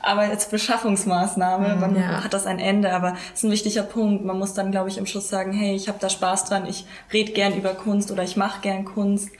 aber 0.00 0.26
jetzt 0.28 0.52
Beschaffungsmaßnahme, 0.52 1.76
wann 1.80 1.96
Ja. 1.96 2.22
hat 2.22 2.32
das 2.32 2.46
ein 2.46 2.60
Ende, 2.60 2.92
aber 2.92 3.14
es 3.32 3.40
ist 3.40 3.44
ein 3.44 3.50
wichtiger 3.50 3.82
Punkt, 3.82 4.24
man 4.24 4.38
muss 4.38 4.54
dann, 4.54 4.70
glaube 4.70 4.88
ich, 4.88 5.00
am 5.00 5.06
Schluss 5.06 5.28
sagen, 5.28 5.52
hey, 5.52 5.74
ich 5.74 5.88
habe 5.88 5.98
da 6.00 6.08
Spaß 6.08 6.44
dran, 6.44 6.66
ich 6.68 6.86
rede 7.12 7.32
gern 7.32 7.54
über 7.56 7.70
Kunst 7.74 8.12
oder 8.12 8.22
ich 8.22 8.36
mache 8.36 8.60
gern 8.60 8.84
Kunst 8.84 9.30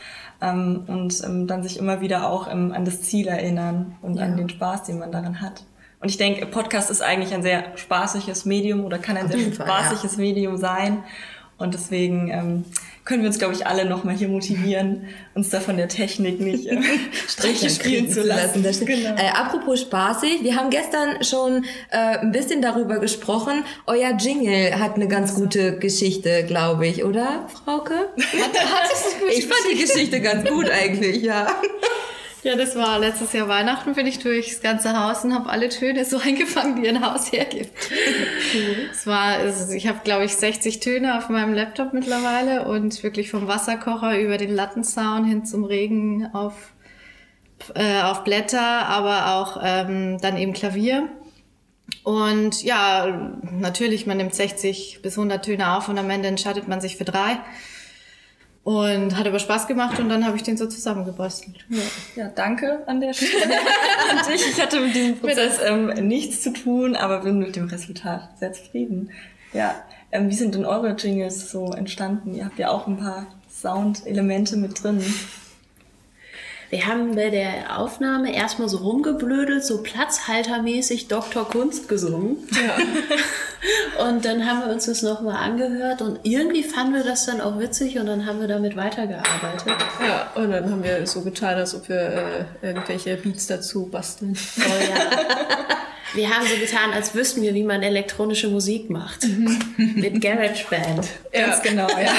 ähm, 0.41 0.83
und 0.89 1.23
ähm, 1.25 1.47
dann 1.47 1.63
sich 1.63 1.79
immer 1.79 2.01
wieder 2.01 2.29
auch 2.29 2.51
ähm, 2.51 2.73
an 2.73 2.85
das 2.85 3.03
Ziel 3.03 3.29
erinnern 3.29 3.95
und 4.03 4.19
an 4.19 4.37
den 4.37 4.49
Spaß, 4.49 4.83
den 4.83 4.99
man 4.99 5.13
daran 5.13 5.41
hat. 5.41 5.63
Und 6.03 6.09
ich 6.09 6.17
denke, 6.17 6.45
Podcast 6.47 6.91
ist 6.91 7.01
eigentlich 7.01 7.33
ein 7.33 7.43
sehr 7.43 7.65
spaßiges 7.77 8.45
Medium 8.45 8.85
oder 8.85 8.99
kann 8.99 9.17
ein 9.17 9.29
sehr 9.29 9.39
jeden 9.39 9.53
Fall, 9.53 9.67
spaßiges 9.67 10.17
Medium 10.17 10.57
sein. 10.57 11.05
Und 11.59 11.75
deswegen 11.75 12.29
ähm, 12.29 12.65
können 13.05 13.23
wir 13.23 13.29
uns, 13.29 13.39
glaube 13.39 13.55
ich, 13.55 13.69
alle 13.69 13.85
nochmal 13.85 14.17
hier 14.17 14.27
motivieren, 14.27 15.09
uns 15.35 15.51
da 15.51 15.61
von 15.61 15.77
der 15.77 15.87
Technik 15.87 16.41
nicht 16.41 16.67
äh, 16.67 16.77
Striche 17.29 17.71
spielen 17.71 18.11
zu 18.11 18.23
lassen. 18.23 18.65
Stimmt. 18.75 18.91
Genau. 18.91 19.15
Äh, 19.15 19.29
apropos 19.29 19.83
spaßig, 19.83 20.43
wir 20.43 20.57
haben 20.57 20.71
gestern 20.71 21.23
schon 21.23 21.65
äh, 21.91 22.19
ein 22.19 22.33
bisschen 22.33 22.63
darüber 22.63 22.99
gesprochen. 22.99 23.65
Euer 23.87 24.17
Jingle 24.19 24.77
hat 24.81 24.97
eine 24.97 25.07
ganz 25.07 25.37
gute 25.37 25.79
Geschichte, 25.79 26.45
glaube 26.47 26.89
ich, 26.89 27.05
oder, 27.05 27.47
Frauke? 27.65 28.09
ich 28.17 29.47
fand 29.47 29.61
die 29.73 29.79
Geschichte 29.79 30.21
ganz 30.21 30.49
gut 30.49 30.69
eigentlich, 30.69 31.23
ja. 31.23 31.47
Ja, 32.43 32.57
das 32.57 32.75
war 32.75 32.99
letztes 32.99 33.33
Jahr 33.35 33.47
Weihnachten, 33.47 33.95
bin 33.95 34.05
ich 34.05 34.19
durchs 34.19 34.61
ganze 34.61 34.99
Haus 34.99 35.25
und 35.25 35.33
habe 35.33 35.49
alle 35.49 35.69
Töne 35.69 36.05
so 36.05 36.19
eingefangen, 36.25 36.83
die 36.83 36.89
ein 36.89 37.05
Haus 37.05 37.31
hergibt. 37.31 37.71
Es 38.91 39.07
war, 39.07 39.37
also 39.37 39.73
ich 39.73 39.87
habe, 39.87 40.01
glaube 40.03 40.25
ich, 40.25 40.35
60 40.35 40.81
Töne 40.81 41.19
auf 41.19 41.29
meinem 41.29 41.55
Laptop 41.55 41.93
mittlerweile 41.93 42.67
und 42.67 43.01
wirklich 43.05 43.31
vom 43.31 43.47
Wasserkocher 43.47 44.19
über 44.19 44.39
den 44.39 44.53
Lattenzaun 44.53 45.25
hin 45.25 45.45
zum 45.45 45.63
Regen 45.63 46.31
auf, 46.33 46.73
äh, 47.75 48.03
auf 48.03 48.25
Blätter, 48.25 48.87
aber 48.87 49.37
auch 49.37 49.61
ähm, 49.63 50.19
dann 50.21 50.37
eben 50.37 50.53
Klavier. 50.53 51.09
Und 52.03 52.65
ja, 52.65 53.39
natürlich, 53.53 54.07
man 54.07 54.17
nimmt 54.17 54.35
60 54.35 55.01
bis 55.01 55.17
100 55.17 55.45
Töne 55.45 55.77
auf 55.77 55.89
und 55.89 55.97
am 55.97 56.11
Ende 56.11 56.27
entscheidet 56.27 56.67
man 56.67 56.81
sich 56.81 56.97
für 56.97 57.05
drei. 57.05 57.39
Und 58.65 59.17
hat 59.17 59.27
aber 59.27 59.41
Spaß 59.41 59.67
gemacht 59.67 59.99
und 59.99 60.09
dann 60.09 60.25
habe 60.25 60.37
ich 60.37 60.45
den 60.45 60.57
so 60.57 60.67
zusammengebastelt. 60.67 61.65
Ja, 62.15 62.29
danke 62.29 62.85
an 62.87 63.01
der 63.01 63.13
Stelle 63.13 63.55
an 64.11 64.19
dich. 64.31 64.47
Ich 64.51 64.63
hatte 64.63 64.79
mit 64.79 64.95
diesem 64.95 65.19
Prozess 65.19 65.59
ähm, 65.65 65.87
nichts 66.07 66.43
zu 66.43 66.53
tun, 66.53 66.95
aber 66.95 67.21
bin 67.21 67.41
mit 67.41 67.57
dem 67.57 67.67
Resultat 67.67 68.29
sehr 68.39 68.53
zufrieden. 68.53 69.11
Ja, 69.53 69.75
ähm, 70.13 70.31
wie 70.31 70.35
sind 70.35 70.55
denn 70.55 70.65
eure 70.65 70.91
Jingles 70.91 71.51
so 71.51 71.73
entstanden? 71.73 72.35
Ihr 72.35 72.45
habt 72.45 72.59
ja 72.59 72.71
auch 72.71 72.87
ein 72.87 72.99
paar 72.99 73.27
Soundelemente 73.51 74.57
mit 74.57 74.83
drin. 74.83 75.03
Wir 76.73 76.87
haben 76.87 77.15
bei 77.17 77.29
der 77.29 77.79
Aufnahme 77.79 78.35
erstmal 78.35 78.67
so 78.67 78.79
rumgeblödelt, 78.79 79.63
so 79.63 79.83
platzhaltermäßig 79.83 81.07
Dr. 81.07 81.47
Kunst 81.47 81.87
gesungen. 81.87 82.49
Ja. 82.51 84.07
und 84.09 84.25
dann 84.25 84.49
haben 84.49 84.67
wir 84.67 84.73
uns 84.73 84.87
das 84.87 85.03
nochmal 85.03 85.37
angehört 85.37 86.01
und 86.01 86.21
irgendwie 86.23 86.63
fanden 86.63 86.95
wir 86.95 87.05
das 87.05 87.27
dann 87.27 87.43
auch 87.43 87.59
witzig 87.59 87.99
und 87.99 88.07
dann 88.07 88.25
haben 88.25 88.41
wir 88.41 88.49
damit 88.49 88.75
weitergearbeitet. 88.75 89.67
Ja, 90.01 90.33
und 90.35 90.51
dann 90.51 90.71
haben 90.71 90.83
wir 90.83 91.07
so 91.07 91.21
getan, 91.21 91.57
als 91.57 91.75
ob 91.75 91.91
wir 91.91 92.47
äh, 92.63 92.67
irgendwelche 92.67 93.17
Beats 93.19 93.47
dazu 93.49 93.91
basteln. 93.91 94.35
Oh 94.57 94.63
ja. 94.63 95.77
Wir 96.15 96.29
haben 96.29 96.47
so 96.47 96.57
getan, 96.57 96.93
als 96.93 97.15
wüssten 97.15 97.43
wir, 97.43 97.55
wie 97.55 97.63
man 97.63 97.83
elektronische 97.83 98.49
Musik 98.49 98.91
macht. 98.91 99.27
Mit 99.79 100.21
GarageBand. 100.21 101.09
Ganz 101.33 101.63
genau, 101.63 101.89
ja. 101.99 102.13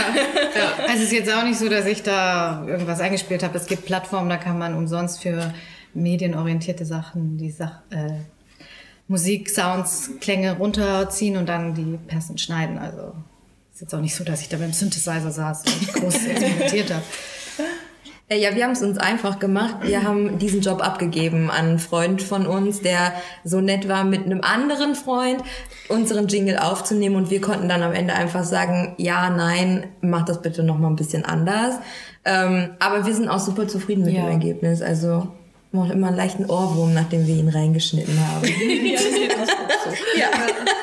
Also 0.87 0.95
es 0.95 1.03
ist 1.03 1.11
jetzt 1.11 1.31
auch 1.31 1.43
nicht 1.43 1.59
so, 1.59 1.69
dass 1.69 1.85
ich 1.85 2.01
da 2.01 2.65
irgendwas 2.67 2.99
eingespielt 2.99 3.43
habe. 3.43 3.57
Es 3.57 3.67
gibt 3.67 3.85
Plattformen, 3.85 4.29
da 4.29 4.37
kann 4.37 4.57
man 4.57 4.75
umsonst 4.75 5.21
für 5.21 5.53
medienorientierte 5.93 6.85
Sachen 6.85 7.37
die 7.37 7.51
Sach 7.51 7.81
äh, 7.91 8.13
Musik, 9.07 9.49
Sounds, 9.49 10.11
Klänge 10.21 10.57
runterziehen 10.57 11.37
und 11.37 11.47
dann 11.47 11.75
die 11.75 11.99
passend 12.07 12.41
schneiden. 12.41 12.79
Also 12.79 13.13
ist 13.73 13.81
jetzt 13.81 13.93
auch 13.93 14.01
nicht 14.01 14.15
so, 14.15 14.23
dass 14.23 14.41
ich 14.41 14.49
da 14.49 14.57
beim 14.57 14.73
Synthesizer 14.73 15.31
saß 15.31 15.63
und 15.65 15.93
groß 15.93 16.15
experimentiert 16.27 16.91
habe. 16.91 17.03
Äh, 18.29 18.39
Ja, 18.39 18.55
wir 18.55 18.63
haben 18.63 18.71
es 18.71 18.81
uns 18.81 18.97
einfach 18.97 19.39
gemacht. 19.39 19.77
Wir 19.83 20.03
haben 20.03 20.37
diesen 20.39 20.61
Job 20.61 20.81
abgegeben 20.85 21.49
an 21.51 21.65
einen 21.67 21.79
Freund 21.79 22.21
von 22.21 22.45
uns, 22.47 22.81
der 22.81 23.13
so 23.43 23.61
nett 23.61 23.87
war, 23.87 24.03
mit 24.03 24.25
einem 24.25 24.41
anderen 24.41 24.95
Freund 24.95 25.43
unseren 25.89 26.27
Jingle 26.27 26.57
aufzunehmen 26.57 27.15
und 27.15 27.29
wir 27.29 27.41
konnten 27.41 27.67
dann 27.69 27.83
am 27.83 27.93
Ende 27.93 28.13
einfach 28.13 28.43
sagen, 28.43 28.95
ja, 28.97 29.29
nein, 29.29 29.87
mach 30.01 30.23
das 30.25 30.41
bitte 30.41 30.63
noch 30.63 30.77
mal 30.77 30.87
ein 30.87 30.95
bisschen 30.95 31.25
anders. 31.25 31.75
Ähm, 32.25 32.69
aber 32.79 33.05
wir 33.05 33.13
sind 33.13 33.27
auch 33.27 33.39
super 33.39 33.67
zufrieden 33.67 34.05
mit 34.05 34.13
Ja. 34.13 34.21
dem 34.23 34.31
Ergebnis. 34.31 34.81
Also 34.81 35.27
macht 35.73 35.91
immer 35.91 36.07
einen 36.07 36.17
leichten 36.17 36.45
Ohrwurm, 36.49 36.93
nachdem 36.93 37.25
wir 37.25 37.35
ihn 37.35 37.49
reingeschnitten 37.49 38.15
haben. 38.27 38.45
ja, 38.85 38.93
das 38.93 39.47
so. 39.49 40.19
ja. 40.19 40.27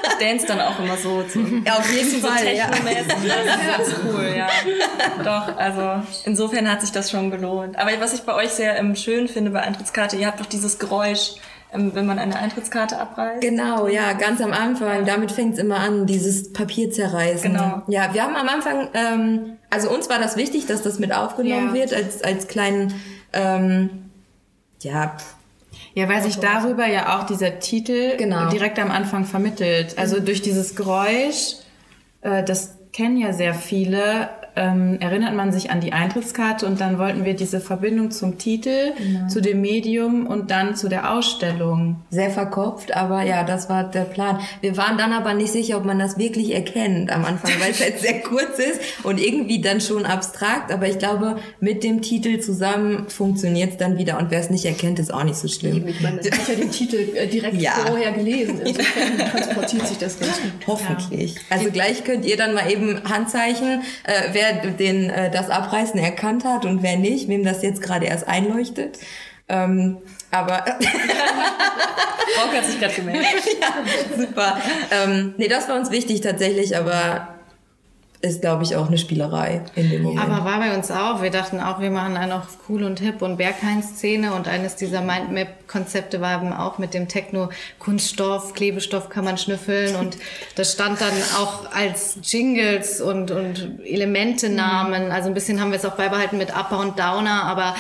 Ich 0.03 0.27
dance 0.27 0.47
dann 0.47 0.61
auch 0.61 0.79
immer 0.81 0.97
so 0.97 1.23
zu 1.23 1.39
ja, 1.65 1.75
auf 1.79 1.93
jeden 1.93 2.11
so 2.21 2.27
Fall. 2.27 2.55
Ja. 2.55 2.67
technomäßig. 2.67 3.07
Das 3.09 3.87
ist 3.87 3.95
ganz 3.95 4.01
cool, 4.05 4.35
ja. 4.37 4.49
Doch, 5.25 5.57
also 5.57 6.07
insofern 6.25 6.69
hat 6.71 6.81
sich 6.81 6.91
das 6.91 7.11
schon 7.11 7.31
gelohnt. 7.31 7.79
Aber 7.79 7.91
was 8.01 8.15
ich 8.15 8.23
bei 8.23 8.35
euch 8.35 8.51
sehr 8.51 8.77
ähm, 8.79 8.97
schön 8.97 9.29
finde 9.29 9.51
bei 9.53 9.61
Eintrittskarte, 9.61 10.17
ihr 10.17 10.27
habt 10.27 10.41
doch 10.41 10.47
dieses 10.47 10.79
Geräusch, 10.81 11.35
ähm, 11.73 11.93
wenn 11.95 12.05
man 12.07 12.19
eine 12.19 12.37
Eintrittskarte 12.37 12.99
abreißt. 12.99 13.41
Genau, 13.41 13.87
ja, 13.87 14.13
ganz 14.15 14.41
am 14.41 14.53
Anfang. 14.53 15.07
Damit 15.07 15.31
fängt's 15.31 15.59
immer 15.61 15.77
an, 15.79 16.07
dieses 16.07 16.53
Papier 16.53 16.91
zerreißen. 16.91 17.53
Genau. 17.53 17.83
Ja, 17.87 18.13
wir 18.13 18.25
haben 18.25 18.35
am 18.35 18.49
Anfang, 18.49 18.89
ähm, 18.95 19.57
also 19.71 19.89
uns 19.89 20.11
war 20.11 20.19
das 20.19 20.37
wichtig, 20.37 20.67
dass 20.67 20.83
das 20.83 20.99
mit 20.99 21.13
aufgenommen 21.15 21.69
Ja. 21.69 21.75
wird 21.75 21.95
als, 21.95 22.23
als 22.25 22.49
kleinen, 22.49 22.93
ähm, 23.33 24.10
ja, 24.83 25.17
Ja, 25.95 26.09
weil 26.09 26.23
sich 26.23 26.39
darüber 26.39 26.87
ja 26.87 27.19
auch 27.19 27.27
dieser 27.27 27.59
Titel 27.59 28.17
Genau. 28.17 28.49
direkt 28.51 28.79
am 28.79 28.91
Anfang 28.91 29.25
vermittelt. 29.25 29.99
Also 29.99 30.21
durch 30.21 30.43
dieses 30.43 30.75
Geräusch, 30.77 31.57
äh, 32.23 32.43
das 32.45 32.77
kennen 32.93 33.17
ja 33.17 33.33
sehr 33.33 33.55
viele, 33.55 34.29
ähm, 34.61 34.99
erinnert 35.01 35.35
man 35.35 35.53
sich 35.53 35.71
an 35.71 35.81
die 35.81 35.93
Eintrittskarte 35.93 36.67
und 36.67 36.81
dann 36.81 36.99
wollten 36.99 37.25
wir 37.25 37.35
diese 37.35 37.61
Verbindung 37.61 38.11
zum 38.11 38.37
Titel, 38.39 38.93
zu 39.29 39.41
dem 39.41 39.61
Medium 39.63 40.27
und 40.27 40.51
dann 40.51 40.77
zu 40.77 40.89
der 40.89 41.13
Ausstellung. 41.13 41.97
sehr 42.11 42.31
verkopft, 42.31 42.95
aber 42.97 43.23
ja, 43.23 43.43
das 43.45 43.69
war 43.71 43.85
der 43.85 44.03
Plan. 44.03 44.41
Wir 44.61 44.77
waren 44.77 44.99
dann 44.99 45.13
aber 45.13 45.33
nicht 45.35 45.51
sicher, 45.53 45.79
ob 45.79 45.85
man 45.85 45.99
das 45.99 46.19
wirklich 46.19 46.55
erkennt 46.55 47.11
am 47.11 47.25
Anfang, 47.25 47.53
weil 47.61 47.71
es 47.71 47.81
halt 47.85 47.99
sehr 48.01 48.21
kurz 48.21 48.59
ist 48.59 48.81
und 49.03 49.19
irgendwie 49.19 49.61
dann 49.61 49.81
schon 49.81 50.05
abstrakt, 50.05 50.71
aber 50.73 50.87
ich 50.89 50.99
glaube, 50.99 51.39
mit 51.61 51.83
dem 51.83 52.03
Titel 52.03 52.39
zusammen 52.41 53.07
funktioniert's 53.09 53.79
dann 53.79 53.97
wieder 53.99 54.19
und 54.19 54.31
wer 54.31 54.41
es 54.41 54.51
nicht 54.51 54.65
erkennt, 54.67 54.99
ist 54.99 55.13
auch 55.13 55.25
nicht 55.25 55.37
so 55.37 55.49
schlimm. 55.49 55.87
Ich 55.89 56.01
meine, 56.03 56.21
ich 56.21 56.31
habe 56.31 56.53
ja 56.53 56.59
den 56.59 56.71
Titel 56.71 56.97
äh, 57.17 57.27
direkt 57.27 57.61
Ja. 57.61 57.73
vorher 57.87 58.13
gelesen. 58.13 58.61
Insofern 58.65 59.19
transportiert 59.31 59.87
sich 59.87 59.99
das 59.99 60.19
ganz 60.21 60.41
gut. 60.41 60.67
Hoffentlich. 60.67 61.37
Also 61.49 61.71
gleich 61.71 62.05
könnt 62.05 62.25
ihr 62.27 62.37
dann 62.37 62.53
mal 62.55 62.71
eben 62.71 63.01
Handzeichen, 63.09 63.83
äh, 64.05 64.13
wer 64.33 64.50
den 64.53 65.11
äh, 65.11 65.31
das 65.31 65.51
Abreißen 65.51 65.99
erkannt 65.99 66.45
hat 66.45 66.65
und 66.65 66.83
wer 66.83 66.97
nicht, 66.97 67.29
wem 67.29 67.45
das 67.45 67.63
jetzt 67.63 67.83
gerade 67.83 68.07
erst 68.07 68.29
einleuchtet. 68.29 68.99
Ähm, 69.49 69.99
aber 70.31 70.65
Frauke 72.37 72.57
hat 72.57 72.65
sich 72.65 72.79
gerade 72.79 72.95
gemeldet. 72.95 73.27
super. 74.17 74.59
Ähm, 74.91 75.35
nee, 75.37 75.49
das 75.49 75.69
war 75.69 75.77
uns 75.77 75.91
wichtig 75.91 76.21
tatsächlich, 76.21 76.77
aber 76.77 77.40
ist, 78.23 78.43
glaube 78.43 78.65
ich, 78.65 78.77
auch 78.77 78.89
eine 78.89 78.99
Spielerei 78.99 79.63
in 79.77 79.89
dem 79.89 80.03
Moment. 80.03 80.23
Aber 80.23 80.45
war 80.45 80.59
bei 80.59 80.75
uns 80.77 80.91
auch. 80.91 81.23
Wir 81.23 81.31
dachten 81.31 81.59
auch, 81.59 81.81
wir 81.81 81.91
machen 81.91 82.19
einen 82.19 82.33
auf 82.33 82.59
cool 82.69 82.85
und 82.85 83.01
hip 83.01 83.23
und 83.23 83.39
Berghain-Szene 83.39 84.35
und 84.35 84.47
eines 84.47 84.77
dieser 84.77 85.01
Mindmap-Konzepte 85.01 86.21
war 86.21 86.37
eben 86.37 86.53
auch 86.53 86.77
mit 86.77 86.93
dem 86.93 87.09
Techno-Kunststoff, 87.09 88.53
Klebestoff 88.53 89.09
kann 89.09 89.25
man 89.25 89.39
schnüffeln 89.39 89.97
und 89.97 90.19
das 90.55 90.73
stand 90.73 91.01
dann 91.01 91.15
auch 91.39 91.73
als 91.73 92.19
Jingles 92.23 93.01
und, 93.01 93.31
und 93.31 93.81
Elementenamen. 93.85 95.13
Also 95.13 95.29
ein 95.29 95.35
bisschen 95.35 95.59
haben 95.59 95.71
wir 95.71 95.79
es 95.79 95.87
auch 95.87 95.97
beibehalten 95.97 96.37
mit 96.37 96.51
Upper 96.55 96.79
und 96.79 96.99
Downer, 96.99 97.45
aber 97.45 97.75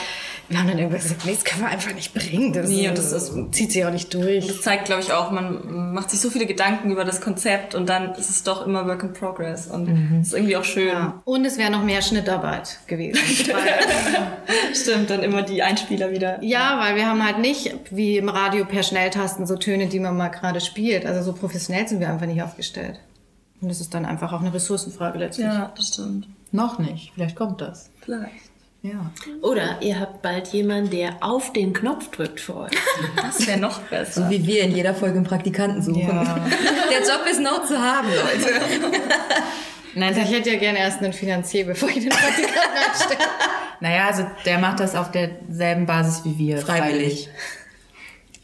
wir 0.51 0.59
haben 0.59 0.67
dann 0.67 0.79
irgendwann 0.79 1.01
gesagt, 1.01 1.25
nee, 1.25 1.33
das 1.33 1.45
können 1.45 1.63
wir 1.63 1.69
einfach 1.69 1.95
nicht 1.95 2.13
bringen. 2.13 2.53
Das, 2.53 2.69
Nee, 2.69 2.89
und 2.89 2.99
das, 2.99 3.11
das 3.11 3.33
zieht 3.53 3.71
sich 3.71 3.85
auch 3.85 3.93
nicht 3.93 4.13
durch. 4.13 4.47
Das 4.49 4.63
zeigt, 4.63 4.87
glaube 4.87 5.01
ich, 5.01 5.13
auch, 5.13 5.31
man 5.31 5.95
macht 5.95 6.11
sich 6.11 6.21
so 6.21 6.29
viele 6.29 6.45
Gedanken 6.45 6.91
über 6.91 7.05
das 7.05 7.21
Konzept 7.21 7.77
und 7.77 7.89
dann 7.89 8.15
ist 8.17 8.29
es 8.29 8.43
doch 8.43 8.67
immer 8.67 8.85
Work 8.87 9.05
in 9.05 9.13
Progress 9.13 9.69
und 9.69 9.87
das 9.87 10.29
ist 10.29 10.35
irgendwie 10.35 10.57
auch 10.57 10.65
schön. 10.65 10.89
Ja. 10.89 11.23
Und 11.25 11.45
es 11.45 11.57
wäre 11.57 11.71
noch 11.71 11.85
mehr 11.85 12.03
Schnittarbeit 12.03 12.81
gewesen. 12.89 13.21
Weil 13.53 14.75
Stimmt, 14.75 15.11
dann 15.11 15.23
immer 15.23 15.43
die 15.43 15.63
Einspieler 15.63 16.11
wieder. 16.11 16.43
Ja, 16.43 16.79
weil 16.81 16.97
wir 16.97 17.07
haben 17.07 17.25
halt 17.25 17.39
nicht 17.39 17.75
wie 17.91 18.19
im 18.19 18.29
Radio 18.29 18.65
per 18.65 18.83
Schnelltasten 18.83 19.47
so 19.47 19.57
Töne, 19.57 19.87
die 19.87 20.01
man 20.01 20.17
mal 20.17 20.29
gerade 20.29 20.61
spielt. 20.61 21.07
Also 21.07 21.23
so 21.23 21.33
professionell 21.33 21.87
sind 21.87 22.01
wir 22.01 22.11
einfach 22.11 22.27
nicht 22.27 22.43
aufgestellt. 22.43 23.01
Und 23.61 23.69
das 23.69 23.81
ist 23.81 23.95
dann 23.95 24.05
einfach 24.05 24.33
auch 24.33 24.41
eine 24.41 24.53
Ressourcenfrage 24.53 25.19
letztlich. 25.19 25.47
Ja, 25.47 25.73
das 25.77 25.89
stimmt. 25.89 26.29
Noch 26.53 26.79
nicht. 26.79 27.13
Vielleicht 27.15 27.37
kommt 27.37 27.61
das. 27.61 27.91
Vielleicht. 28.01 28.50
Ja. 28.83 29.13
Oder 29.43 29.83
ihr 29.83 30.01
habt 30.01 30.23
bald 30.23 30.49
jemanden, 30.49 30.91
der 30.91 31.17
auf 31.21 31.53
den 31.53 31.75
Knopf 31.75 32.11
drückt 32.11 32.41
für 32.41 32.57
euch. 32.57 32.71
Das 33.17 33.47
wäre 33.47 33.59
noch 33.59 33.79
besser. 33.83 34.25
So 34.25 34.31
wie 34.31 34.47
wir 34.47 34.63
in 34.63 34.75
jeder 34.75 34.95
Folge 34.95 35.17
einen 35.17 35.27
Praktikanten 35.27 35.83
suchen. 35.83 36.01
Ja. 36.01 36.25
Der 36.91 37.01
Job 37.01 37.27
ist 37.31 37.41
noch 37.41 37.67
zu 37.67 37.79
haben, 37.79 38.09
Leute. 38.09 38.55
Nein, 39.95 40.17
ich 40.17 40.33
hätte 40.33 40.51
ja 40.51 40.59
gerne 40.59 40.79
erst 40.79 41.03
einen 41.03 41.13
Finanzier, 41.13 41.67
bevor 41.67 41.89
ich 41.91 41.97
den 41.97 42.09
Praktikanten 42.09 42.59
einstelle. 42.89 43.21
Naja, 43.83 44.09
also 44.09 44.27
der 44.45 44.59
macht 44.59 44.79
das 44.81 44.95
auf 44.95 45.11
derselben 45.11 45.87
Basis 45.87 46.23
wie 46.27 46.37
wir. 46.37 46.59
Freiwillig. 46.59 47.31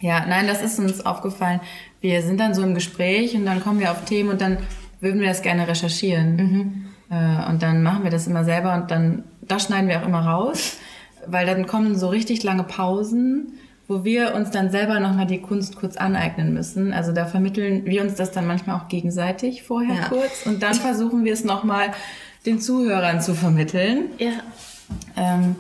Ja, 0.01 0.25
nein, 0.25 0.47
das 0.47 0.63
ist 0.63 0.79
uns 0.79 1.05
aufgefallen. 1.05 1.61
Wir 2.01 2.23
sind 2.23 2.41
dann 2.41 2.55
so 2.55 2.63
im 2.63 2.75
Gespräch 2.75 3.35
und 3.35 3.45
dann 3.45 3.63
kommen 3.63 3.79
wir 3.79 3.91
auf 3.91 4.07
Themen 4.07 4.31
und 4.31 4.41
dann 4.41 4.57
würden 5.01 5.21
wir 5.21 5.29
das 5.29 5.43
gerne 5.43 5.69
recherchieren. 5.69 6.96
Äh, 7.11 7.49
und 7.49 7.63
dann 7.63 7.83
machen 7.83 8.05
wir 8.05 8.11
das 8.11 8.27
immer 8.27 8.45
selber 8.45 8.75
und 8.75 8.91
dann, 8.91 9.25
das 9.43 9.65
schneiden 9.65 9.89
wir 9.89 10.01
auch 10.01 10.07
immer 10.07 10.25
raus, 10.27 10.79
weil 11.27 11.47
dann 11.47 11.67
kommen 11.67 11.97
so 11.97 12.09
richtig 12.09 12.43
lange 12.43 12.65
Pausen, 12.65 13.53
wo 13.89 14.03
wir 14.05 14.35
uns 14.35 14.51
dann 14.51 14.71
selber 14.71 14.99
nochmal 14.99 15.27
die 15.27 15.41
Kunst 15.41 15.77
kurz 15.77 15.97
aneignen 15.97 16.53
müssen. 16.53 16.93
Also 16.93 17.13
da 17.13 17.27
vermitteln 17.27 17.85
wir 17.87 18.03
uns 18.03 18.15
das 18.17 18.33
dann 18.33 18.47
manchmal 18.47 18.77
auch 18.81 18.89
gegenseitig 18.89 19.63
vorher 19.63 19.95
Ja. 19.95 20.09
kurz 20.09 20.45
und 20.47 20.63
dann 20.63 20.75
versuchen 20.75 21.25
wir 21.25 21.33
es 21.33 21.45
nochmal 21.45 21.93
den 22.47 22.61
Zuhörern 22.61 23.21
zu 23.21 23.35
vermitteln. 23.35 24.07
Ja. 24.19 24.31
Ähm, 25.17 25.57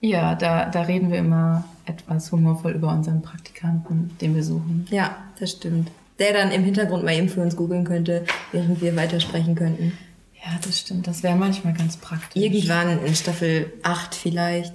ja, 0.00 0.34
da, 0.34 0.66
da 0.66 0.82
reden 0.82 1.10
wir 1.10 1.18
immer 1.18 1.64
etwas 1.86 2.30
humorvoll 2.32 2.72
über 2.72 2.92
unseren 2.92 3.22
Praktikanten, 3.22 4.10
den 4.20 4.34
wir 4.34 4.42
suchen. 4.42 4.86
Ja, 4.90 5.16
das 5.38 5.52
stimmt. 5.52 5.90
Der 6.18 6.32
dann 6.32 6.50
im 6.50 6.64
Hintergrund 6.64 7.04
mal 7.04 7.14
eben 7.14 7.28
für 7.28 7.40
uns 7.42 7.56
googeln 7.56 7.84
könnte, 7.84 8.24
während 8.52 8.80
wir 8.80 8.94
weitersprechen 8.96 9.54
könnten. 9.54 9.92
Ja, 10.46 10.58
das 10.64 10.78
stimmt. 10.78 11.08
Das 11.08 11.24
wäre 11.24 11.34
manchmal 11.34 11.74
ganz 11.74 11.96
praktisch. 11.96 12.40
Irgendwann 12.40 13.04
in 13.04 13.16
Staffel 13.16 13.72
8 13.82 14.14
vielleicht. 14.14 14.74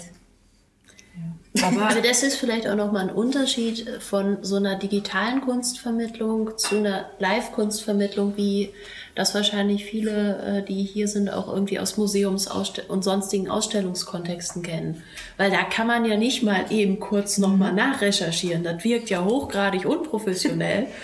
Aber 1.64 1.90
Aber 1.90 2.02
das 2.02 2.24
ist 2.24 2.36
vielleicht 2.36 2.68
auch 2.68 2.76
nochmal 2.76 3.10
ein 3.10 3.16
Unterschied 3.16 3.88
von 4.00 4.38
so 4.42 4.56
einer 4.56 4.78
digitalen 4.78 5.42
Kunstvermittlung 5.42 6.58
zu 6.58 6.78
einer 6.78 7.10
Live-Kunstvermittlung, 7.20 8.38
wie 8.38 8.70
das 9.16 9.36
wahrscheinlich 9.36 9.86
viele, 9.86 10.38
äh, 10.60 10.66
die 10.66 10.84
hier 10.84 11.08
sind, 11.08 11.30
auch 11.30 11.54
irgendwie 11.54 11.80
aus 11.80 11.98
Museums- 11.98 12.50
und 12.88 13.04
sonstigen 13.04 13.50
Ausstellungskontexten 13.50 14.64
kennen. 14.64 15.04
Weil 15.38 15.52
da 15.52 15.64
kann 15.64 15.88
man 15.88 16.06
ja 16.06 16.18
nicht 16.18 16.44
mal 16.44 16.66
eben 16.70 17.00
kurz 17.00 17.38
nochmal 17.38 17.74
nachrecherchieren. 17.74 18.64
Das 18.64 18.84
wirkt 18.84 19.10
ja 19.10 19.24
hochgradig 19.24 19.86
unprofessionell. 19.86 20.88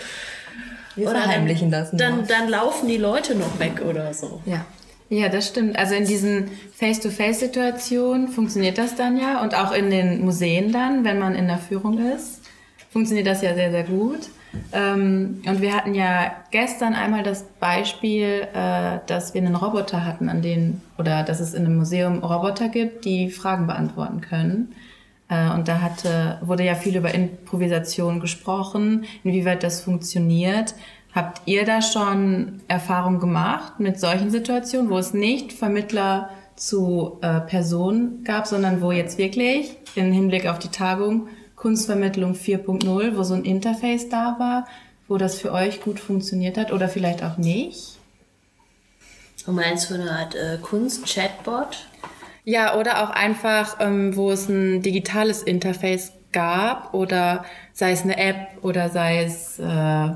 Wir 0.98 1.08
Oder 1.08 1.22
verheimlichen 1.22 1.70
dann, 1.70 1.82
das. 1.82 1.92
nur. 1.92 1.98
Dann, 1.98 2.26
dann 2.26 2.48
laufen 2.48 2.88
die 2.88 2.96
Leute 2.96 3.34
noch 3.34 3.58
weg 3.58 3.82
oder 3.88 4.12
so. 4.12 4.40
ja. 4.44 4.64
ja, 5.08 5.28
das 5.28 5.48
stimmt. 5.48 5.78
Also 5.78 5.94
in 5.94 6.04
diesen 6.04 6.50
Face-to-Face-Situationen 6.74 8.28
funktioniert 8.28 8.78
das 8.78 8.96
dann 8.96 9.18
ja 9.18 9.42
und 9.42 9.54
auch 9.54 9.72
in 9.72 9.90
den 9.90 10.24
Museen 10.24 10.72
dann, 10.72 11.04
wenn 11.04 11.18
man 11.18 11.34
in 11.34 11.46
der 11.46 11.58
Führung 11.58 11.98
ist, 12.14 12.42
funktioniert 12.90 13.26
das 13.26 13.42
ja 13.42 13.54
sehr, 13.54 13.70
sehr 13.70 13.84
gut. 13.84 14.28
Ähm, 14.72 15.42
und 15.46 15.60
wir 15.60 15.74
hatten 15.74 15.94
ja 15.94 16.32
gestern 16.50 16.94
einmal 16.94 17.22
das 17.22 17.44
Beispiel, 17.60 18.46
äh, 18.54 18.98
dass 19.06 19.34
wir 19.34 19.42
einen 19.42 19.54
Roboter 19.54 20.04
hatten, 20.04 20.28
an 20.28 20.42
den 20.42 20.80
oder 20.98 21.22
dass 21.22 21.40
es 21.40 21.54
in 21.54 21.66
einem 21.66 21.76
Museum 21.76 22.24
Roboter 22.24 22.68
gibt, 22.68 23.04
die 23.04 23.30
Fragen 23.30 23.66
beantworten 23.66 24.20
können. 24.20 24.74
Äh, 25.28 25.50
Und 25.50 25.68
da 25.68 25.80
hatte, 25.80 26.38
wurde 26.42 26.64
ja 26.64 26.74
viel 26.74 26.96
über 26.96 27.14
Improvisation 27.14 28.20
gesprochen, 28.20 29.04
inwieweit 29.24 29.62
das 29.62 29.80
funktioniert. 29.80 30.74
Habt 31.14 31.42
ihr 31.46 31.64
da 31.64 31.82
schon 31.82 32.60
Erfahrung 32.68 33.18
gemacht 33.18 33.80
mit 33.80 33.98
solchen 33.98 34.30
Situationen, 34.30 34.90
wo 34.90 34.98
es 34.98 35.14
nicht 35.14 35.52
Vermittler 35.52 36.30
zu 36.56 37.18
äh, 37.22 37.40
Personen 37.40 38.24
gab, 38.24 38.46
sondern 38.46 38.82
wo 38.82 38.92
jetzt 38.92 39.16
wirklich 39.18 39.76
im 39.94 40.12
Hinblick 40.12 40.46
auf 40.46 40.58
die 40.58 40.68
Tagung 40.68 41.28
Kunstvermittlung 41.56 42.34
4.0, 42.34 43.16
wo 43.16 43.22
so 43.22 43.34
ein 43.34 43.44
Interface 43.44 44.08
da 44.08 44.36
war, 44.38 44.66
wo 45.08 45.16
das 45.16 45.38
für 45.38 45.52
euch 45.52 45.80
gut 45.80 45.98
funktioniert 45.98 46.56
hat 46.56 46.72
oder 46.72 46.88
vielleicht 46.88 47.24
auch 47.24 47.36
nicht? 47.36 47.98
Du 49.44 49.52
meinst 49.52 49.88
so 49.88 49.94
eine 49.94 50.10
Art 50.10 50.34
äh, 50.34 50.58
Kunst-Chatbot? 50.60 51.86
Ja, 52.48 52.76
oder 52.76 53.02
auch 53.02 53.10
einfach, 53.10 53.76
ähm, 53.78 54.16
wo 54.16 54.30
es 54.30 54.48
ein 54.48 54.80
digitales 54.80 55.42
Interface 55.42 56.12
gab 56.32 56.94
oder 56.94 57.44
sei 57.74 57.92
es 57.92 58.04
eine 58.04 58.16
App 58.16 58.64
oder 58.64 58.88
sei 58.88 59.22
es, 59.22 59.58
äh, 59.58 60.08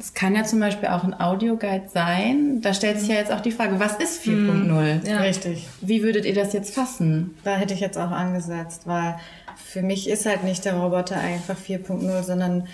es 0.00 0.12
kann 0.14 0.34
ja 0.34 0.42
zum 0.42 0.58
Beispiel 0.58 0.88
auch 0.88 1.04
ein 1.04 1.14
Audioguide 1.14 1.88
sein. 1.88 2.62
Da 2.62 2.74
stellt 2.74 2.98
sich 2.98 3.10
ja 3.10 3.14
jetzt 3.14 3.30
auch 3.30 3.38
die 3.38 3.52
Frage, 3.52 3.78
was 3.78 3.94
ist 3.98 4.24
4.0? 4.24 5.08
Ja. 5.08 5.18
Richtig. 5.18 5.68
Wie 5.80 6.02
würdet 6.02 6.24
ihr 6.24 6.34
das 6.34 6.52
jetzt 6.52 6.74
fassen? 6.74 7.36
Da 7.44 7.54
hätte 7.54 7.74
ich 7.74 7.80
jetzt 7.80 7.96
auch 7.96 8.10
angesetzt, 8.10 8.82
weil 8.86 9.20
für 9.54 9.82
mich 9.82 10.08
ist 10.08 10.26
halt 10.26 10.42
nicht 10.42 10.64
der 10.64 10.74
Roboter 10.74 11.20
einfach 11.20 11.56
4.0, 11.56 12.24
sondern 12.24 12.66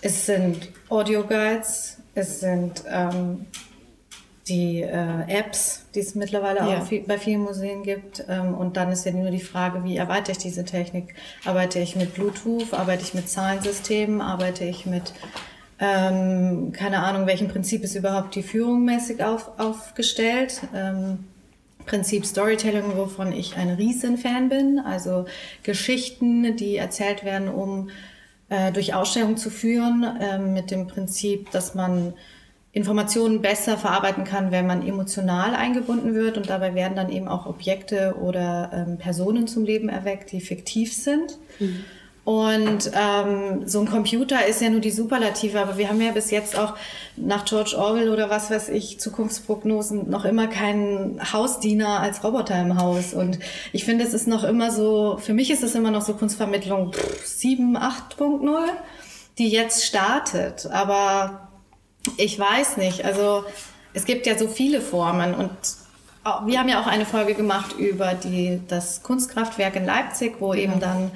es 0.00 0.26
sind 0.26 0.68
Audio-Guides, 0.90 1.98
es 2.14 2.38
sind 2.38 2.84
ähm, 2.88 3.46
die 4.48 4.82
äh, 4.82 5.22
Apps, 5.28 5.84
die 5.94 6.00
es 6.00 6.14
mittlerweile 6.14 6.60
Ja. 6.60 6.78
auch 6.78 6.86
viel, 6.86 7.02
bei 7.02 7.18
vielen 7.18 7.42
Museen 7.42 7.82
gibt. 7.82 8.24
Ähm, 8.28 8.54
und 8.54 8.76
dann 8.76 8.90
ist 8.90 9.04
ja 9.04 9.12
nur 9.12 9.30
die 9.30 9.40
Frage, 9.40 9.84
wie 9.84 9.96
erweitere 9.96 10.32
ich 10.32 10.38
diese 10.38 10.64
Technik? 10.64 11.14
Arbeite 11.44 11.78
ich 11.78 11.96
mit 11.96 12.14
Bluetooth? 12.14 12.72
Arbeite 12.72 13.02
ich 13.02 13.14
mit 13.14 13.28
Zahlensystemen? 13.28 14.20
Arbeite 14.20 14.64
ich 14.64 14.86
mit, 14.86 15.12
ähm, 15.80 16.72
keine 16.72 17.00
Ahnung, 17.00 17.26
welchem 17.26 17.48
Prinzip 17.48 17.82
ist 17.84 17.94
überhaupt 17.94 18.34
die 18.34 18.42
Führung 18.42 18.84
mäßig 18.84 19.22
auf, 19.22 19.50
aufgestellt? 19.58 20.62
Ähm, 20.74 21.24
Prinzip 21.86 22.26
Storytelling, 22.26 22.96
wovon 22.96 23.32
ich 23.32 23.56
ein 23.56 23.70
Riesen-Fan 23.70 24.48
bin. 24.50 24.78
Also 24.78 25.24
Geschichten, 25.62 26.54
die 26.56 26.76
erzählt 26.76 27.24
werden, 27.24 27.48
um 27.48 27.88
äh, 28.50 28.72
durch 28.72 28.94
Ausstellungen 28.94 29.36
zu 29.38 29.50
führen, 29.50 30.06
ähm, 30.20 30.52
mit 30.52 30.70
dem 30.70 30.86
Prinzip, 30.86 31.50
dass 31.50 31.74
man 31.74 32.12
Informationen 32.72 33.40
besser 33.40 33.76
verarbeiten 33.76 34.24
kann, 34.24 34.50
wenn 34.50 34.66
man 34.66 34.86
emotional 34.86 35.54
eingebunden 35.54 36.14
wird. 36.14 36.36
Und 36.36 36.50
dabei 36.50 36.74
werden 36.74 36.96
dann 36.96 37.10
eben 37.10 37.28
auch 37.28 37.46
Objekte 37.46 38.16
oder 38.20 38.70
ähm, 38.72 38.98
Personen 38.98 39.48
zum 39.48 39.64
Leben 39.64 39.88
erweckt, 39.88 40.32
die 40.32 40.40
fiktiv 40.40 40.92
sind. 40.92 41.38
Und 42.28 42.90
ähm, 42.94 43.66
so 43.66 43.80
ein 43.80 43.88
Computer 43.88 44.46
ist 44.46 44.60
ja 44.60 44.68
nur 44.68 44.80
die 44.80 44.90
Superlative, 44.90 45.58
aber 45.58 45.78
wir 45.78 45.88
haben 45.88 45.98
ja 45.98 46.12
bis 46.12 46.30
jetzt 46.30 46.58
auch 46.58 46.74
nach 47.16 47.46
George 47.46 47.74
Orwell 47.78 48.10
oder 48.10 48.28
was 48.28 48.50
weiß 48.50 48.68
ich, 48.68 49.00
Zukunftsprognosen, 49.00 50.10
noch 50.10 50.26
immer 50.26 50.46
keinen 50.46 51.18
Hausdiener 51.32 52.00
als 52.00 52.22
Roboter 52.22 52.60
im 52.60 52.78
Haus. 52.78 53.14
Und 53.14 53.38
ich 53.72 53.86
finde, 53.86 54.04
es 54.04 54.12
ist 54.12 54.28
noch 54.28 54.44
immer 54.44 54.70
so, 54.70 55.16
für 55.18 55.32
mich 55.32 55.50
ist 55.50 55.62
es 55.62 55.74
immer 55.74 55.90
noch 55.90 56.02
so 56.02 56.12
Kunstvermittlung 56.12 56.92
pff, 56.92 57.24
7, 57.24 57.78
8.0, 57.78 58.58
die 59.38 59.48
jetzt 59.48 59.86
startet. 59.86 60.68
Aber 60.70 61.47
ich 62.16 62.38
weiß 62.38 62.76
nicht, 62.76 63.04
also 63.04 63.44
es 63.94 64.04
gibt 64.04 64.26
ja 64.26 64.38
so 64.38 64.48
viele 64.48 64.80
Formen 64.80 65.34
und 65.34 65.50
wir 66.44 66.58
haben 66.58 66.68
ja 66.68 66.80
auch 66.80 66.86
eine 66.86 67.06
Folge 67.06 67.34
gemacht 67.34 67.78
über 67.78 68.14
die, 68.14 68.60
das 68.68 69.02
Kunstkraftwerk 69.02 69.76
in 69.76 69.86
Leipzig, 69.86 70.36
wo 70.40 70.52
eben 70.52 70.78
dann 70.80 71.10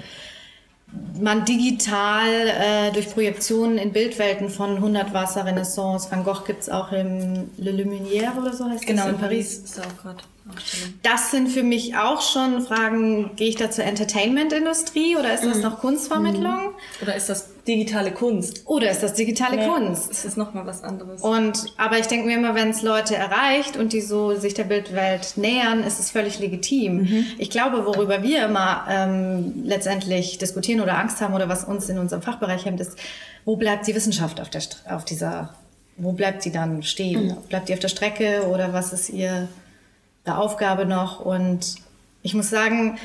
man 1.19 1.45
digital 1.45 2.29
äh, 2.29 2.93
durch 2.93 3.11
Projektionen 3.11 3.79
in 3.79 3.93
Bildwelten 3.93 4.51
von 4.51 4.77
100 4.77 5.15
Wasser, 5.15 5.45
Renaissance, 5.45 6.11
Van 6.11 6.25
Gogh 6.25 6.45
gibt's 6.45 6.69
auch 6.69 6.93
im 6.93 7.51
Le 7.57 7.73
Luminaire 7.73 8.33
oder 8.39 8.53
so 8.53 8.69
heißt 8.69 8.87
Genau, 8.87 9.05
das 9.05 9.13
in 9.13 9.19
Paris. 9.19 9.59
Ist 9.59 9.81
auch 9.81 10.03
gerade. 10.03 10.23
Das 11.03 11.31
sind 11.31 11.49
für 11.49 11.63
mich 11.63 11.97
auch 11.97 12.21
schon 12.21 12.63
Fragen, 12.63 13.31
gehe 13.37 13.49
ich 13.49 13.57
da 13.57 13.71
zur 13.71 13.85
Entertainment-Industrie 13.85 15.17
oder 15.17 15.33
ist 15.35 15.45
das 15.45 15.59
noch 15.59 15.79
Kunstvermittlung? 15.79 16.75
Oder 17.01 17.15
ist 17.15 17.29
das 17.29 17.49
digitale 17.67 18.11
Kunst? 18.13 18.63
Oder 18.67 18.91
ist 18.91 19.03
das 19.03 19.15
digitale 19.15 19.69
Kunst? 19.69 20.11
Das 20.11 20.25
ist 20.25 20.37
nochmal 20.37 20.67
was 20.67 20.83
anderes. 20.83 21.23
Und, 21.23 21.67
aber 21.77 21.99
ich 21.99 22.07
denke 22.07 22.27
mir 22.27 22.37
immer, 22.37 22.57
wenn 22.57 22.71
es 22.71 22.83
Leute 22.83 23.15
erreicht 23.15 23.77
und 23.77 23.93
die 23.93 24.01
so 24.01 24.35
sich 24.35 24.55
der 24.55 24.65
Bildwelt 24.65 25.37
nähern, 25.37 25.85
ist 25.85 26.01
es 26.01 26.11
völlig 26.11 26.41
legitim. 26.41 27.27
Ich 27.39 27.51
glaube, 27.51 27.87
worüber 27.87 28.23
wir 28.23 28.47
immer 28.47 28.85
ähm, 28.89 29.63
letztendlich 29.65 30.39
diskutieren 30.39 30.81
oder 30.81 30.99
Angst 30.99 31.21
haben 31.21 31.35
oder 31.35 31.49
was 31.49 31.65
uns 31.65 31.89
in 31.89 31.99
unserem 31.99 32.23
Fachbereich 32.23 32.65
hemmt, 32.65 32.81
ist, 32.81 32.99
wo 33.45 33.57
bleibt 33.57 33.87
die 33.87 33.95
Wissenschaft 33.95 34.41
auf, 34.41 34.51
der, 34.51 34.63
auf 34.89 35.05
dieser, 35.05 35.55
wo 35.97 36.13
bleibt 36.13 36.43
sie 36.43 36.51
dann 36.51 36.83
stehen? 36.83 37.37
Bleibt 37.49 37.69
die 37.69 37.75
auf 37.75 37.81
der 37.81 37.89
Strecke 37.89 38.49
oder 38.49 38.73
was 38.73 38.93
ist 38.93 39.09
ihre 39.09 39.49
Aufgabe 40.27 40.87
noch? 40.87 41.21
Und 41.21 41.77
ich 42.23 42.35
muss 42.35 42.51
sagen, 42.51 42.99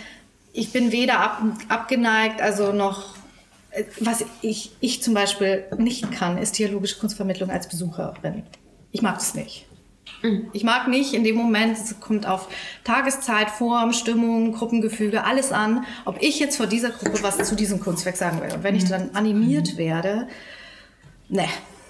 ich 0.53 0.71
bin 0.71 0.91
weder 0.91 1.19
ab, 1.19 1.41
abgeneigt, 1.69 2.41
also 2.41 2.71
noch 2.71 3.15
äh, 3.71 3.83
was 3.99 4.25
ich, 4.41 4.71
ich 4.79 5.01
zum 5.03 5.13
Beispiel 5.13 5.65
nicht 5.77 6.11
kann, 6.11 6.37
ist 6.37 6.53
theologische 6.53 6.99
Kunstvermittlung 6.99 7.49
als 7.49 7.67
Besucherin. 7.67 8.43
Ich 8.91 9.01
mag 9.01 9.15
das 9.15 9.35
nicht. 9.35 9.67
Ich 10.51 10.63
mag 10.63 10.87
nicht 10.87 11.13
in 11.13 11.23
dem 11.23 11.35
Moment, 11.35 11.77
es 11.77 11.99
kommt 11.99 12.25
auf 12.25 12.47
Tageszeit, 12.83 13.51
Form, 13.51 13.93
Stimmung, 13.93 14.51
Gruppengefüge, 14.53 15.23
alles 15.23 15.51
an, 15.51 15.85
ob 16.05 16.21
ich 16.21 16.39
jetzt 16.39 16.57
vor 16.57 16.65
dieser 16.65 16.89
Gruppe 16.89 17.21
was 17.21 17.37
zu 17.37 17.55
diesem 17.55 17.79
Kunstwerk 17.79 18.17
sagen 18.17 18.41
will. 18.41 18.51
Und 18.51 18.63
wenn 18.63 18.75
ich 18.75 18.85
dann 18.85 19.11
animiert 19.13 19.77
werde, 19.77 20.27
ne. 21.29 21.45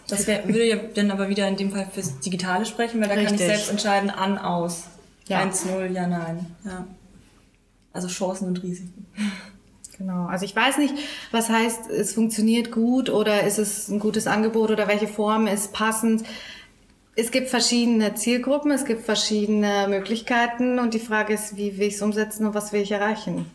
Das 0.09 0.25
wär, 0.25 0.45
würde 0.47 0.65
ja 0.65 0.77
dann 0.77 1.11
aber 1.11 1.29
wieder 1.29 1.47
in 1.47 1.57
dem 1.57 1.71
Fall 1.71 1.87
fürs 1.93 2.19
Digitale 2.19 2.65
sprechen, 2.65 3.01
weil 3.01 3.09
da 3.09 3.15
kann 3.15 3.25
ich 3.25 3.31
Richtig. 3.31 3.47
selbst 3.47 3.69
entscheiden, 3.69 4.09
an, 4.09 4.37
aus. 4.37 4.85
Ja. 5.27 5.39
1, 5.39 5.65
0, 5.65 5.91
ja, 5.93 6.07
nein. 6.07 6.45
Ja. 6.65 6.87
Also 7.93 8.07
Chancen 8.07 8.47
und 8.47 8.63
Risiken. 8.63 9.05
Genau. 9.97 10.27
Also 10.27 10.45
ich 10.45 10.55
weiß 10.55 10.77
nicht, 10.77 10.93
was 11.31 11.49
heißt, 11.49 11.89
es 11.89 12.13
funktioniert 12.13 12.71
gut 12.71 13.09
oder 13.09 13.43
ist 13.43 13.57
es 13.57 13.89
ein 13.89 13.99
gutes 13.99 14.27
Angebot 14.27 14.69
oder 14.69 14.87
welche 14.87 15.07
Form 15.07 15.47
ist 15.47 15.73
passend. 15.73 16.23
Es 17.15 17.31
gibt 17.31 17.49
verschiedene 17.49 18.13
Zielgruppen, 18.13 18.69
es 18.69 18.85
gibt 18.85 19.03
verschiedene 19.03 19.87
Möglichkeiten 19.89 20.77
und 20.77 20.93
die 20.93 20.99
Frage 20.99 21.33
ist, 21.33 21.57
wie 21.57 21.77
will 21.79 21.87
ich 21.87 21.95
es 21.95 22.01
umsetzen 22.03 22.45
und 22.45 22.53
was 22.53 22.73
will 22.73 22.81
ich 22.81 22.91
erreichen? 22.91 23.47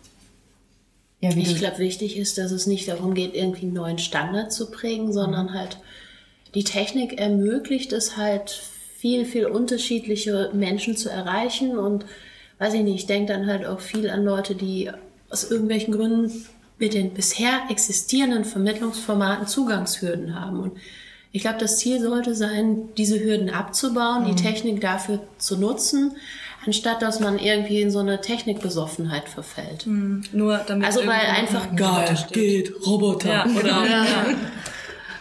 Ja, 1.20 1.30
ich 1.30 1.56
glaube, 1.56 1.78
wichtig 1.78 2.16
ist, 2.16 2.38
dass 2.38 2.50
es 2.50 2.66
nicht 2.66 2.88
darum 2.88 3.14
geht, 3.14 3.36
irgendwie 3.36 3.66
einen 3.66 3.74
neuen 3.74 3.98
Standard 3.98 4.52
zu 4.52 4.72
prägen, 4.72 5.12
sondern 5.12 5.54
halt 5.54 5.78
die 6.56 6.64
Technik 6.64 7.20
ermöglicht 7.20 7.92
es 7.92 8.16
halt, 8.16 8.64
viel, 9.02 9.24
viel 9.24 9.46
unterschiedliche 9.46 10.50
Menschen 10.52 10.96
zu 10.96 11.10
erreichen 11.10 11.76
und 11.76 12.04
weiß 12.60 12.74
ich 12.74 12.82
nicht, 12.82 12.94
ich 12.94 13.06
denke 13.06 13.32
dann 13.32 13.48
halt 13.48 13.66
auch 13.66 13.80
viel 13.80 14.08
an 14.08 14.24
Leute, 14.24 14.54
die 14.54 14.92
aus 15.28 15.50
irgendwelchen 15.50 15.92
Gründen 15.92 16.46
mit 16.78 16.94
den 16.94 17.12
bisher 17.12 17.62
existierenden 17.68 18.44
Vermittlungsformaten 18.44 19.48
Zugangshürden 19.48 20.40
haben. 20.40 20.60
Und 20.60 20.78
ich 21.32 21.42
glaube, 21.42 21.58
das 21.58 21.78
Ziel 21.78 22.00
sollte 22.00 22.36
sein, 22.36 22.90
diese 22.96 23.18
Hürden 23.18 23.50
abzubauen, 23.50 24.22
mhm. 24.22 24.36
die 24.36 24.40
Technik 24.40 24.80
dafür 24.80 25.18
zu 25.36 25.58
nutzen, 25.58 26.12
anstatt 26.64 27.02
dass 27.02 27.18
man 27.18 27.40
irgendwie 27.40 27.80
in 27.80 27.90
so 27.90 27.98
eine 27.98 28.20
Technikbesoffenheit 28.20 29.28
verfällt. 29.28 29.84
Mhm. 29.84 30.22
Nur 30.30 30.58
damit 30.58 30.86
also 30.86 31.00
weil 31.00 31.26
einfach 31.26 31.74
geil 31.74 32.16
geht 32.30 32.72
Roboter 32.86 33.28
ja, 33.28 33.46
oder 33.46 33.66
ja. 33.90 34.26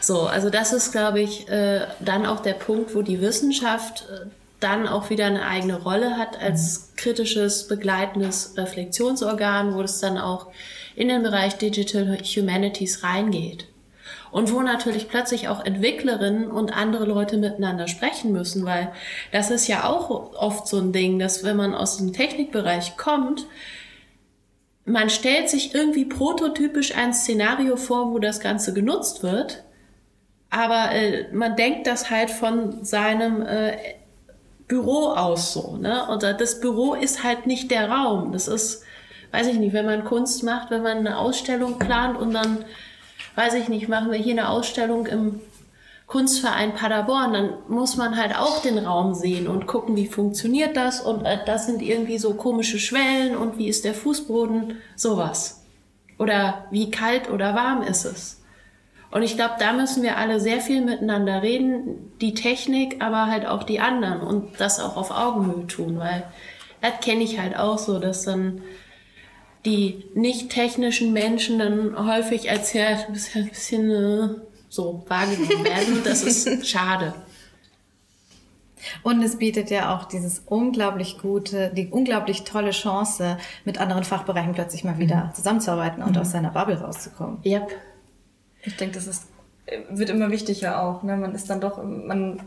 So 0.02 0.22
also 0.24 0.50
das 0.50 0.74
ist 0.74 0.92
glaube 0.92 1.22
ich 1.22 1.48
äh, 1.50 1.82
dann 2.00 2.26
auch 2.26 2.42
der 2.42 2.54
Punkt 2.54 2.96
wo 2.96 3.02
die 3.02 3.22
Wissenschaft 3.22 4.06
äh, 4.12 4.26
dann 4.60 4.88
auch 4.88 5.10
wieder 5.10 5.26
eine 5.26 5.46
eigene 5.46 5.82
Rolle 5.82 6.18
hat 6.18 6.40
als 6.40 6.92
kritisches 6.96 7.68
begleitendes 7.68 8.56
Reflexionsorgan 8.58 9.74
wo 9.74 9.82
es 9.82 10.00
dann 10.00 10.18
auch 10.18 10.48
in 10.96 11.08
den 11.08 11.24
Bereich 11.24 11.58
Digital 11.58 12.18
Humanities 12.18 13.04
reingeht. 13.04 13.68
Und 14.32 14.54
wo 14.54 14.62
natürlich 14.62 15.10
plötzlich 15.10 15.50
auch 15.50 15.64
Entwicklerinnen 15.64 16.50
und 16.50 16.76
andere 16.76 17.06
Leute 17.06 17.38
miteinander 17.38 17.88
sprechen 17.88 18.32
müssen, 18.32 18.66
weil 18.66 18.92
das 19.32 19.52
ist 19.52 19.68
ja 19.68 19.90
auch 19.90 20.34
oft 20.36 20.68
so 20.68 20.78
ein 20.78 20.94
Ding, 20.94 21.20
dass 21.20 21.44
wenn 21.44 21.58
man 21.58 21.76
aus 21.76 21.98
dem 21.98 22.14
Technikbereich 22.14 22.96
kommt, 22.96 23.46
man 24.86 25.10
stellt 25.10 25.50
sich 25.50 25.76
irgendwie 25.76 26.06
prototypisch 26.06 26.96
ein 26.96 27.14
Szenario 27.14 27.76
vor, 27.76 28.14
wo 28.14 28.20
das 28.20 28.40
Ganze 28.40 28.74
genutzt 28.74 29.22
wird, 29.22 29.64
aber 30.52 30.92
äh, 30.92 31.28
man 31.34 31.56
denkt 31.56 31.88
das 31.88 32.12
halt 32.12 32.30
von 32.30 32.84
seinem 32.84 33.42
äh, 33.42 33.78
Büro 34.68 35.08
aus 35.08 35.54
so, 35.54 35.78
ne? 35.78 36.08
Oder 36.10 36.34
das 36.34 36.60
Büro 36.60 36.94
ist 36.94 37.24
halt 37.24 37.48
nicht 37.48 37.72
der 37.72 37.90
Raum. 37.90 38.34
Das 38.34 38.48
ist, 38.48 38.84
weiß 39.32 39.48
ich 39.48 39.58
nicht, 39.58 39.74
wenn 39.74 39.86
man 39.86 40.06
Kunst 40.06 40.44
macht, 40.44 40.70
wenn 40.70 40.84
man 40.84 41.00
eine 41.00 41.18
Ausstellung 41.18 41.80
plant 41.80 42.18
und 42.18 42.34
dann 42.34 42.66
weiß 43.36 43.54
ich 43.56 43.70
nicht, 43.70 43.88
machen 43.88 44.12
wir 44.12 44.20
hier 44.20 44.34
eine 44.34 44.50
Ausstellung 44.50 45.08
im 45.08 45.40
Kunstverein 46.08 46.76
Paderborn, 46.76 47.32
dann 47.32 47.54
muss 47.70 47.96
man 47.96 48.18
halt 48.18 48.38
auch 48.38 48.62
den 48.62 48.78
Raum 48.78 49.14
sehen 49.14 49.48
und 49.48 49.66
gucken, 49.66 49.96
wie 49.96 50.08
funktioniert 50.08 50.76
das 50.76 51.00
und 51.00 51.24
äh, 51.24 51.38
das 51.46 51.68
sind 51.68 51.82
irgendwie 51.82 52.18
so 52.18 52.34
komische 52.34 52.80
Schwellen 52.80 53.38
und 53.38 53.58
wie 53.58 53.70
ist 53.70 53.86
der 53.86 53.94
Fußboden, 53.94 54.76
sowas. 54.98 55.64
Oder 56.20 56.66
wie 56.70 56.92
kalt 56.92 57.30
oder 57.30 57.56
warm 57.56 57.84
ist 57.84 58.04
es. 58.04 58.41
Und 59.12 59.24
ich 59.24 59.36
glaube, 59.36 59.56
da 59.60 59.74
müssen 59.74 60.04
wir 60.04 60.18
alle 60.18 60.40
sehr 60.40 60.62
viel 60.62 60.82
miteinander 60.82 61.42
reden, 61.42 62.14
die 62.22 62.34
Technik, 62.34 63.04
aber 63.04 63.28
halt 63.28 63.46
auch 63.46 63.64
die 63.64 63.82
anderen 63.82 64.22
und 64.22 64.60
das 64.60 64.80
auch 64.80 64.96
auf 64.96 65.12
Augenhöhe 65.12 65.68
tun, 65.68 66.00
weil 66.00 66.24
das 66.82 66.94
kenne 67.02 67.24
ich 67.24 67.40
halt 67.40 67.58
auch 67.58 67.78
so, 67.78 68.00
dass 68.00 68.24
dann 68.24 68.62
die 69.66 70.06
nicht 70.16 70.50
technischen 70.50 71.14
Menschen 71.14 71.60
dann 71.60 72.08
häufig 72.08 72.50
als 72.50 72.74
ja 72.74 72.88
ein 72.88 73.14
bisschen, 73.14 73.92
äh, 73.92 74.30
so 74.70 75.04
wahrgenommen 75.08 75.66
werden. 75.66 76.02
Das 76.04 76.24
ist 76.24 76.68
schade. 76.68 77.14
Und 79.04 79.22
es 79.22 79.38
bietet 79.38 79.70
ja 79.70 79.96
auch 79.96 80.06
dieses 80.06 80.40
unglaublich 80.48 81.20
gute, 81.20 81.70
die 81.70 81.88
unglaublich 81.90 82.44
tolle 82.46 82.72
Chance, 82.72 83.38
mit 83.66 83.78
anderen 83.80 84.04
Fachbereichen 84.04 84.54
plötzlich 84.54 84.84
mal 84.84 84.98
wieder 84.98 85.26
mhm. 85.26 85.34
zusammenzuarbeiten 85.36 86.02
und 86.02 86.16
mhm. 86.16 86.22
aus 86.22 86.32
seiner 86.32 86.50
Bubble 86.50 86.80
rauszukommen. 86.80 87.40
Yep. 87.46 87.70
Ich 88.64 88.78
denke, 88.78 88.96
das 88.96 89.08
ist, 89.08 89.28
wird 89.90 90.10
immer 90.10 90.32
wichtiger 90.32 90.82
auch. 90.82 91.04
Ne? 91.04 91.18
Man 91.18 91.34
ist 91.34 91.50
dann 91.50 91.62
doch, 91.62 91.84
man 91.84 92.42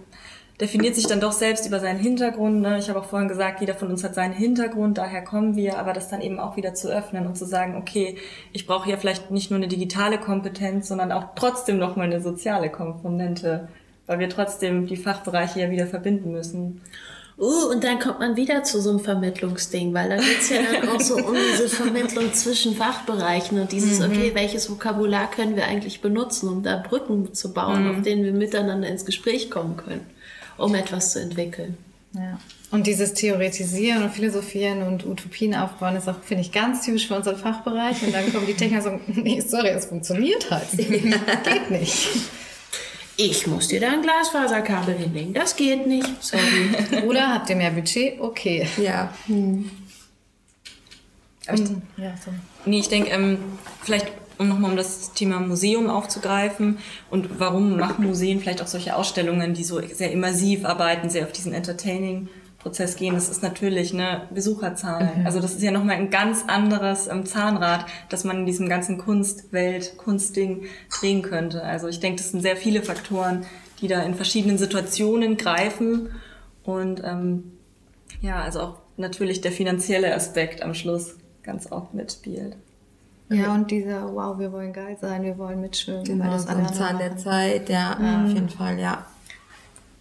definiert 0.61 0.95
sich 0.95 1.07
dann 1.07 1.21
doch 1.21 1.33
selbst 1.33 1.67
über 1.67 1.81
seinen 1.81 1.99
Hintergrund. 1.99 2.61
Ne? 2.61 2.79
Ich 2.79 2.89
habe 2.89 3.01
auch 3.01 3.05
vorhin 3.05 3.29
gesagt, 3.29 3.61
jeder 3.61 3.75
von 3.75 3.89
uns 3.89 4.05
hat 4.05 4.15
seinen 4.15 4.35
Hintergrund, 4.35 4.99
daher 4.99 5.23
kommen 5.23 5.57
wir, 5.57 5.79
aber 5.79 5.93
das 5.93 6.09
dann 6.09 6.21
eben 6.21 6.39
auch 6.39 6.57
wieder 6.57 6.75
zu 6.75 6.89
öffnen 6.89 7.27
und 7.27 7.37
zu 7.37 7.45
sagen, 7.45 7.77
okay, 7.77 8.17
ich 8.53 8.67
brauche 8.67 8.87
hier 8.87 8.99
vielleicht 8.99 9.31
nicht 9.31 9.51
nur 9.51 9.59
eine 9.59 9.69
digitale 9.69 10.19
Kompetenz, 10.19 10.89
sondern 10.89 11.11
auch 11.11 11.35
trotzdem 11.35 11.79
noch 11.79 11.97
mal 11.97 12.05
eine 12.05 12.21
soziale 12.21 12.71
Komponente, 12.71 13.69
weil 14.07 14.21
wir 14.21 14.29
trotzdem 14.29 14.87
die 14.87 14.97
Fachbereiche 14.97 15.61
ja 15.61 15.71
wieder 15.71 15.87
verbinden 15.87 16.31
müssen. 16.31 16.83
Uh, 17.37 17.71
und 17.73 17.83
dann 17.83 17.99
kommt 17.99 18.21
man 18.21 18.37
wieder 18.37 18.63
zu 18.63 18.81
so 18.81 18.91
einem 18.91 19.01
Vermittlungsding, 19.01 19.93
weil 19.93 20.09
da 20.09 20.17
geht's 20.17 20.51
ja 20.51 20.59
dann 20.63 20.89
auch 20.89 21.01
so 21.01 21.17
um 21.17 21.35
diese 21.35 21.69
Vermittlung 21.69 22.33
zwischen 22.33 22.77
Fachbereichen 22.77 23.61
und 23.61 23.73
dieses, 23.73 23.99
mhm. 23.99 24.07
okay, 24.07 24.31
welches 24.35 24.71
Vokabular 24.71 25.29
können 25.31 25.57
wir 25.57 25.65
eigentlich 25.65 26.01
benutzen, 26.01 26.49
um 26.49 26.63
da 26.63 26.77
Brücken 26.77 27.35
zu 27.35 27.53
bauen, 27.53 27.85
mhm. 27.85 27.91
auf 27.91 28.03
denen 28.03 28.23
wir 28.23 28.33
miteinander 28.33 28.87
ins 28.87 29.05
Gespräch 29.05 29.51
kommen 29.51 29.77
können 29.77 30.07
um 30.57 30.75
etwas 30.75 31.13
zu 31.13 31.21
entwickeln. 31.21 31.77
Ja. 32.15 32.39
Und 32.71 32.87
dieses 32.87 33.15
Theoretisieren 33.15 34.03
und 34.03 34.11
Philosophieren 34.11 34.83
und 34.83 35.07
Utopien 35.07 35.55
aufbauen 35.55 35.97
ist 35.97 36.09
auch, 36.09 36.21
finde 36.23 36.43
ich, 36.43 36.53
ganz 36.53 36.85
typisch 36.85 37.07
für 37.07 37.15
unseren 37.15 37.37
Fachbereich. 37.37 38.03
Und 38.03 38.13
dann 38.13 38.33
kommen 38.33 38.47
die 38.47 38.55
Techniker 38.55 38.79
und 38.79 38.83
sagen, 38.83 39.03
nee, 39.23 39.41
sorry, 39.41 39.69
es 39.69 39.87
funktioniert 39.87 40.51
halt. 40.51 40.71
geht 40.77 41.71
nicht. 41.71 42.09
Ich 43.17 43.47
muss 43.47 43.69
dir 43.69 43.81
da 43.81 43.93
ein 43.93 44.03
Glasfaserkabel 44.03 44.97
hinlegen. 44.97 45.35
Das 45.35 45.55
geht 45.55 45.87
nicht. 45.87 46.23
Sorry. 46.23 47.03
Oder 47.07 47.35
habt 47.35 47.49
ihr 47.49 47.57
mehr 47.57 47.71
Budget? 47.71 48.21
Okay. 48.21 48.69
Ja. 48.77 49.15
Hm. 49.27 49.71
Hm. 51.47 51.83
ja 51.97 52.15
so. 52.25 52.33
Nee, 52.65 52.81
ich 52.81 52.89
denke, 52.89 53.11
ähm, 53.11 53.39
vielleicht 53.83 54.11
um 54.39 54.49
nochmal 54.49 54.73
um 54.73 54.77
das 54.77 55.13
Thema 55.13 55.39
Museum 55.41 55.89
aufzugreifen 55.89 56.79
und 57.11 57.39
warum 57.39 57.77
machen 57.77 58.07
Museen 58.07 58.41
vielleicht 58.41 58.63
auch 58.63 58.67
solche 58.67 58.97
Ausstellungen, 58.97 59.55
die 59.55 59.63
so 59.63 59.81
sehr 59.81 60.11
immersiv 60.11 60.65
arbeiten, 60.65 61.09
sehr 61.09 61.25
auf 61.25 61.33
diesen 61.33 61.53
Entertaining 61.53 62.29
Prozess 62.65 62.97
gehen, 62.97 63.15
das 63.15 63.29
ist 63.29 63.43
natürlich 63.43 63.93
eine 63.93 64.23
Besucherzahl. 64.31 65.13
Mhm. 65.19 65.27
Also 65.27 65.39
das 65.39 65.53
ist 65.53 65.63
ja 65.63 65.71
nochmal 65.71 65.97
ein 65.97 66.09
ganz 66.09 66.45
anderes 66.49 67.07
ähm, 67.07 67.27
Zahnrad, 67.27 67.85
das 68.09 68.25
man 68.25 68.39
in 68.39 68.47
diesem 68.47 68.71
ganzen 68.71 68.97
Kunstwelt, 68.97 69.99
Kunstding 69.99 70.65
drehen 70.99 71.21
könnte. 71.21 71.63
Also 71.63 71.89
ich 71.89 72.01
denke, 72.01 72.23
das 72.23 72.31
sind 72.31 72.41
sehr 72.41 72.57
viele 72.57 72.83
Faktoren, 72.83 73.45
die 73.81 73.87
da 73.87 74.03
in 74.03 74.15
verschiedenen 74.15 74.57
Situationen 74.57 75.37
greifen 75.37 76.09
und 76.65 77.03
ähm, 77.05 77.53
ja, 78.23 78.41
also 78.41 78.61
auch 78.61 78.79
natürlich 78.97 79.43
der 79.43 79.53
finanzielle 79.53 80.15
Aspekt 80.15 80.63
am 80.63 80.73
Schluss 80.73 81.17
ganz 81.43 81.71
oft 81.71 81.93
mitspielt. 81.93 82.57
Ja, 83.29 83.55
und 83.55 83.71
dieser, 83.71 84.15
wow, 84.15 84.39
wir 84.39 84.53
wollen 84.53 84.73
geil 84.73 84.97
sein, 84.99 85.23
wir 85.23 85.37
wollen 85.37 85.61
mitschwimmen. 85.61 86.05
Genau, 86.05 86.31
das 86.31 86.47
am 86.47 86.73
Zahn 86.73 86.99
der 86.99 87.17
Zeit, 87.19 87.69
ja, 87.69 87.99
ja, 88.01 88.25
auf 88.25 88.33
jeden 88.33 88.49
Fall, 88.49 88.79
ja. 88.79 89.05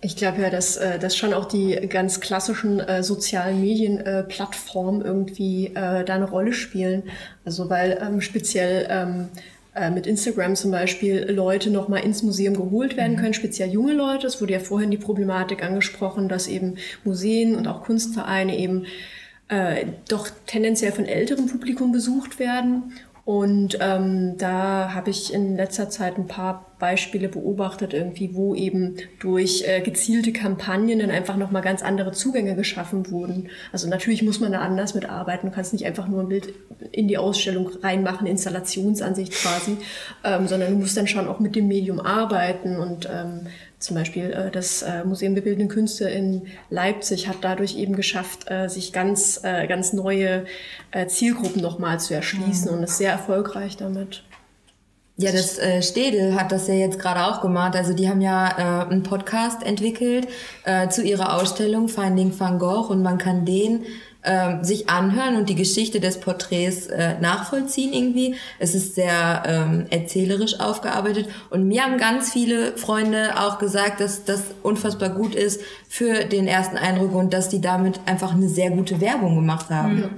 Ich 0.04 0.18
glaube 0.18 0.42
ja, 0.42 0.50
dass, 0.50 0.76
äh, 0.76 1.00
dass 1.00 1.16
schon 1.16 1.34
auch 1.34 1.46
die 1.46 1.76
ganz 1.88 2.20
klassischen 2.20 2.82
äh, 2.82 3.04
sozialen 3.04 3.62
Medienplattformen 3.62 5.02
äh, 5.02 5.06
irgendwie 5.06 5.68
äh, 5.68 6.04
da 6.04 6.16
eine 6.16 6.30
Rolle 6.30 6.52
spielen. 6.52 7.04
Also 7.46 7.70
weil 7.70 7.98
ähm, 8.02 8.20
speziell 8.20 8.86
ähm, 8.90 9.30
äh, 9.74 9.90
mit 9.90 10.06
Instagram 10.06 10.58
zum 10.58 10.72
Beispiel 10.72 11.32
Leute 11.32 11.70
nochmal 11.70 12.04
ins 12.04 12.22
Museum 12.22 12.54
geholt 12.54 12.98
werden 12.98 13.14
mhm. 13.14 13.22
können, 13.22 13.34
speziell 13.34 13.70
junge 13.70 13.94
Leute. 13.94 14.28
Es 14.28 14.42
wurde 14.42 14.52
ja 14.52 14.60
vorhin 14.60 14.92
die 14.92 14.98
Problematik 14.98 15.64
angesprochen, 15.64 16.28
dass 16.28 16.48
eben 16.48 16.76
Museen 17.06 17.56
und 17.56 17.68
auch 17.68 17.84
Kunstvereine 17.84 18.58
eben 18.58 18.86
äh, 19.48 19.86
doch 20.10 20.28
tendenziell 20.48 20.92
von 20.92 21.06
älterem 21.06 21.48
Publikum 21.48 21.94
besucht 21.94 22.40
werden 22.40 22.92
und 23.26 23.78
ähm, 23.80 24.38
da 24.38 24.94
habe 24.94 25.10
ich 25.10 25.34
in 25.34 25.56
letzter 25.56 25.90
Zeit 25.90 26.18
ein 26.18 26.28
paar 26.28 26.74
Beispiele 26.78 27.30
beobachtet, 27.30 27.94
irgendwie, 27.94 28.36
wo 28.36 28.54
eben 28.54 28.98
durch 29.22 29.64
äh, 29.66 29.80
gezielte 29.80 30.34
Kampagnen 30.34 31.00
dann 31.00 31.10
einfach 31.10 31.38
nochmal 31.38 31.62
ganz 31.62 31.82
andere 31.82 32.12
Zugänge 32.12 32.56
geschaffen 32.56 33.10
wurden. 33.10 33.48
Also 33.72 33.88
natürlich 33.88 34.24
muss 34.24 34.42
man 34.42 34.52
da 34.52 34.60
anders 34.60 34.94
mitarbeiten. 34.94 35.50
Du 35.50 35.56
kannst 35.56 35.72
nicht 35.72 35.86
einfach 35.86 36.10
nur 36.10 36.20
ein 36.20 36.28
Bild 36.28 36.54
in 36.92 37.08
die 37.08 37.18
Ausstellung 37.18 37.70
reinmachen, 37.82 38.28
Installationsansicht 38.28 39.32
quasi, 39.32 39.78
ähm, 40.26 40.50
sondern 40.50 40.74
du 40.74 40.80
musst 40.80 40.98
dann 40.98 41.08
schon 41.08 41.30
auch 41.30 41.40
mit 41.40 41.56
dem 41.56 41.70
Medium 41.70 42.02
arbeiten 42.02 42.76
und 42.76 43.10
ähm, 43.10 43.48
zum 43.84 43.98
Beispiel 43.98 44.32
äh, 44.32 44.50
das 44.50 44.82
äh, 44.82 45.04
Museum 45.04 45.36
der 45.36 45.42
Bildenden 45.42 45.68
Künste 45.68 46.10
in 46.10 46.48
Leipzig 46.70 47.28
hat 47.28 47.38
dadurch 47.42 47.78
eben 47.78 47.96
geschafft, 47.96 48.50
äh, 48.50 48.68
sich 48.70 48.94
ganz, 48.94 49.42
ganz 49.44 49.94
neue 49.94 50.46
Zielgruppen 51.08 51.62
nochmal 51.62 52.00
zu 52.00 52.14
erschließen 52.14 52.72
mhm. 52.72 52.78
und 52.78 52.84
ist 52.84 52.98
sehr 52.98 53.12
erfolgreich 53.12 53.78
damit. 53.78 54.24
Ja, 55.16 55.32
das 55.32 55.60
äh, 55.60 55.84
Städel 55.84 56.34
hat 56.34 56.52
das 56.52 56.68
ja 56.68 56.74
jetzt 56.74 56.98
gerade 56.98 57.26
auch 57.26 57.42
gemacht. 57.42 57.76
Also 57.76 57.94
die 57.94 58.10
haben 58.10 58.22
ja 58.22 58.48
äh, 58.48 58.90
einen 58.90 59.04
Podcast 59.04 59.64
entwickelt 59.64 60.28
äh, 60.66 60.90
zu 60.90 61.04
ihrer 61.04 61.36
Ausstellung 61.36 61.88
Finding 61.88 62.38
Van 62.38 62.58
Gogh 62.58 62.90
und 62.90 63.04
man 63.04 63.20
kann 63.20 63.46
den 63.46 63.86
ähm, 64.26 64.64
sich 64.64 64.90
anhören 64.90 65.36
und 65.36 65.50
die 65.50 65.56
Geschichte 65.56 66.00
des 66.00 66.20
Porträts 66.20 66.88
äh, 66.88 67.20
nachvollziehen 67.20 67.94
irgendwie. 67.94 68.36
Es 68.60 68.74
ist 68.74 68.96
sehr 68.96 69.44
ähm, 69.46 69.86
erzählerisch 69.90 70.60
aufgearbeitet 70.60 71.28
und 71.50 71.68
mir 71.68 71.84
haben 71.84 71.98
ganz 71.98 72.32
viele 72.32 72.78
Freunde 72.78 73.38
auch 73.40 73.60
gesagt, 73.60 74.00
dass 74.00 74.24
das 74.24 74.44
unfassbar 74.64 75.10
gut 75.10 75.36
ist 75.36 75.62
für 75.90 76.26
den 76.26 76.48
ersten 76.48 76.78
Eindruck 76.78 77.14
und 77.14 77.34
dass 77.34 77.50
die 77.50 77.62
damit 77.62 78.00
einfach 78.06 78.34
eine 78.34 78.48
sehr 78.50 78.72
gute 78.72 79.02
Werbung 79.02 79.36
gemacht 79.36 79.70
haben. 79.70 79.96
Mhm. 79.96 80.10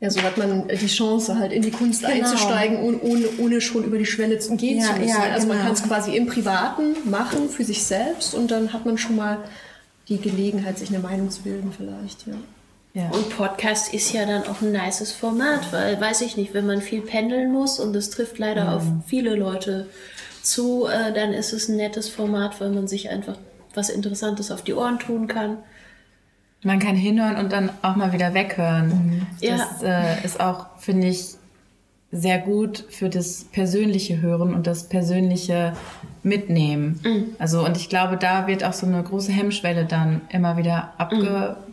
Ja, 0.00 0.10
so 0.10 0.20
hat 0.22 0.36
man 0.36 0.66
die 0.66 0.86
Chance, 0.88 1.38
halt 1.38 1.52
in 1.52 1.62
die 1.62 1.70
Kunst 1.70 2.00
Genau. 2.02 2.12
einzusteigen, 2.14 2.78
ohne, 2.82 2.98
ohne, 3.02 3.24
ohne 3.38 3.60
schon 3.60 3.84
über 3.84 3.98
die 3.98 4.06
Schwelle 4.06 4.40
zu 4.40 4.56
gehen 4.56 4.78
Ja, 4.80 4.86
zu 4.86 4.92
müssen. 4.94 5.08
ja, 5.08 5.32
also 5.32 5.46
man 5.46 5.58
genau. 5.58 5.68
kann 5.68 5.74
es 5.74 5.82
quasi 5.84 6.16
im 6.16 6.26
Privaten 6.26 6.96
machen, 7.08 7.48
für 7.48 7.62
sich 7.64 7.84
selbst, 7.84 8.34
und 8.34 8.50
dann 8.50 8.72
hat 8.72 8.84
man 8.84 8.98
schon 8.98 9.14
mal 9.14 9.38
die 10.08 10.18
Gelegenheit, 10.18 10.76
sich 10.78 10.88
eine 10.88 10.98
Meinung 10.98 11.30
zu 11.30 11.42
bilden 11.42 11.72
vielleicht, 11.76 12.26
ja. 12.26 12.34
Ja. 12.94 13.08
Und 13.10 13.30
Podcast 13.30 13.94
ist 13.94 14.12
ja 14.12 14.26
dann 14.26 14.42
auch 14.42 14.60
ein 14.60 14.72
nices 14.72 15.12
Format, 15.12 15.72
weil, 15.72 15.98
weiß 15.98 16.20
ich 16.20 16.36
nicht, 16.36 16.52
wenn 16.52 16.66
man 16.66 16.82
viel 16.82 17.00
pendeln 17.00 17.50
muss 17.50 17.80
und 17.80 17.96
es 17.96 18.10
trifft 18.10 18.38
leider 18.38 18.76
auf 18.76 18.82
viele 19.06 19.34
Leute 19.34 19.88
zu, 20.42 20.86
äh, 20.86 21.12
dann 21.12 21.32
ist 21.32 21.54
es 21.54 21.68
ein 21.68 21.76
nettes 21.76 22.10
Format, 22.10 22.60
weil 22.60 22.70
man 22.70 22.88
sich 22.88 23.08
einfach 23.08 23.38
was 23.74 23.88
Interessantes 23.88 24.50
auf 24.50 24.62
die 24.62 24.74
Ohren 24.74 24.98
tun 24.98 25.26
kann. 25.26 25.58
Man 26.62 26.78
kann 26.80 26.94
hinhören 26.94 27.36
und 27.36 27.50
dann 27.50 27.70
auch 27.80 27.96
mal 27.96 28.12
wieder 28.12 28.34
weghören. 28.34 29.26
Das 29.40 29.82
äh, 29.82 30.24
ist 30.24 30.38
auch, 30.38 30.78
finde 30.78 31.08
ich, 31.08 31.36
sehr 32.12 32.38
gut 32.38 32.84
für 32.90 33.08
das 33.08 33.44
persönliche 33.44 34.20
Hören 34.20 34.52
und 34.52 34.66
das 34.66 34.88
persönliche 34.90 35.72
Mitnehmen. 36.22 37.00
Also, 37.38 37.64
und 37.64 37.78
ich 37.78 37.88
glaube, 37.88 38.18
da 38.18 38.46
wird 38.46 38.64
auch 38.64 38.74
so 38.74 38.86
eine 38.86 39.02
große 39.02 39.32
Hemmschwelle 39.32 39.86
dann 39.86 40.20
immer 40.28 40.58
wieder 40.58 40.92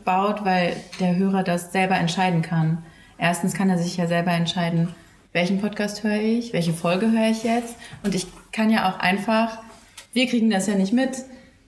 abgebaut, 0.09 0.45
weil 0.45 0.75
der 0.99 1.15
Hörer 1.15 1.43
das 1.43 1.71
selber 1.71 1.95
entscheiden 1.95 2.41
kann. 2.41 2.79
Erstens 3.17 3.53
kann 3.53 3.69
er 3.69 3.77
sich 3.77 3.97
ja 3.97 4.07
selber 4.07 4.31
entscheiden, 4.31 4.89
welchen 5.33 5.59
Podcast 5.61 6.03
höre 6.03 6.21
ich, 6.21 6.53
welche 6.53 6.73
Folge 6.73 7.11
höre 7.11 7.29
ich 7.29 7.43
jetzt. 7.43 7.75
Und 8.03 8.15
ich 8.15 8.27
kann 8.51 8.69
ja 8.69 8.89
auch 8.89 8.99
einfach, 8.99 9.59
wir 10.13 10.27
kriegen 10.27 10.49
das 10.49 10.67
ja 10.67 10.75
nicht 10.75 10.93
mit. 10.93 11.23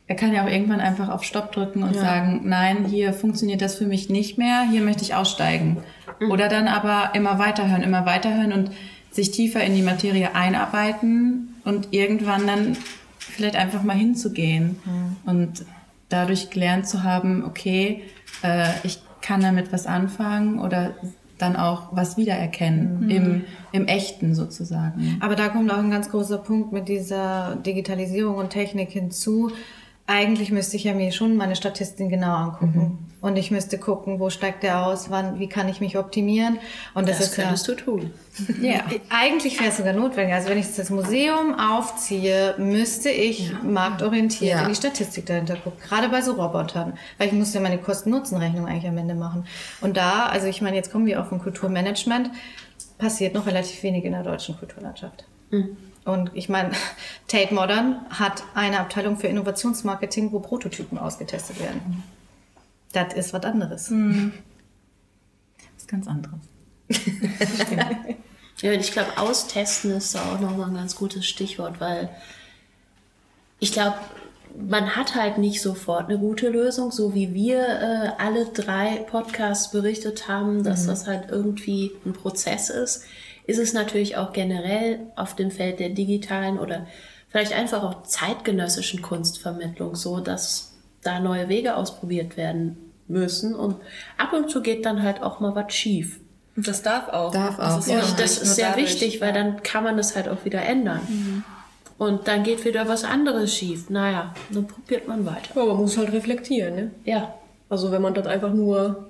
Er 0.08 0.16
kann 0.16 0.34
ja 0.34 0.44
auch 0.44 0.50
irgendwann 0.50 0.82
einfach 0.82 1.10
auf 1.10 1.24
Stopp 1.24 1.52
drücken 1.52 1.84
und 1.84 1.96
sagen, 1.96 2.42
nein, 2.44 2.86
hier 2.86 3.14
funktioniert 3.14 3.62
das 3.62 3.76
für 3.76 3.86
mich 3.86 4.10
nicht 4.10 4.38
mehr, 4.38 4.68
hier 4.70 4.82
möchte 4.82 5.04
ich 5.04 5.16
aussteigen. 5.16 5.78
Oder 6.30 6.50
dann 6.50 6.68
aber 6.68 7.16
immer 7.16 7.40
weiterhören, 7.40 7.82
immer 7.82 8.06
weiterhören 8.06 8.52
und 8.52 8.72
sich 9.12 9.32
tiefer 9.32 9.64
in 9.64 9.74
die 9.76 9.82
Materie 9.82 10.36
einarbeiten 10.36 11.56
und 11.64 11.90
irgendwann 11.92 12.46
dann 12.46 12.78
vielleicht 13.20 13.56
einfach 13.56 13.84
mal 13.84 13.96
hinzugehen 13.96 14.80
und 15.26 15.66
dadurch 16.10 16.50
gelernt 16.50 16.88
zu 16.88 17.04
haben, 17.04 17.46
okay, 17.46 18.04
äh, 18.44 18.70
ich 18.84 19.02
kann 19.22 19.42
damit 19.42 19.72
was 19.72 19.86
anfangen 19.86 20.60
oder 20.60 20.96
dann 21.38 21.56
auch 21.56 21.90
was 21.92 22.18
wiedererkennen 22.18 23.10
im, 23.10 23.44
im 23.72 23.88
Echten 23.88 24.36
sozusagen. 24.36 25.18
Aber 25.22 25.36
da 25.36 25.50
kommt 25.50 25.72
auch 25.72 25.80
ein 25.80 25.90
ganz 25.90 26.10
großer 26.12 26.38
Punkt 26.38 26.72
mit 26.72 26.88
dieser 26.88 27.56
Digitalisierung 27.56 28.36
und 28.36 28.52
Technik 28.52 28.92
hinzu. 28.92 29.52
Eigentlich 30.06 30.52
müsste 30.52 30.76
ich 30.76 30.84
ja 30.84 30.94
mir 30.94 31.12
schon 31.12 31.38
meine 31.38 31.56
Statistiken 31.56 32.10
genau 32.10 32.36
angucken. 32.36 33.11
Und 33.22 33.38
ich 33.38 33.52
müsste 33.52 33.78
gucken, 33.78 34.20
wo 34.20 34.32
steigt 34.32 34.64
der 34.64 34.84
aus, 34.84 35.12
wann, 35.12 35.38
wie 35.38 35.48
kann 35.48 35.70
ich 35.70 35.80
mich 35.80 35.96
optimieren. 35.96 36.58
Und 36.96 37.08
das, 37.08 37.20
Das 37.20 37.28
ist 37.28 37.38
ja, 37.38 37.44
könntest 37.44 37.68
du 37.68 37.76
tun. 37.76 38.12
Ja. 38.62 38.80
eigentlich 39.10 39.60
wäre 39.60 39.70
es 39.70 39.78
sogar 39.78 39.94
notwendig. 39.94 40.34
Also 40.34 40.50
wenn 40.50 40.58
ich 40.58 40.76
das 40.76 40.90
Museum 40.90 41.54
aufziehe, 41.60 42.56
müsste 42.58 43.10
ich 43.12 43.52
marktorientiert 43.62 44.52
Ja. 44.52 44.64
in 44.64 44.70
die 44.70 44.76
Statistik 44.76 45.28
dahinter 45.28 45.56
gucken. 45.58 45.80
Gerade 45.88 46.10
bei 46.10 46.22
so 46.22 46.32
Robotern. 46.34 46.94
Weil 47.20 47.28
ich 47.28 47.34
muss 47.34 47.54
ja 47.54 47.62
meine 47.62 47.78
Kosten-Nutzen-Rechnung 47.78 48.66
eigentlich 48.66 48.88
am 48.88 48.98
Ende 48.98 49.14
machen. 49.14 49.46
Und 49.82 49.98
da, 49.98 50.26
also 50.26 50.48
ich 50.48 50.62
meine, 50.64 50.76
jetzt 50.76 50.92
kommen 50.92 51.06
wir 51.06 51.22
auf 51.22 51.32
ein 51.32 51.38
Kulturmanagement, 51.40 52.32
passiert 52.98 53.36
noch 53.36 53.46
relativ 53.46 53.84
wenig 53.84 54.04
in 54.04 54.14
der 54.14 54.24
deutschen 54.24 54.58
Kulturlandschaft. 54.58 55.26
Und 56.06 56.32
ich 56.34 56.50
meine, 56.50 56.72
Tate 57.28 57.54
Modern 57.54 57.98
hat 58.10 58.42
eine 58.56 58.80
Abteilung 58.80 59.18
für 59.18 59.28
Innovationsmarketing, 59.28 60.32
wo 60.32 60.40
Prototypen 60.40 60.98
ausgetestet 60.98 61.60
werden. 61.60 62.04
Das 62.92 63.14
ist 63.14 63.34
was 63.34 63.44
anderes. 63.44 63.86
Das 63.86 63.94
ist 65.78 65.88
ganz 65.88 66.08
anderes. 66.08 66.40
Ja, 68.62 68.72
und 68.74 68.80
ich 68.80 68.92
glaube, 68.92 69.18
austesten 69.18 69.92
ist 69.92 70.14
da 70.14 70.34
auch 70.34 70.40
nochmal 70.40 70.68
ein 70.68 70.76
ganz 70.76 70.96
gutes 70.96 71.26
Stichwort, 71.26 71.82
weil 71.82 72.10
ich 73.60 73.72
glaube, 73.72 73.96
man 74.56 74.96
hat 74.96 75.16
halt 75.16 75.38
nicht 75.38 75.62
sofort 75.62 76.10
eine 76.10 76.20
gute 76.20 76.50
Lösung, 76.50 76.92
so 76.92 77.14
wie 77.16 77.34
wir 77.34 77.60
äh, 77.60 78.12
alle 78.22 78.46
drei 78.46 78.98
Podcasts 79.10 79.72
berichtet 79.72 80.28
haben, 80.28 80.64
dass 80.64 80.86
das 80.86 81.08
halt 81.08 81.30
irgendwie 81.32 81.92
ein 82.06 82.14
Prozess 82.14 82.70
ist, 82.70 83.06
ist 83.48 83.60
es 83.60 83.74
natürlich 83.74 84.18
auch 84.18 84.34
generell 84.34 85.00
auf 85.16 85.36
dem 85.36 85.52
Feld 85.52 85.80
der 85.80 85.90
digitalen 85.90 86.60
oder 86.60 86.86
vielleicht 87.30 87.54
einfach 87.54 87.84
auch 87.84 88.04
zeitgenössischen 88.04 89.02
Kunstvermittlung 89.02 89.96
so, 89.96 90.20
dass 90.20 90.71
da 91.04 91.20
neue 91.20 91.50
Wege 91.50 91.76
ausprobiert 91.76 92.38
werden 92.38 92.78
müssen 93.08 93.56
und 93.56 93.76
ab 94.18 94.34
und 94.34 94.50
zu 94.50 94.62
geht 94.62 94.86
dann 94.86 95.02
halt 95.04 95.22
auch 95.22 95.40
mal 95.40 95.54
was 95.56 95.74
schief. 95.74 96.20
Und 96.56 96.68
das 96.68 96.82
darf 96.82 97.08
auch. 97.10 97.32
Darf 97.32 97.58
Das 97.58 97.74
auch, 97.74 97.80
ist 97.80 97.88
ja. 97.88 98.00
ja 98.00 98.04
Und 98.06 98.20
das 98.20 98.38
ist 98.38 98.56
sehr 98.56 98.70
dadurch. 98.70 98.86
wichtig, 98.86 99.22
weil 99.22 99.34
dann 99.34 99.64
kann 99.64 99.84
man 99.84 99.98
das 99.98 100.16
halt 100.16 100.28
auch 100.30 100.44
wieder 100.46 100.62
ändern. 100.62 101.44
Und 101.98 102.28
dann 102.28 102.44
geht 102.44 102.66
wieder 102.66 102.88
was 102.88 103.04
anderes 103.04 103.54
schief. 103.56 103.90
Naja, 103.90 104.34
dann 104.52 104.68
probiert 104.68 105.08
man 105.08 105.26
weiter. 105.26 105.52
Ja, 105.56 105.66
man 105.66 105.78
muss 105.78 105.98
halt 105.98 106.12
reflektieren, 106.12 106.76
ne? 106.76 106.92
Ja, 107.06 107.34
Also 107.70 107.92
wenn 107.92 108.02
man 108.02 108.14
das 108.14 108.28
einfach 108.28 108.54
nur 108.54 109.08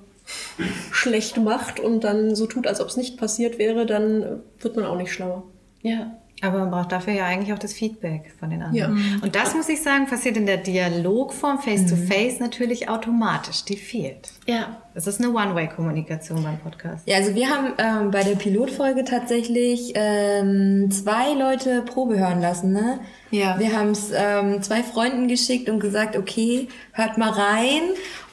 schlecht 0.92 1.38
macht 1.38 1.80
und 1.80 2.04
dann 2.04 2.36
so 2.36 2.46
tut, 2.46 2.68
als 2.68 2.80
ob 2.82 2.88
es 2.88 2.98
nicht 2.98 3.18
passiert 3.18 3.58
wäre, 3.58 3.86
dann 3.86 4.42
wird 4.60 4.76
man 4.76 4.86
auch 4.86 4.98
nicht 4.98 5.12
schlauer. 5.14 5.44
ja. 5.82 6.12
Aber 6.42 6.60
man 6.60 6.72
braucht 6.72 6.92
dafür 6.92 7.14
ja 7.14 7.26
eigentlich 7.26 7.54
auch 7.54 7.60
das 7.60 7.74
Feedback 7.74 8.34
von 8.40 8.50
den 8.50 8.60
Ja. 8.74 8.86
anderen. 8.86 9.22
Und 9.24 9.36
das 9.36 9.54
muss 9.54 9.70
ich 9.70 9.82
sagen, 9.82 10.08
passiert 10.08 10.38
in 10.38 10.46
der 10.48 10.58
Dialogform 10.58 11.60
Face-to-Face 11.60 12.40
natürlich 12.40 12.90
automatisch. 12.90 13.64
Die 13.66 13.78
fehlt. 13.78 14.32
Ja, 14.48 14.78
Es 14.94 15.08
ist 15.08 15.22
eine 15.22 15.30
One-Way-Kommunikation 15.32 16.44
beim 16.44 16.58
Podcast. 16.60 17.08
Ja, 17.08 17.18
also 17.18 17.34
wir 17.36 17.50
haben 17.50 17.68
ähm, 17.78 18.12
bei 18.12 18.24
der 18.24 18.36
Pilotfolge 18.36 19.06
tatsächlich 19.06 19.94
ähm, 19.96 20.90
zwei 20.92 21.34
Leute 21.34 21.82
Probe 21.84 22.20
hören 22.20 22.42
lassen, 22.42 22.74
ne? 22.74 23.00
Ja. 23.30 23.58
Wir 23.58 23.78
haben 23.78 23.92
es 23.92 24.12
ähm, 24.14 24.62
zwei 24.62 24.84
Freunden 24.84 25.30
geschickt 25.30 25.70
und 25.70 25.80
gesagt, 25.80 26.18
okay, 26.18 26.68
hört 26.92 27.18
mal 27.18 27.30
rein. 27.30 27.82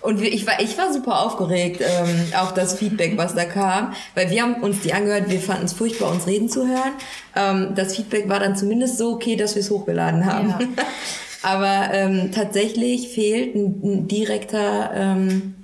Und 0.01 0.23
ich, 0.23 0.47
war, 0.47 0.61
ich 0.61 0.79
war 0.79 0.93
super 0.93 1.23
aufgeregt 1.23 1.81
ähm, 1.81 2.33
auf 2.39 2.55
das 2.55 2.75
Feedback, 2.75 3.17
was 3.17 3.35
da 3.35 3.45
kam, 3.45 3.95
weil 4.15 4.31
wir 4.31 4.43
haben 4.43 4.63
uns 4.63 4.81
die 4.81 4.93
angehört, 4.93 5.29
wir 5.29 5.41
fanden 5.41 5.65
es 5.65 5.73
furchtbar, 5.73 6.11
uns 6.13 6.27
reden 6.27 6.49
zu 6.49 6.69
hören. 6.69 6.93
Ähm, 7.35 7.75
das 7.75 7.97
Feedback 7.97 8.29
war 8.29 8.39
dann 8.39 8.57
zumindest 8.57 8.99
so 8.99 9.13
okay, 9.13 9.35
dass 9.35 9.55
wir 9.57 9.61
es 9.61 9.71
hochgeladen 9.71 10.25
haben. 10.25 10.51
Ja. 10.51 10.59
Aber 11.43 11.93
ähm, 11.93 12.31
tatsächlich 12.33 13.09
fehlt 13.09 13.55
ein, 13.55 13.81
ein 13.83 14.09
direkter, 14.09 14.91
ähm, 14.95 15.55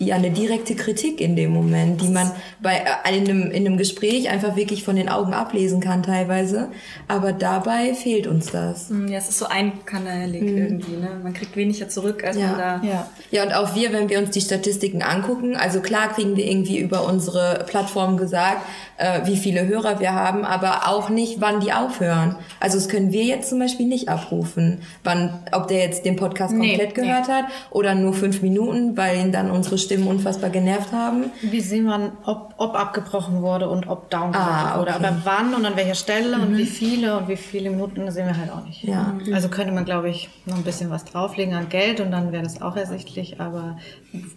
ja, 0.00 0.14
eine 0.14 0.30
direkte 0.30 0.76
Kritik 0.76 1.20
in 1.20 1.34
dem 1.34 1.50
Moment, 1.50 2.00
die 2.00 2.08
man 2.08 2.30
bei 2.62 2.84
äh, 3.04 3.16
in 3.18 3.24
einem, 3.28 3.50
in 3.50 3.66
einem 3.66 3.76
Gespräch 3.78 4.28
einfach 4.30 4.54
wirklich 4.54 4.84
von 4.84 4.94
den 4.94 5.08
Augen 5.08 5.34
ablesen 5.34 5.80
kann 5.80 6.04
teilweise. 6.04 6.68
Aber 7.08 7.32
dabei 7.32 7.94
fehlt 7.94 8.28
uns 8.28 8.46
das. 8.52 8.90
Hm, 8.90 9.08
Ja, 9.08 9.18
es 9.18 9.28
ist 9.28 9.38
so 9.38 9.46
einkanälig 9.46 10.42
irgendwie, 10.42 10.92
ne? 10.96 11.10
Man 11.22 11.32
kriegt 11.34 11.56
weniger 11.56 11.88
zurück, 11.88 12.22
als 12.24 12.36
Ja. 12.36 12.46
man 12.46 12.58
da. 12.58 12.80
Ja. 12.84 13.10
Ja, 13.32 13.42
und 13.42 13.52
auch 13.52 13.74
wir, 13.74 13.92
wenn 13.92 14.08
wir 14.08 14.18
uns 14.20 14.30
die 14.30 14.40
Statistiken 14.40 15.02
angucken, 15.02 15.56
also 15.56 15.80
klar 15.80 16.12
kriegen 16.14 16.36
wir 16.36 16.46
irgendwie 16.46 16.78
über 16.78 17.04
unsere 17.04 17.64
Plattform 17.66 18.16
gesagt, 18.18 18.62
äh, 18.98 19.20
wie 19.26 19.36
viele 19.36 19.66
Hörer 19.66 20.00
wir 20.00 20.12
haben, 20.12 20.44
aber 20.44 20.88
auch 20.88 21.08
nicht, 21.08 21.40
wann 21.40 21.60
die 21.60 21.72
aufhören. 21.72 22.36
Also 22.60 22.76
das 22.78 22.88
können 22.88 23.12
wir 23.12 23.24
jetzt 23.24 23.48
zum 23.48 23.58
Beispiel 23.58 23.86
nicht 23.86 24.08
abrufen, 24.08 24.82
wann, 25.04 25.38
ob 25.52 25.68
der 25.68 25.78
jetzt 25.78 26.04
den 26.04 26.16
Podcast 26.16 26.52
Nee, 26.54 26.70
komplett 26.76 26.96
nee. 26.96 27.02
gehört 27.04 27.28
hat 27.28 27.44
oder 27.70 27.94
nur 27.94 28.12
fünf 28.12 28.42
Minuten, 28.42 28.96
weil 28.96 29.18
ihn 29.18 29.32
dann 29.32 29.50
unsere 29.50 29.78
Stimmen 29.78 30.06
unfassbar 30.08 30.50
genervt 30.50 30.92
haben. 30.92 31.30
Wie 31.42 31.60
sehen 31.60 31.84
wir, 31.84 32.12
ob, 32.26 32.54
ob 32.58 32.74
abgebrochen 32.74 33.40
wurde 33.42 33.68
und 33.68 33.88
ob 33.88 34.10
downgeloadet 34.10 34.36
Ah, 34.52 34.78
wurde. 34.78 34.90
okay. 34.94 35.04
Aber 35.06 35.16
wann 35.24 35.54
und 35.54 35.64
an 35.64 35.76
welcher 35.76 35.94
Stelle 35.94 36.36
und 36.36 36.56
wie 36.56 36.66
viele 36.66 37.16
und 37.18 37.28
wie 37.28 37.36
viele 37.36 37.70
Minuten, 37.70 38.10
sehen 38.10 38.26
wir 38.26 38.36
halt 38.36 38.50
auch 38.50 38.64
nicht. 38.66 38.82
Ja. 38.84 39.14
Also 39.32 39.48
könnte 39.48 39.72
man, 39.72 39.84
glaube 39.84 40.10
ich, 40.10 40.28
noch 40.44 40.56
ein 40.56 40.64
bisschen 40.64 40.90
was 40.90 41.04
drauflegen 41.04 41.54
an 41.54 41.68
Geld 41.68 42.00
und 42.00 42.10
dann 42.10 42.32
wäre 42.32 42.42
das 42.42 42.60
auch 42.60 42.76
ersichtlich. 42.76 43.40
Aber 43.40 43.78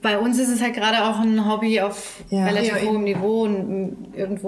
bei 0.01 0.18
uns 0.20 0.38
ist 0.38 0.49
es 0.49 0.62
halt 0.62 0.76
gerade 0.76 1.03
auch 1.05 1.20
ein 1.20 1.49
Hobby 1.49 1.82
auf 1.82 2.22
Ja. 2.30 2.45
relativ 2.45 2.76
Ja, 2.82 2.88
hohem 2.89 3.03
Niveau 3.03 3.43
und 3.43 3.70
mm, 3.70 3.97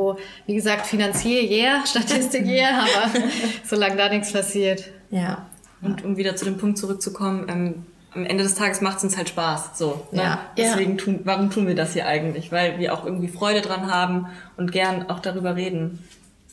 irgendwo, 0.04 0.20
wie 0.46 0.56
gesagt, 0.56 0.86
finanziell 0.88 1.46
yeah, 1.50 1.84
Statistik 1.86 2.46
yeah, 2.46 2.80
aber 2.82 3.12
solange 3.66 3.96
da 3.96 4.10
nichts 4.10 4.32
passiert. 4.32 4.86
Ja. 5.10 5.46
Und 5.82 6.04
um 6.04 6.18
wieder 6.18 6.36
zu 6.36 6.46
dem 6.46 6.58
Punkt 6.58 6.78
zurückzukommen, 6.78 7.46
ähm, 7.50 7.86
am 8.16 8.26
Ende 8.26 8.44
des 8.44 8.56
Tages 8.56 8.82
macht 8.82 8.98
es 8.98 9.04
uns 9.04 9.18
halt 9.18 9.30
Spaß. 9.30 9.78
So, 9.78 10.08
ne? 10.12 10.22
Ja. 10.22 10.40
Deswegen 10.56 10.98
tun, 10.98 11.22
warum 11.24 11.50
tun 11.50 11.68
wir 11.68 11.76
das 11.76 11.94
hier 11.94 12.06
eigentlich? 12.08 12.52
Weil 12.52 12.78
wir 12.80 12.94
auch 12.94 13.06
irgendwie 13.06 13.28
Freude 13.28 13.62
dran 13.62 13.92
haben 13.92 14.28
und 14.56 14.72
gern 14.72 15.10
auch 15.10 15.20
darüber 15.20 15.56
reden. 15.56 16.00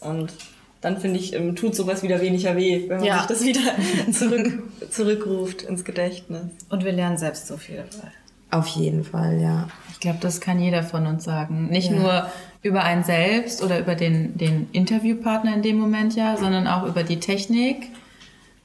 Und 0.00 0.32
dann 0.80 0.98
finde 0.98 1.18
ich, 1.20 1.34
ähm, 1.34 1.54
tut 1.56 1.74
sowas 1.76 2.02
wieder 2.02 2.22
weniger 2.22 2.56
weh, 2.56 2.88
wenn 2.88 2.96
man 2.98 3.04
Ja. 3.06 3.18
sich 3.18 3.26
das 3.26 3.44
wieder 3.44 3.60
zurück, 4.12 4.62
zurückruft 4.90 5.62
ins 5.62 5.84
Gedächtnis. 5.84 6.46
Und 6.70 6.84
wir 6.84 6.92
lernen 6.92 7.18
selbst 7.18 7.46
so 7.46 7.58
viel 7.58 7.76
dabei. 7.76 8.08
Auf 8.50 8.66
jeden 8.68 9.04
Fall, 9.04 9.38
ja. 9.38 9.68
Ich 9.92 10.00
glaube, 10.00 10.18
das 10.22 10.40
kann 10.40 10.58
jeder 10.58 10.82
von 10.82 11.06
uns 11.06 11.24
sagen. 11.24 11.68
Nicht 11.68 11.90
nur 11.90 12.26
über 12.62 12.84
einen 12.84 13.04
selbst 13.04 13.62
oder 13.62 13.78
über 13.78 13.94
den, 13.94 14.36
den 14.36 14.68
Interviewpartner 14.72 15.54
in 15.54 15.62
dem 15.62 15.78
Moment 15.78 16.14
ja, 16.14 16.36
sondern 16.36 16.66
auch 16.66 16.86
über 16.86 17.02
die 17.02 17.20
Technik 17.20 17.88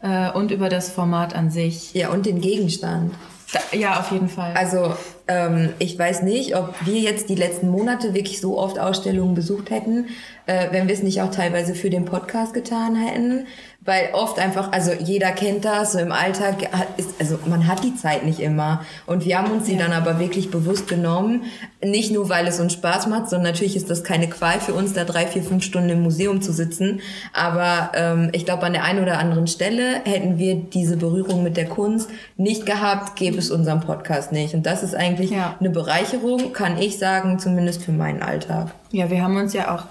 äh, 0.01 0.31
und 0.31 0.51
über 0.51 0.69
das 0.69 0.91
Format 0.91 1.35
an 1.35 1.49
sich. 1.49 1.93
Ja, 1.93 2.09
und 2.09 2.25
den 2.25 2.41
Gegenstand. 2.41 3.13
Da, 3.53 3.77
ja, 3.77 3.99
auf 3.99 4.11
jeden 4.11 4.27
Fall. 4.27 4.53
Also 4.55 4.95
ähm, 5.27 5.69
ich 5.79 5.97
weiß 5.97 6.23
nicht, 6.23 6.55
ob 6.57 6.73
wir 6.85 6.99
jetzt 6.99 7.29
die 7.29 7.35
letzten 7.35 7.69
Monate 7.69 8.13
wirklich 8.13 8.41
so 8.41 8.57
oft 8.57 8.79
Ausstellungen 8.79 9.33
besucht 9.33 9.69
hätten, 9.69 10.07
äh, 10.45 10.67
wenn 10.71 10.87
wir 10.87 10.93
es 10.93 11.03
nicht 11.03 11.21
auch 11.21 11.31
teilweise 11.31 11.73
für 11.73 11.89
den 11.89 12.05
Podcast 12.05 12.53
getan 12.53 12.95
hätten. 12.95 13.47
Weil 13.85 14.09
oft 14.13 14.39
einfach, 14.39 14.71
also 14.71 14.91
jeder 14.93 15.31
kennt 15.31 15.63
das, 15.63 15.91
so 15.91 15.99
im 15.99 16.11
Alltag 16.11 16.67
ist, 16.97 17.09
also 17.19 17.37
man 17.45 17.67
hat 17.67 17.83
die 17.83 17.95
Zeit 17.95 18.25
nicht 18.25 18.39
immer. 18.39 18.81
Und 19.05 19.25
wir 19.25 19.37
haben 19.37 19.51
uns 19.51 19.65
die 19.65 19.77
dann 19.77 19.93
aber 19.93 20.17
wirklich 20.19 20.49
bewusst 20.49 20.87
genommen. 20.87 21.43
Nicht 21.83 22.11
nur, 22.11 22.27
weil 22.29 22.47
es 22.47 22.59
uns 22.59 22.73
Spaß 22.73 23.05
macht, 23.07 23.29
sondern 23.29 23.51
natürlich 23.51 23.75
ist 23.75 23.91
das 23.91 24.03
keine 24.03 24.27
Qual 24.27 24.59
für 24.59 24.73
uns, 24.73 24.93
da 24.93 25.03
drei, 25.03 25.27
vier, 25.27 25.43
fünf 25.43 25.63
Stunden 25.63 25.89
im 25.89 26.01
Museum 26.01 26.41
zu 26.41 26.51
sitzen. 26.51 27.01
Aber 27.31 27.91
ähm, 27.93 28.29
ich 28.31 28.43
glaube, 28.45 28.63
an 28.63 28.73
der 28.73 28.83
einen 28.85 29.03
oder 29.03 29.19
anderen 29.19 29.45
Stelle 29.45 30.01
hätten 30.03 30.39
wir 30.39 30.55
diese 30.55 30.97
Berührung 30.97 31.43
mit 31.43 31.55
der 31.55 31.65
Kunst 31.69 32.09
nicht 32.37 32.65
gehabt, 32.65 33.15
gäbe 33.15 33.37
es 33.37 33.51
unseren 33.51 33.81
Podcast 33.81 34.31
nicht. 34.31 34.55
Und 34.55 34.65
das 34.65 34.81
ist 34.81 34.95
eigentlich 34.95 35.29
Ja. 35.29 35.57
eine 35.59 35.69
Bereicherung, 35.69 36.53
kann 36.53 36.79
ich 36.79 36.97
sagen, 36.97 37.37
zumindest 37.37 37.83
für 37.83 37.91
meinen 37.91 38.23
Alltag. 38.23 38.71
Ja, 38.91 39.11
wir 39.11 39.21
haben 39.21 39.37
uns 39.37 39.53
ja 39.53 39.75
auch, 39.75 39.83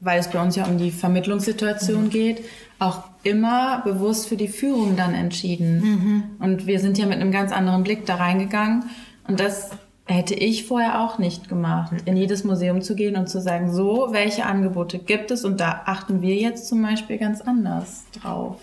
weil 0.00 0.18
es 0.18 0.26
bei 0.28 0.42
uns 0.42 0.56
ja 0.56 0.64
um 0.64 0.78
die 0.78 0.90
Vermittlungssituation 0.90 2.10
geht, 2.10 2.42
auch 2.78 3.04
immer 3.26 3.82
bewusst 3.82 4.28
für 4.28 4.36
die 4.36 4.48
Führung 4.48 4.96
dann 4.96 5.12
entschieden. 5.14 6.36
Und 6.38 6.66
wir 6.66 6.80
sind 6.80 6.96
ja 6.98 7.06
mit 7.06 7.20
einem 7.20 7.32
ganz 7.32 7.52
anderen 7.52 7.82
Blick 7.82 8.06
da 8.06 8.14
reingegangen. 8.14 8.84
Und 9.28 9.40
das 9.40 9.70
hätte 10.06 10.34
ich 10.34 10.66
vorher 10.66 11.00
auch 11.00 11.18
nicht 11.18 11.48
gemacht, 11.48 11.92
in 12.04 12.16
jedes 12.16 12.44
Museum 12.44 12.80
zu 12.80 12.94
gehen 12.94 13.16
und 13.16 13.28
zu 13.28 13.40
sagen, 13.40 13.72
so, 13.72 14.08
welche 14.12 14.46
Angebote 14.46 14.98
gibt 15.00 15.30
es? 15.32 15.44
Und 15.44 15.58
da 15.60 15.82
achten 15.86 16.22
wir 16.22 16.36
jetzt 16.36 16.68
zum 16.68 16.80
Beispiel 16.80 17.18
ganz 17.18 17.40
anders 17.40 18.04
drauf. 18.22 18.58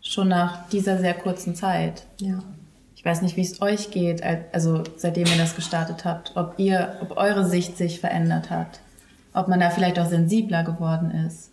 Schon 0.00 0.28
nach 0.28 0.68
dieser 0.68 0.98
sehr 0.98 1.14
kurzen 1.14 1.54
Zeit. 1.54 2.06
Ja. 2.20 2.38
Ich 2.94 3.04
weiß 3.04 3.22
nicht, 3.22 3.36
wie 3.36 3.42
es 3.42 3.60
euch 3.60 3.90
geht, 3.90 4.22
al- 4.22 4.44
also 4.52 4.82
seitdem 4.96 5.26
ihr 5.26 5.36
das 5.38 5.56
gestartet 5.56 6.04
habt, 6.04 6.32
ob 6.36 6.54
ihr, 6.58 6.98
ob 7.02 7.16
eure 7.16 7.44
Sicht 7.46 7.76
sich 7.76 8.00
verändert 8.00 8.48
hat, 8.50 8.80
ob 9.34 9.48
man 9.48 9.60
da 9.60 9.70
vielleicht 9.70 9.98
auch 9.98 10.08
sensibler 10.08 10.62
geworden 10.62 11.10
ist. 11.26 11.50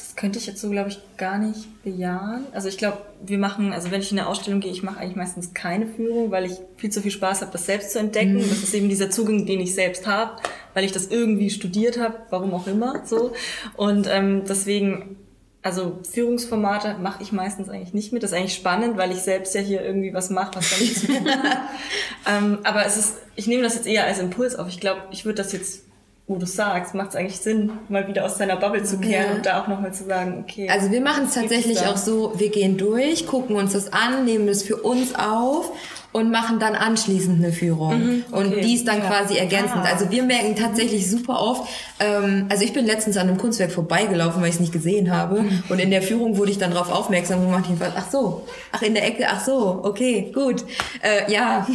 Das 0.00 0.16
könnte 0.16 0.38
ich 0.38 0.46
jetzt 0.46 0.62
so, 0.62 0.70
glaube 0.70 0.88
ich, 0.88 0.98
gar 1.18 1.36
nicht 1.36 1.82
bejahen. 1.82 2.46
Also 2.52 2.68
ich 2.68 2.78
glaube, 2.78 3.02
wir 3.22 3.36
machen, 3.36 3.74
also 3.74 3.90
wenn 3.90 4.00
ich 4.00 4.10
in 4.10 4.18
eine 4.18 4.28
Ausstellung 4.28 4.60
gehe, 4.60 4.72
ich 4.72 4.82
mache 4.82 4.98
eigentlich 4.98 5.16
meistens 5.16 5.52
keine 5.52 5.86
Führung, 5.86 6.30
weil 6.30 6.46
ich 6.46 6.52
viel 6.76 6.88
zu 6.88 7.02
viel 7.02 7.10
Spaß 7.10 7.42
habe, 7.42 7.52
das 7.52 7.66
selbst 7.66 7.92
zu 7.92 7.98
entdecken. 7.98 8.38
Das 8.38 8.62
ist 8.62 8.72
eben 8.72 8.88
dieser 8.88 9.10
Zugang, 9.10 9.44
den 9.44 9.60
ich 9.60 9.74
selbst 9.74 10.06
habe, 10.06 10.40
weil 10.72 10.84
ich 10.84 10.92
das 10.92 11.08
irgendwie 11.08 11.50
studiert 11.50 11.98
habe, 11.98 12.14
warum 12.30 12.54
auch 12.54 12.66
immer 12.66 13.04
so. 13.04 13.34
Und 13.76 14.08
ähm, 14.10 14.44
deswegen, 14.48 15.16
also 15.60 15.98
Führungsformate 16.10 16.96
mache 16.98 17.22
ich 17.22 17.32
meistens 17.32 17.68
eigentlich 17.68 17.92
nicht 17.92 18.10
mit. 18.14 18.22
Das 18.22 18.30
ist 18.32 18.36
eigentlich 18.38 18.54
spannend, 18.54 18.96
weil 18.96 19.12
ich 19.12 19.18
selbst 19.18 19.54
ja 19.54 19.60
hier 19.60 19.84
irgendwie 19.84 20.14
was 20.14 20.30
mache, 20.30 20.54
was 20.54 20.70
da 20.70 20.78
nichts 20.78 21.06
mit 21.06 21.20
ähm, 22.26 22.58
aber 22.64 22.86
es 22.86 22.96
ist, 22.96 23.16
ich 23.36 23.46
nehme 23.46 23.62
das 23.62 23.74
jetzt 23.74 23.86
eher 23.86 24.06
als 24.06 24.18
Impuls 24.18 24.56
auf. 24.56 24.68
Ich 24.68 24.80
glaube, 24.80 25.02
ich 25.10 25.26
würde 25.26 25.42
das 25.42 25.52
jetzt 25.52 25.89
wo 26.30 26.36
du 26.36 26.46
sagst, 26.46 26.94
macht 26.94 27.10
es 27.10 27.16
eigentlich 27.16 27.40
Sinn, 27.40 27.72
mal 27.88 28.06
wieder 28.06 28.24
aus 28.24 28.36
deiner 28.36 28.54
Bubble 28.54 28.84
zu 28.84 28.98
kehren 28.98 29.26
Ja. 29.30 29.34
und 29.36 29.46
da 29.46 29.60
auch 29.60 29.66
nochmal 29.66 29.92
zu 29.92 30.04
sagen, 30.04 30.44
okay. 30.44 30.68
Also 30.70 30.92
wir 30.92 31.00
machen 31.00 31.24
es 31.24 31.34
tatsächlich 31.34 31.80
auch 31.86 31.96
so, 31.96 32.34
wir 32.36 32.50
gehen 32.50 32.78
durch, 32.78 33.26
gucken 33.26 33.56
uns 33.56 33.72
das 33.72 33.92
an, 33.92 34.24
nehmen 34.24 34.46
es 34.46 34.62
für 34.62 34.76
uns 34.76 35.12
auf 35.16 35.72
und 36.12 36.30
machen 36.30 36.60
dann 36.60 36.76
anschließend 36.76 37.42
eine 37.42 37.52
Führung. 37.52 38.22
Und 38.30 38.46
okay. 38.48 38.60
die 38.60 38.74
ist 38.74 38.86
dann 38.86 39.00
quasi 39.00 39.38
ergänzend. 39.38 39.84
Also 39.84 40.10
wir 40.10 40.22
merken 40.22 40.54
tatsächlich 40.54 41.10
super 41.10 41.40
oft, 41.40 41.68
ähm, 41.98 42.46
also 42.48 42.64
ich 42.64 42.72
bin 42.72 42.86
letztens 42.86 43.16
an 43.16 43.28
einem 43.28 43.38
Kunstwerk 43.38 43.72
vorbeigelaufen, 43.72 44.40
weil 44.40 44.50
ich 44.50 44.54
es 44.54 44.60
nicht 44.60 44.72
gesehen 44.72 45.10
habe. 45.10 45.44
Und 45.68 45.80
in 45.80 45.90
der 45.90 46.02
Führung 46.02 46.36
wurde 46.36 46.52
ich 46.52 46.58
dann 46.58 46.70
darauf 46.70 46.92
aufmerksam 46.92 47.42
gemacht, 47.42 47.64
jedenfalls, 47.66 47.94
ach 47.96 48.08
so, 48.10 48.46
ach 48.70 48.82
in 48.82 48.94
der 48.94 49.04
Ecke, 49.04 49.26
ach 49.28 49.44
so, 49.44 49.80
okay, 49.82 50.30
gut. 50.32 50.64
Äh, 51.02 51.32
ja, 51.32 51.66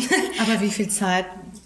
Aber 0.42 0.62
wie 0.62 0.70
viel 0.70 0.88
Zeit 0.90 1.26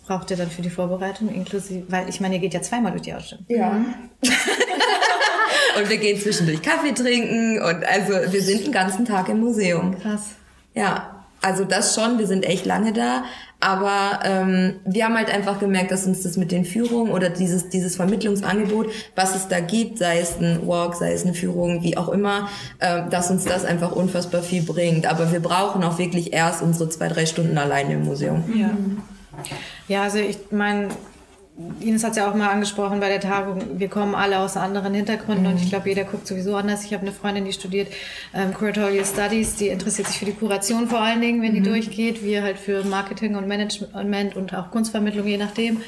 braucht 0.10 0.32
ihr 0.32 0.38
dann 0.38 0.50
für 0.50 0.64
die 0.64 0.72
Vorbereitung 0.72 1.30
inklusive? 1.30 1.84
Weil 1.88 2.10
ich 2.10 2.20
meine, 2.20 2.36
ihr 2.36 2.42
geht 2.42 2.56
ja 2.56 2.64
zweimal 2.64 2.92
durch 2.92 3.04
die 3.04 3.14
Ausstellung. 3.14 3.46
Ja. 3.48 3.70
und 5.78 5.88
wir 5.88 5.98
gehen 5.98 6.20
zwischendurch 6.20 6.64
Kaffee 6.64 6.94
trinken 6.94 7.62
und 7.62 7.86
also 7.86 8.34
wir 8.34 8.42
sind 8.42 8.66
den 8.66 8.72
ganzen 8.72 9.06
Tag 9.06 9.30
im 9.30 9.40
Museum. 9.40 9.96
Krass. 10.02 10.32
Ja, 10.74 11.26
also 11.44 11.64
das 11.64 11.94
schon, 11.94 12.18
wir 12.18 12.26
sind 12.26 12.44
echt 12.44 12.66
lange 12.66 12.92
da, 12.92 13.24
aber 13.60 14.22
ähm, 14.24 14.80
wir 14.84 15.06
haben 15.06 15.16
halt 15.16 15.32
einfach 15.32 15.60
gemerkt, 15.60 15.92
dass 15.92 16.08
uns 16.08 16.24
das 16.24 16.38
mit 16.38 16.52
den 16.52 16.66
Führungen 16.66 17.12
oder 17.12 17.30
dieses, 17.30 17.70
dieses 17.70 17.96
Vermittlungsangebot, 17.96 18.88
was 19.16 19.36
es 19.36 19.48
da 19.48 19.60
gibt, 19.60 20.00
sei 20.00 20.20
es 20.20 20.42
ein 20.42 20.66
Walk, 20.66 20.96
sei 20.96 21.14
es 21.14 21.24
eine 21.24 21.36
Führung, 21.36 21.84
wie 21.84 21.98
auch 21.98 22.10
immer, 22.10 22.50
ähm, 22.80 23.12
dass 23.12 23.30
uns 23.30 23.46
das 23.46 23.64
einfach 23.64 23.92
unfassbar 23.92 24.42
viel 24.42 24.64
bringt. 24.64 25.06
Aber 25.06 25.32
wir 25.32 25.40
brauchen 25.40 25.84
auch 25.84 26.00
wirklich 26.00 26.34
erst 26.34 26.64
unsere 26.64 26.90
zwei, 26.90 27.10
drei 27.10 27.28
Stunden 27.28 27.60
alleine 27.60 27.94
im 27.94 28.06
Museum. 28.06 28.44
Ja. 28.58 28.72
Ja, 29.88 30.04
also 30.04 30.20
ich 30.20 30.38
meine, 30.52 30.90
Ines 31.82 32.04
hat 32.04 32.12
es 32.12 32.18
ja 32.18 32.30
auch 32.30 32.36
mal 32.36 32.50
angesprochen 32.50 33.02
bei 33.02 33.10
der 33.10 33.20
Tagung, 33.20 33.80
wir 33.80 33.90
kommen 33.90 34.16
alle 34.16 34.40
aus 34.40 34.56
anderen 34.56 34.94
Hintergründen 34.94 35.46
und 35.46 35.62
ich 35.62 35.70
glaube, 35.70 35.90
jeder 35.90 36.06
guckt 36.06 36.26
sowieso 36.26 36.56
anders. 36.56 36.86
Ich 36.86 36.94
habe 36.94 37.04
eine 37.04 37.12
Freundin, 37.12 37.44
die 37.44 37.52
studiert 37.52 37.92
ähm, 38.34 38.54
Curatorial 38.54 39.04
Studies, 39.04 39.58
die 39.58 39.68
interessiert 39.68 40.08
sich 40.08 40.18
für 40.20 40.26
die 40.26 40.34
Kuration 40.34 40.88
vor 40.88 41.02
allen 41.02 41.20
Dingen, 41.20 41.42
wenn 41.42 41.54
die 41.54 41.62
durchgeht, 41.62 42.24
wir 42.24 42.44
halt 42.44 42.58
für 42.58 42.84
Marketing 42.86 43.36
und 43.36 43.48
Management 43.48 44.38
und 44.38 44.54
auch 44.54 44.72
Kunstvermittlung, 44.72 45.28
je 45.28 45.38
nachdem. 45.38 45.82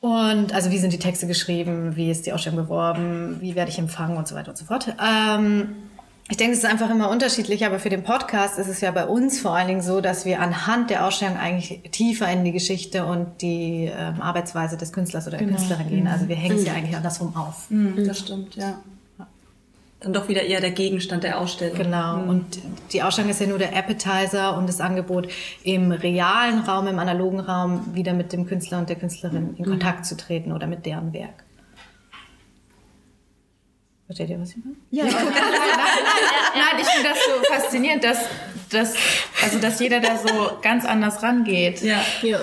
Und 0.00 0.52
also 0.52 0.70
wie 0.70 0.78
sind 0.78 0.92
die 0.92 0.98
Texte 0.98 1.26
geschrieben, 1.26 1.96
wie 1.96 2.10
ist 2.10 2.26
die 2.26 2.32
Ausstellung 2.32 2.58
beworben, 2.58 3.38
wie 3.40 3.54
werde 3.54 3.70
ich 3.70 3.78
empfangen 3.78 4.16
und 4.16 4.28
so 4.28 4.34
weiter 4.34 4.50
und 4.50 4.58
so 4.58 4.66
fort. 4.66 4.94
Ähm, 5.02 5.74
ich 6.30 6.36
denke, 6.36 6.52
es 6.52 6.58
ist 6.58 6.66
einfach 6.66 6.90
immer 6.90 7.08
unterschiedlich, 7.10 7.64
aber 7.64 7.78
für 7.78 7.88
den 7.88 8.02
Podcast 8.02 8.58
ist 8.58 8.68
es 8.68 8.82
ja 8.82 8.90
bei 8.90 9.06
uns 9.06 9.40
vor 9.40 9.56
allen 9.56 9.68
Dingen 9.68 9.82
so, 9.82 10.02
dass 10.02 10.26
wir 10.26 10.40
anhand 10.40 10.90
der 10.90 11.06
Ausstellung 11.06 11.38
eigentlich 11.38 11.80
tiefer 11.90 12.30
in 12.30 12.44
die 12.44 12.52
Geschichte 12.52 13.06
und 13.06 13.40
die 13.40 13.90
ähm, 13.90 14.20
Arbeitsweise 14.20 14.76
des 14.76 14.92
Künstlers 14.92 15.26
oder 15.26 15.38
der 15.38 15.48
Künstlerin 15.48 15.88
gehen. 15.88 16.06
Also 16.06 16.28
wir 16.28 16.36
hängen 16.36 16.58
es 16.58 16.66
ja 16.66 16.74
eigentlich 16.74 16.96
andersrum 16.96 17.34
auf. 17.34 17.68
Das 17.96 18.18
stimmt, 18.18 18.56
ja. 18.56 18.78
Dann 20.00 20.12
doch 20.12 20.28
wieder 20.28 20.42
eher 20.42 20.60
der 20.60 20.70
Gegenstand 20.70 21.24
der 21.24 21.40
Ausstellung. 21.40 21.76
Genau. 21.76 22.22
Und 22.22 22.60
die 22.92 23.02
Ausstellung 23.02 23.30
ist 23.30 23.40
ja 23.40 23.48
nur 23.48 23.58
der 23.58 23.76
Appetizer 23.76 24.56
und 24.56 24.68
das 24.68 24.80
Angebot, 24.80 25.28
im 25.64 25.90
realen 25.90 26.60
Raum, 26.60 26.86
im 26.86 27.00
analogen 27.00 27.40
Raum 27.40 27.94
wieder 27.94 28.12
mit 28.12 28.32
dem 28.32 28.46
Künstler 28.46 28.78
und 28.78 28.88
der 28.88 28.96
Künstlerin 28.96 29.56
in 29.56 29.64
Kontakt 29.64 30.06
zu 30.06 30.16
treten 30.16 30.52
oder 30.52 30.68
mit 30.68 30.86
deren 30.86 31.12
Werk. 31.12 31.42
Versteht 34.08 34.30
ihr, 34.30 34.40
was 34.40 34.50
ich 34.50 34.56
meine? 34.64 34.76
Ja, 34.90 35.04
nein, 35.04 35.14
nein, 35.14 35.34
nein, 36.54 36.80
ich 36.80 36.86
finde 36.86 37.10
das 37.10 37.18
so 37.26 37.44
faszinierend, 37.52 38.02
dass, 38.02 38.18
dass, 38.70 38.94
also, 39.42 39.58
dass 39.58 39.78
jeder 39.80 40.00
da 40.00 40.16
so 40.16 40.52
ganz 40.62 40.86
anders 40.86 41.22
rangeht. 41.22 41.82
Ja. 41.82 42.02
Ja. 42.22 42.40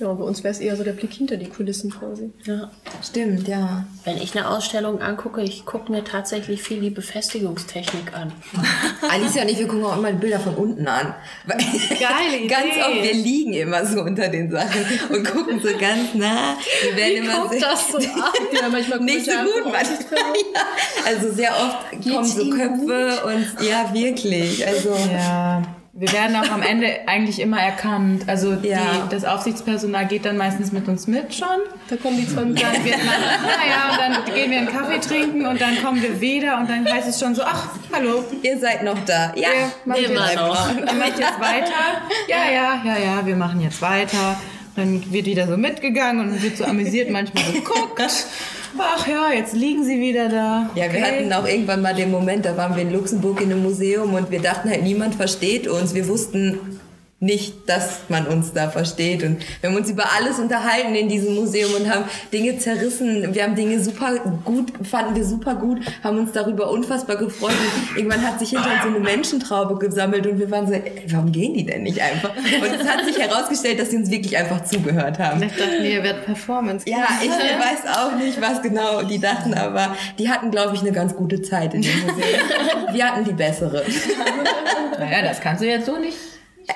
Ja, 0.00 0.12
bei 0.12 0.24
uns 0.24 0.42
wäre 0.42 0.52
es 0.52 0.58
eher 0.58 0.76
so 0.76 0.82
der 0.82 0.92
Blick 0.92 1.12
hinter 1.12 1.36
die 1.36 1.48
Kulissen 1.48 1.90
quasi. 1.90 2.32
Ja. 2.44 2.70
Stimmt, 3.02 3.46
ja. 3.46 3.86
Wenn 4.04 4.16
ich 4.16 4.36
eine 4.36 4.48
Ausstellung 4.48 5.00
angucke, 5.00 5.40
ich 5.40 5.64
gucke 5.64 5.92
mir 5.92 6.02
tatsächlich 6.02 6.62
viel 6.62 6.80
die 6.80 6.90
Befestigungstechnik 6.90 8.12
an. 8.12 8.32
Alicia 9.08 9.42
und 9.42 9.50
ich, 9.50 9.58
wir 9.58 9.68
gucken 9.68 9.84
auch 9.84 9.96
immer 9.96 10.10
die 10.10 10.18
Bilder 10.18 10.40
von 10.40 10.56
unten 10.56 10.88
an. 10.88 11.14
Geile 11.46 12.46
Ganz 12.48 12.74
oft, 12.84 13.02
wir 13.02 13.14
liegen 13.14 13.52
immer 13.52 13.86
so 13.86 14.00
unter 14.02 14.28
den 14.28 14.50
Sachen 14.50 14.84
und 15.10 15.24
gucken 15.24 15.60
so 15.62 15.68
ganz 15.78 16.12
nah. 16.14 16.56
Wir 16.82 16.96
werden 16.96 17.24
immer 17.24 17.48
sehr, 17.48 17.60
das 17.60 17.92
so 17.92 17.98
an? 17.98 18.04
Ja, 18.52 18.68
manchmal 18.68 18.98
nicht 19.00 19.26
so 19.26 19.30
gut 19.30 19.64
manchmal. 19.64 20.20
Ja. 20.54 20.60
Also 21.06 21.32
sehr 21.32 21.52
oft 21.52 22.02
kommen 22.02 22.24
so 22.24 22.50
Köpfe 22.50 23.26
und 23.26 23.64
ja, 23.64 23.92
wirklich. 23.92 24.66
Also 24.66 24.90
Ja. 25.12 25.62
Wir 25.96 26.12
werden 26.12 26.34
auch 26.34 26.50
am 26.50 26.62
Ende 26.62 26.88
eigentlich 27.06 27.38
immer 27.40 27.60
erkannt. 27.60 28.24
Also 28.28 28.56
die, 28.56 28.66
Ja. 28.68 29.06
das 29.10 29.24
Aufsichtspersonal 29.24 30.06
geht 30.06 30.24
dann 30.24 30.36
meistens 30.36 30.72
mit 30.72 30.88
uns 30.88 31.06
mit 31.06 31.32
schon. 31.32 31.46
Da 31.88 31.96
kommen 31.96 32.16
die 32.16 32.26
zwei 32.28 32.42
Und 32.42 32.60
dann 32.60 32.84
wird 32.84 32.96
man, 32.98 33.20
naja, 33.20 33.90
und 33.92 34.26
dann 34.26 34.34
gehen 34.34 34.50
wir 34.50 34.58
einen 34.58 34.66
Kaffee 34.66 34.98
trinken 34.98 35.46
und 35.46 35.60
dann 35.60 35.80
kommen 35.80 36.02
wir 36.02 36.20
wieder 36.20 36.58
und 36.58 36.68
dann 36.68 36.84
heißt 36.92 37.06
es 37.08 37.20
schon 37.20 37.36
so, 37.36 37.42
ach, 37.44 37.68
hallo, 37.92 38.24
ihr 38.42 38.58
seid 38.58 38.82
noch 38.82 38.98
da. 39.06 39.32
Ja, 39.36 39.48
ihr 39.50 39.70
macht, 39.84 39.98
Immer 40.00 40.26
jetzt, 40.26 40.36
noch. 40.36 40.68
ihr 40.76 40.92
macht 40.94 41.18
jetzt 41.18 41.40
weiter. 41.40 42.02
Ja, 42.28 42.50
ja, 42.52 42.82
ja, 42.84 42.96
ja, 42.98 43.24
wir 43.26 43.36
machen 43.36 43.60
jetzt 43.60 43.80
weiter. 43.80 44.36
Dann 44.74 45.12
wird 45.12 45.26
wieder 45.26 45.46
so 45.46 45.56
mitgegangen 45.56 46.24
und 46.24 46.32
dann 46.32 46.42
wird 46.42 46.56
so 46.56 46.64
amüsiert 46.64 47.08
manchmal 47.10 47.44
geguckt. 47.52 48.02
Ach 48.78 49.06
ja, 49.06 49.32
jetzt 49.32 49.54
liegen 49.54 49.84
sie 49.84 50.00
wieder 50.00 50.28
da. 50.28 50.70
Ja, 50.74 50.92
wir 50.92 51.02
hatten 51.02 51.32
auch 51.32 51.46
irgendwann 51.46 51.82
mal 51.82 51.94
den 51.94 52.10
Moment, 52.10 52.44
da 52.44 52.56
waren 52.56 52.74
wir 52.74 52.82
in 52.82 52.92
Luxemburg 52.92 53.40
in 53.40 53.52
einem 53.52 53.62
Museum 53.62 54.14
und 54.14 54.30
wir 54.30 54.40
dachten 54.40 54.68
halt, 54.68 54.82
niemand 54.82 55.14
versteht 55.14 55.68
uns. 55.68 55.94
Wir 55.94 56.08
wussten 56.08 56.80
nicht, 57.20 57.68
dass 57.68 58.00
man 58.08 58.26
uns 58.26 58.52
da 58.52 58.68
versteht. 58.68 59.22
Und 59.22 59.38
wir 59.60 59.70
haben 59.70 59.76
uns 59.76 59.88
über 59.88 60.04
alles 60.16 60.38
unterhalten 60.38 60.94
in 60.94 61.08
diesem 61.08 61.34
Museum 61.34 61.72
und 61.74 61.90
haben 61.90 62.04
Dinge 62.32 62.58
zerrissen. 62.58 63.34
Wir 63.34 63.44
haben 63.44 63.54
Dinge 63.54 63.82
super 63.82 64.18
gut, 64.44 64.72
fanden 64.82 65.16
wir 65.16 65.24
super 65.24 65.54
gut, 65.54 65.78
haben 66.02 66.18
uns 66.18 66.32
darüber 66.32 66.70
unfassbar 66.70 67.16
gefreut. 67.16 67.52
Und 67.52 67.96
irgendwann 67.96 68.26
hat 68.26 68.38
sich 68.38 68.50
hinter 68.50 68.70
uns 68.70 68.82
so 68.82 68.88
eine 68.88 68.98
Menschentraube 68.98 69.78
gesammelt 69.78 70.26
und 70.26 70.38
wir 70.38 70.50
waren 70.50 70.66
so, 70.66 70.74
ey, 70.74 71.04
warum 71.10 71.32
gehen 71.32 71.54
die 71.54 71.64
denn 71.64 71.84
nicht 71.84 72.02
einfach? 72.02 72.30
Und 72.36 72.80
es 72.80 72.86
hat 72.86 73.04
sich 73.06 73.18
herausgestellt, 73.18 73.80
dass 73.80 73.90
sie 73.90 73.96
uns 73.96 74.10
wirklich 74.10 74.36
einfach 74.36 74.62
zugehört 74.64 75.18
haben. 75.18 75.42
Ich 75.42 75.52
dachte, 75.52 75.76
ihr 75.76 76.02
werdet 76.02 76.26
Performance. 76.26 76.88
Ja, 76.88 77.06
ich 77.22 77.30
weiß 77.30 77.90
auch 77.96 78.16
nicht, 78.18 78.40
was 78.40 78.60
genau 78.60 79.02
die 79.02 79.18
dachten, 79.18 79.54
aber 79.54 79.96
die 80.18 80.28
hatten, 80.28 80.50
glaube 80.50 80.74
ich, 80.74 80.82
eine 80.82 80.92
ganz 80.92 81.14
gute 81.14 81.40
Zeit 81.40 81.72
in 81.72 81.82
dem 81.82 82.00
Museum. 82.02 82.40
Wir 82.92 83.06
hatten 83.06 83.24
die 83.24 83.32
bessere. 83.32 83.82
Naja, 84.98 85.22
das 85.22 85.40
kannst 85.40 85.62
du 85.62 85.66
jetzt 85.66 85.86
so 85.86 85.96
nicht. 85.96 86.16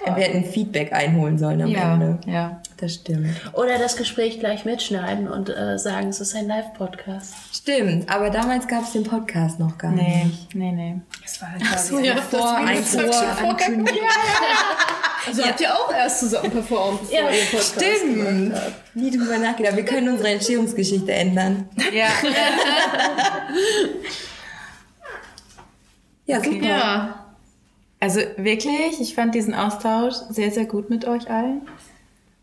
Wir 0.04 0.24
hätten 0.24 0.44
Feedback 0.44 0.92
einholen 0.92 1.38
sollen 1.38 1.62
am 1.62 1.68
Ja, 1.68 1.94
Ende. 1.94 2.18
ja. 2.26 2.60
Das 2.76 2.94
stimmt. 2.94 3.30
Oder 3.54 3.78
das 3.78 3.96
Gespräch 3.96 4.38
gleich 4.38 4.64
mitschneiden 4.64 5.26
und 5.28 5.48
äh, 5.48 5.78
sagen, 5.78 6.08
es 6.08 6.20
ist 6.20 6.36
ein 6.36 6.46
Live-Podcast. 6.46 7.34
Stimmt, 7.52 8.08
aber 8.08 8.30
damals 8.30 8.68
gab 8.68 8.84
es 8.84 8.92
den 8.92 9.02
Podcast 9.02 9.58
noch 9.58 9.76
gar 9.78 9.90
Nee, 9.90 10.24
nicht. 10.26 10.54
nee, 10.54 10.70
nee. 10.70 11.00
Das 11.22 11.40
war 11.42 11.50
halt 11.50 11.62
quasi 11.64 12.04
Ja, 12.06 12.16
vor 12.16 12.56
ein 12.56 12.76
Vorankündigung. 12.84 13.98
Also 15.26 15.42
habt 15.44 15.60
ihr 15.60 15.74
auch 15.74 15.92
erst 15.92 16.20
zusammen 16.20 16.50
performt, 16.52 17.00
bevor 17.00 17.14
Ja, 17.16 17.30
ihr 17.30 17.44
Podcast 17.50 17.74
Stimmt. 17.76 18.54
Nie 18.94 19.10
drüber 19.10 19.38
nachgedacht. 19.38 19.74
Wir 19.76 19.84
können 19.84 20.08
unsere 20.10 20.28
Entstehungsgeschichte 20.30 21.12
ändern. 21.12 21.68
Ja, 21.92 22.06
Ja, 26.26 26.40
super. 26.44 26.64
Ja. 26.66 27.24
Also 28.00 28.20
wirklich, 28.36 29.00
ich 29.00 29.14
fand 29.14 29.34
diesen 29.34 29.54
Austausch 29.54 30.14
sehr, 30.30 30.50
sehr 30.50 30.66
gut 30.66 30.90
mit 30.90 31.04
euch 31.06 31.28
allen. 31.30 31.62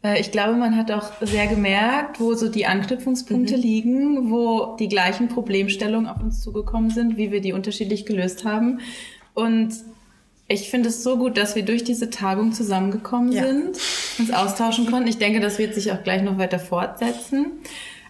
Äh, 0.03 0.20
Ich 0.20 0.32
glaube, 0.32 0.53
man 0.53 0.76
hat 0.76 0.91
auch 0.91 1.12
sehr 1.22 1.47
gemerkt, 1.47 2.20
wo 2.20 2.34
so 2.34 2.49
die 2.49 2.66
Anknüpfungspunkte 2.66 3.56
liegen, 3.56 4.32
wo 4.32 4.76
die 4.78 4.89
gleichen 4.89 5.30
Problemstellungen 5.30 6.08
auf 6.08 6.22
uns 6.22 6.41
zugekommen 6.41 6.89
sind, 6.89 7.18
wie 7.18 7.32
wir 7.32 7.41
die 7.41 7.53
unterschiedlich 7.53 8.06
gelöst 8.06 8.43
haben. 8.45 8.80
Und 9.34 9.74
ich 10.47 10.70
finde 10.70 10.89
es 10.89 11.01
so 11.03 11.18
gut, 11.18 11.38
dass 11.38 11.56
wir 11.56 11.64
durch 11.66 11.84
diese 11.84 12.10
Tagung 12.12 12.51
zusammengekommen 12.53 13.32
sind, 13.32 13.78
uns 14.20 14.32
austauschen 14.32 14.86
konnten. 14.86 15.08
Ich 15.08 15.18
denke, 15.18 15.39
das 15.39 15.58
wird 15.58 15.74
sich 15.74 15.91
auch 15.91 16.03
gleich 16.03 16.22
noch 16.22 16.38
weiter 16.38 16.60
fortsetzen. 16.60 17.47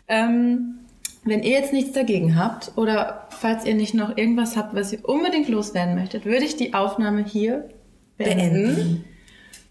Ähm, 0.07 0.79
wenn 1.25 1.41
ihr 1.41 1.51
jetzt 1.51 1.73
nichts 1.73 1.91
dagegen 1.91 2.35
habt 2.35 2.71
oder 2.77 3.27
falls 3.31 3.65
ihr 3.65 3.73
nicht 3.73 3.95
noch 3.95 4.15
irgendwas 4.15 4.55
habt, 4.55 4.75
was 4.75 4.93
ihr 4.93 5.03
unbedingt 5.03 5.49
loswerden 5.49 5.95
möchtet, 5.95 6.25
würde 6.25 6.45
ich 6.45 6.55
die 6.55 6.75
Aufnahme 6.75 7.25
hier 7.25 7.67
beenden. 8.17 9.03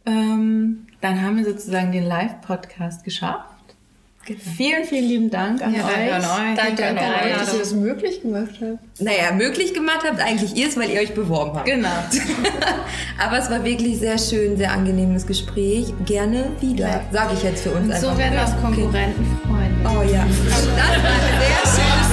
Ähm, 0.04 0.86
dann 1.00 1.22
haben 1.22 1.36
wir 1.36 1.44
sozusagen 1.44 1.92
den 1.92 2.04
Live-Podcast 2.04 3.04
geschafft. 3.04 3.53
Vielen, 4.56 4.84
vielen 4.84 5.04
lieben 5.08 5.30
Dank 5.30 5.62
an 5.62 5.74
Ja, 5.74 5.84
euch. 5.84 5.92
danke 5.92 6.14
an 6.14 6.22
euch. 6.22 6.56
Danke 6.56 6.86
an 6.86 6.96
Danke 6.96 7.00
an 7.04 7.30
euch, 7.30 7.36
dass 7.38 7.52
ihr 7.52 7.58
das 7.58 7.72
möglich 7.72 8.22
gemacht 8.22 8.50
habt. 8.60 9.00
Naja, 9.00 9.32
möglich 9.36 9.74
gemacht 9.74 10.00
habt 10.08 10.20
eigentlich 10.20 10.56
ihr 10.56 10.68
es, 10.68 10.76
weil 10.76 10.90
ihr 10.90 11.00
euch 11.00 11.14
beworben 11.14 11.54
habt. 11.54 11.66
Genau. 11.66 11.88
Aber 13.18 13.38
es 13.38 13.50
war 13.50 13.64
wirklich 13.64 13.98
sehr 13.98 14.18
schön, 14.18 14.56
sehr 14.56 14.72
angenehmes 14.72 15.26
Gespräch. 15.26 15.92
Gerne 16.06 16.46
wieder, 16.60 17.02
sage 17.12 17.34
ich 17.34 17.42
jetzt 17.42 17.62
für 17.62 17.70
uns 17.70 17.84
Und 17.86 17.92
einfach. 17.92 18.12
so 18.12 18.18
werden 18.18 18.38
aus 18.38 18.50
Konkurrenten 18.62 19.26
Freunde. 19.42 19.74
Oh 19.84 20.02
ja. 20.12 20.24
Das 20.46 20.66
war 20.66 21.76
sehr 21.76 21.84
schön. 21.84 22.03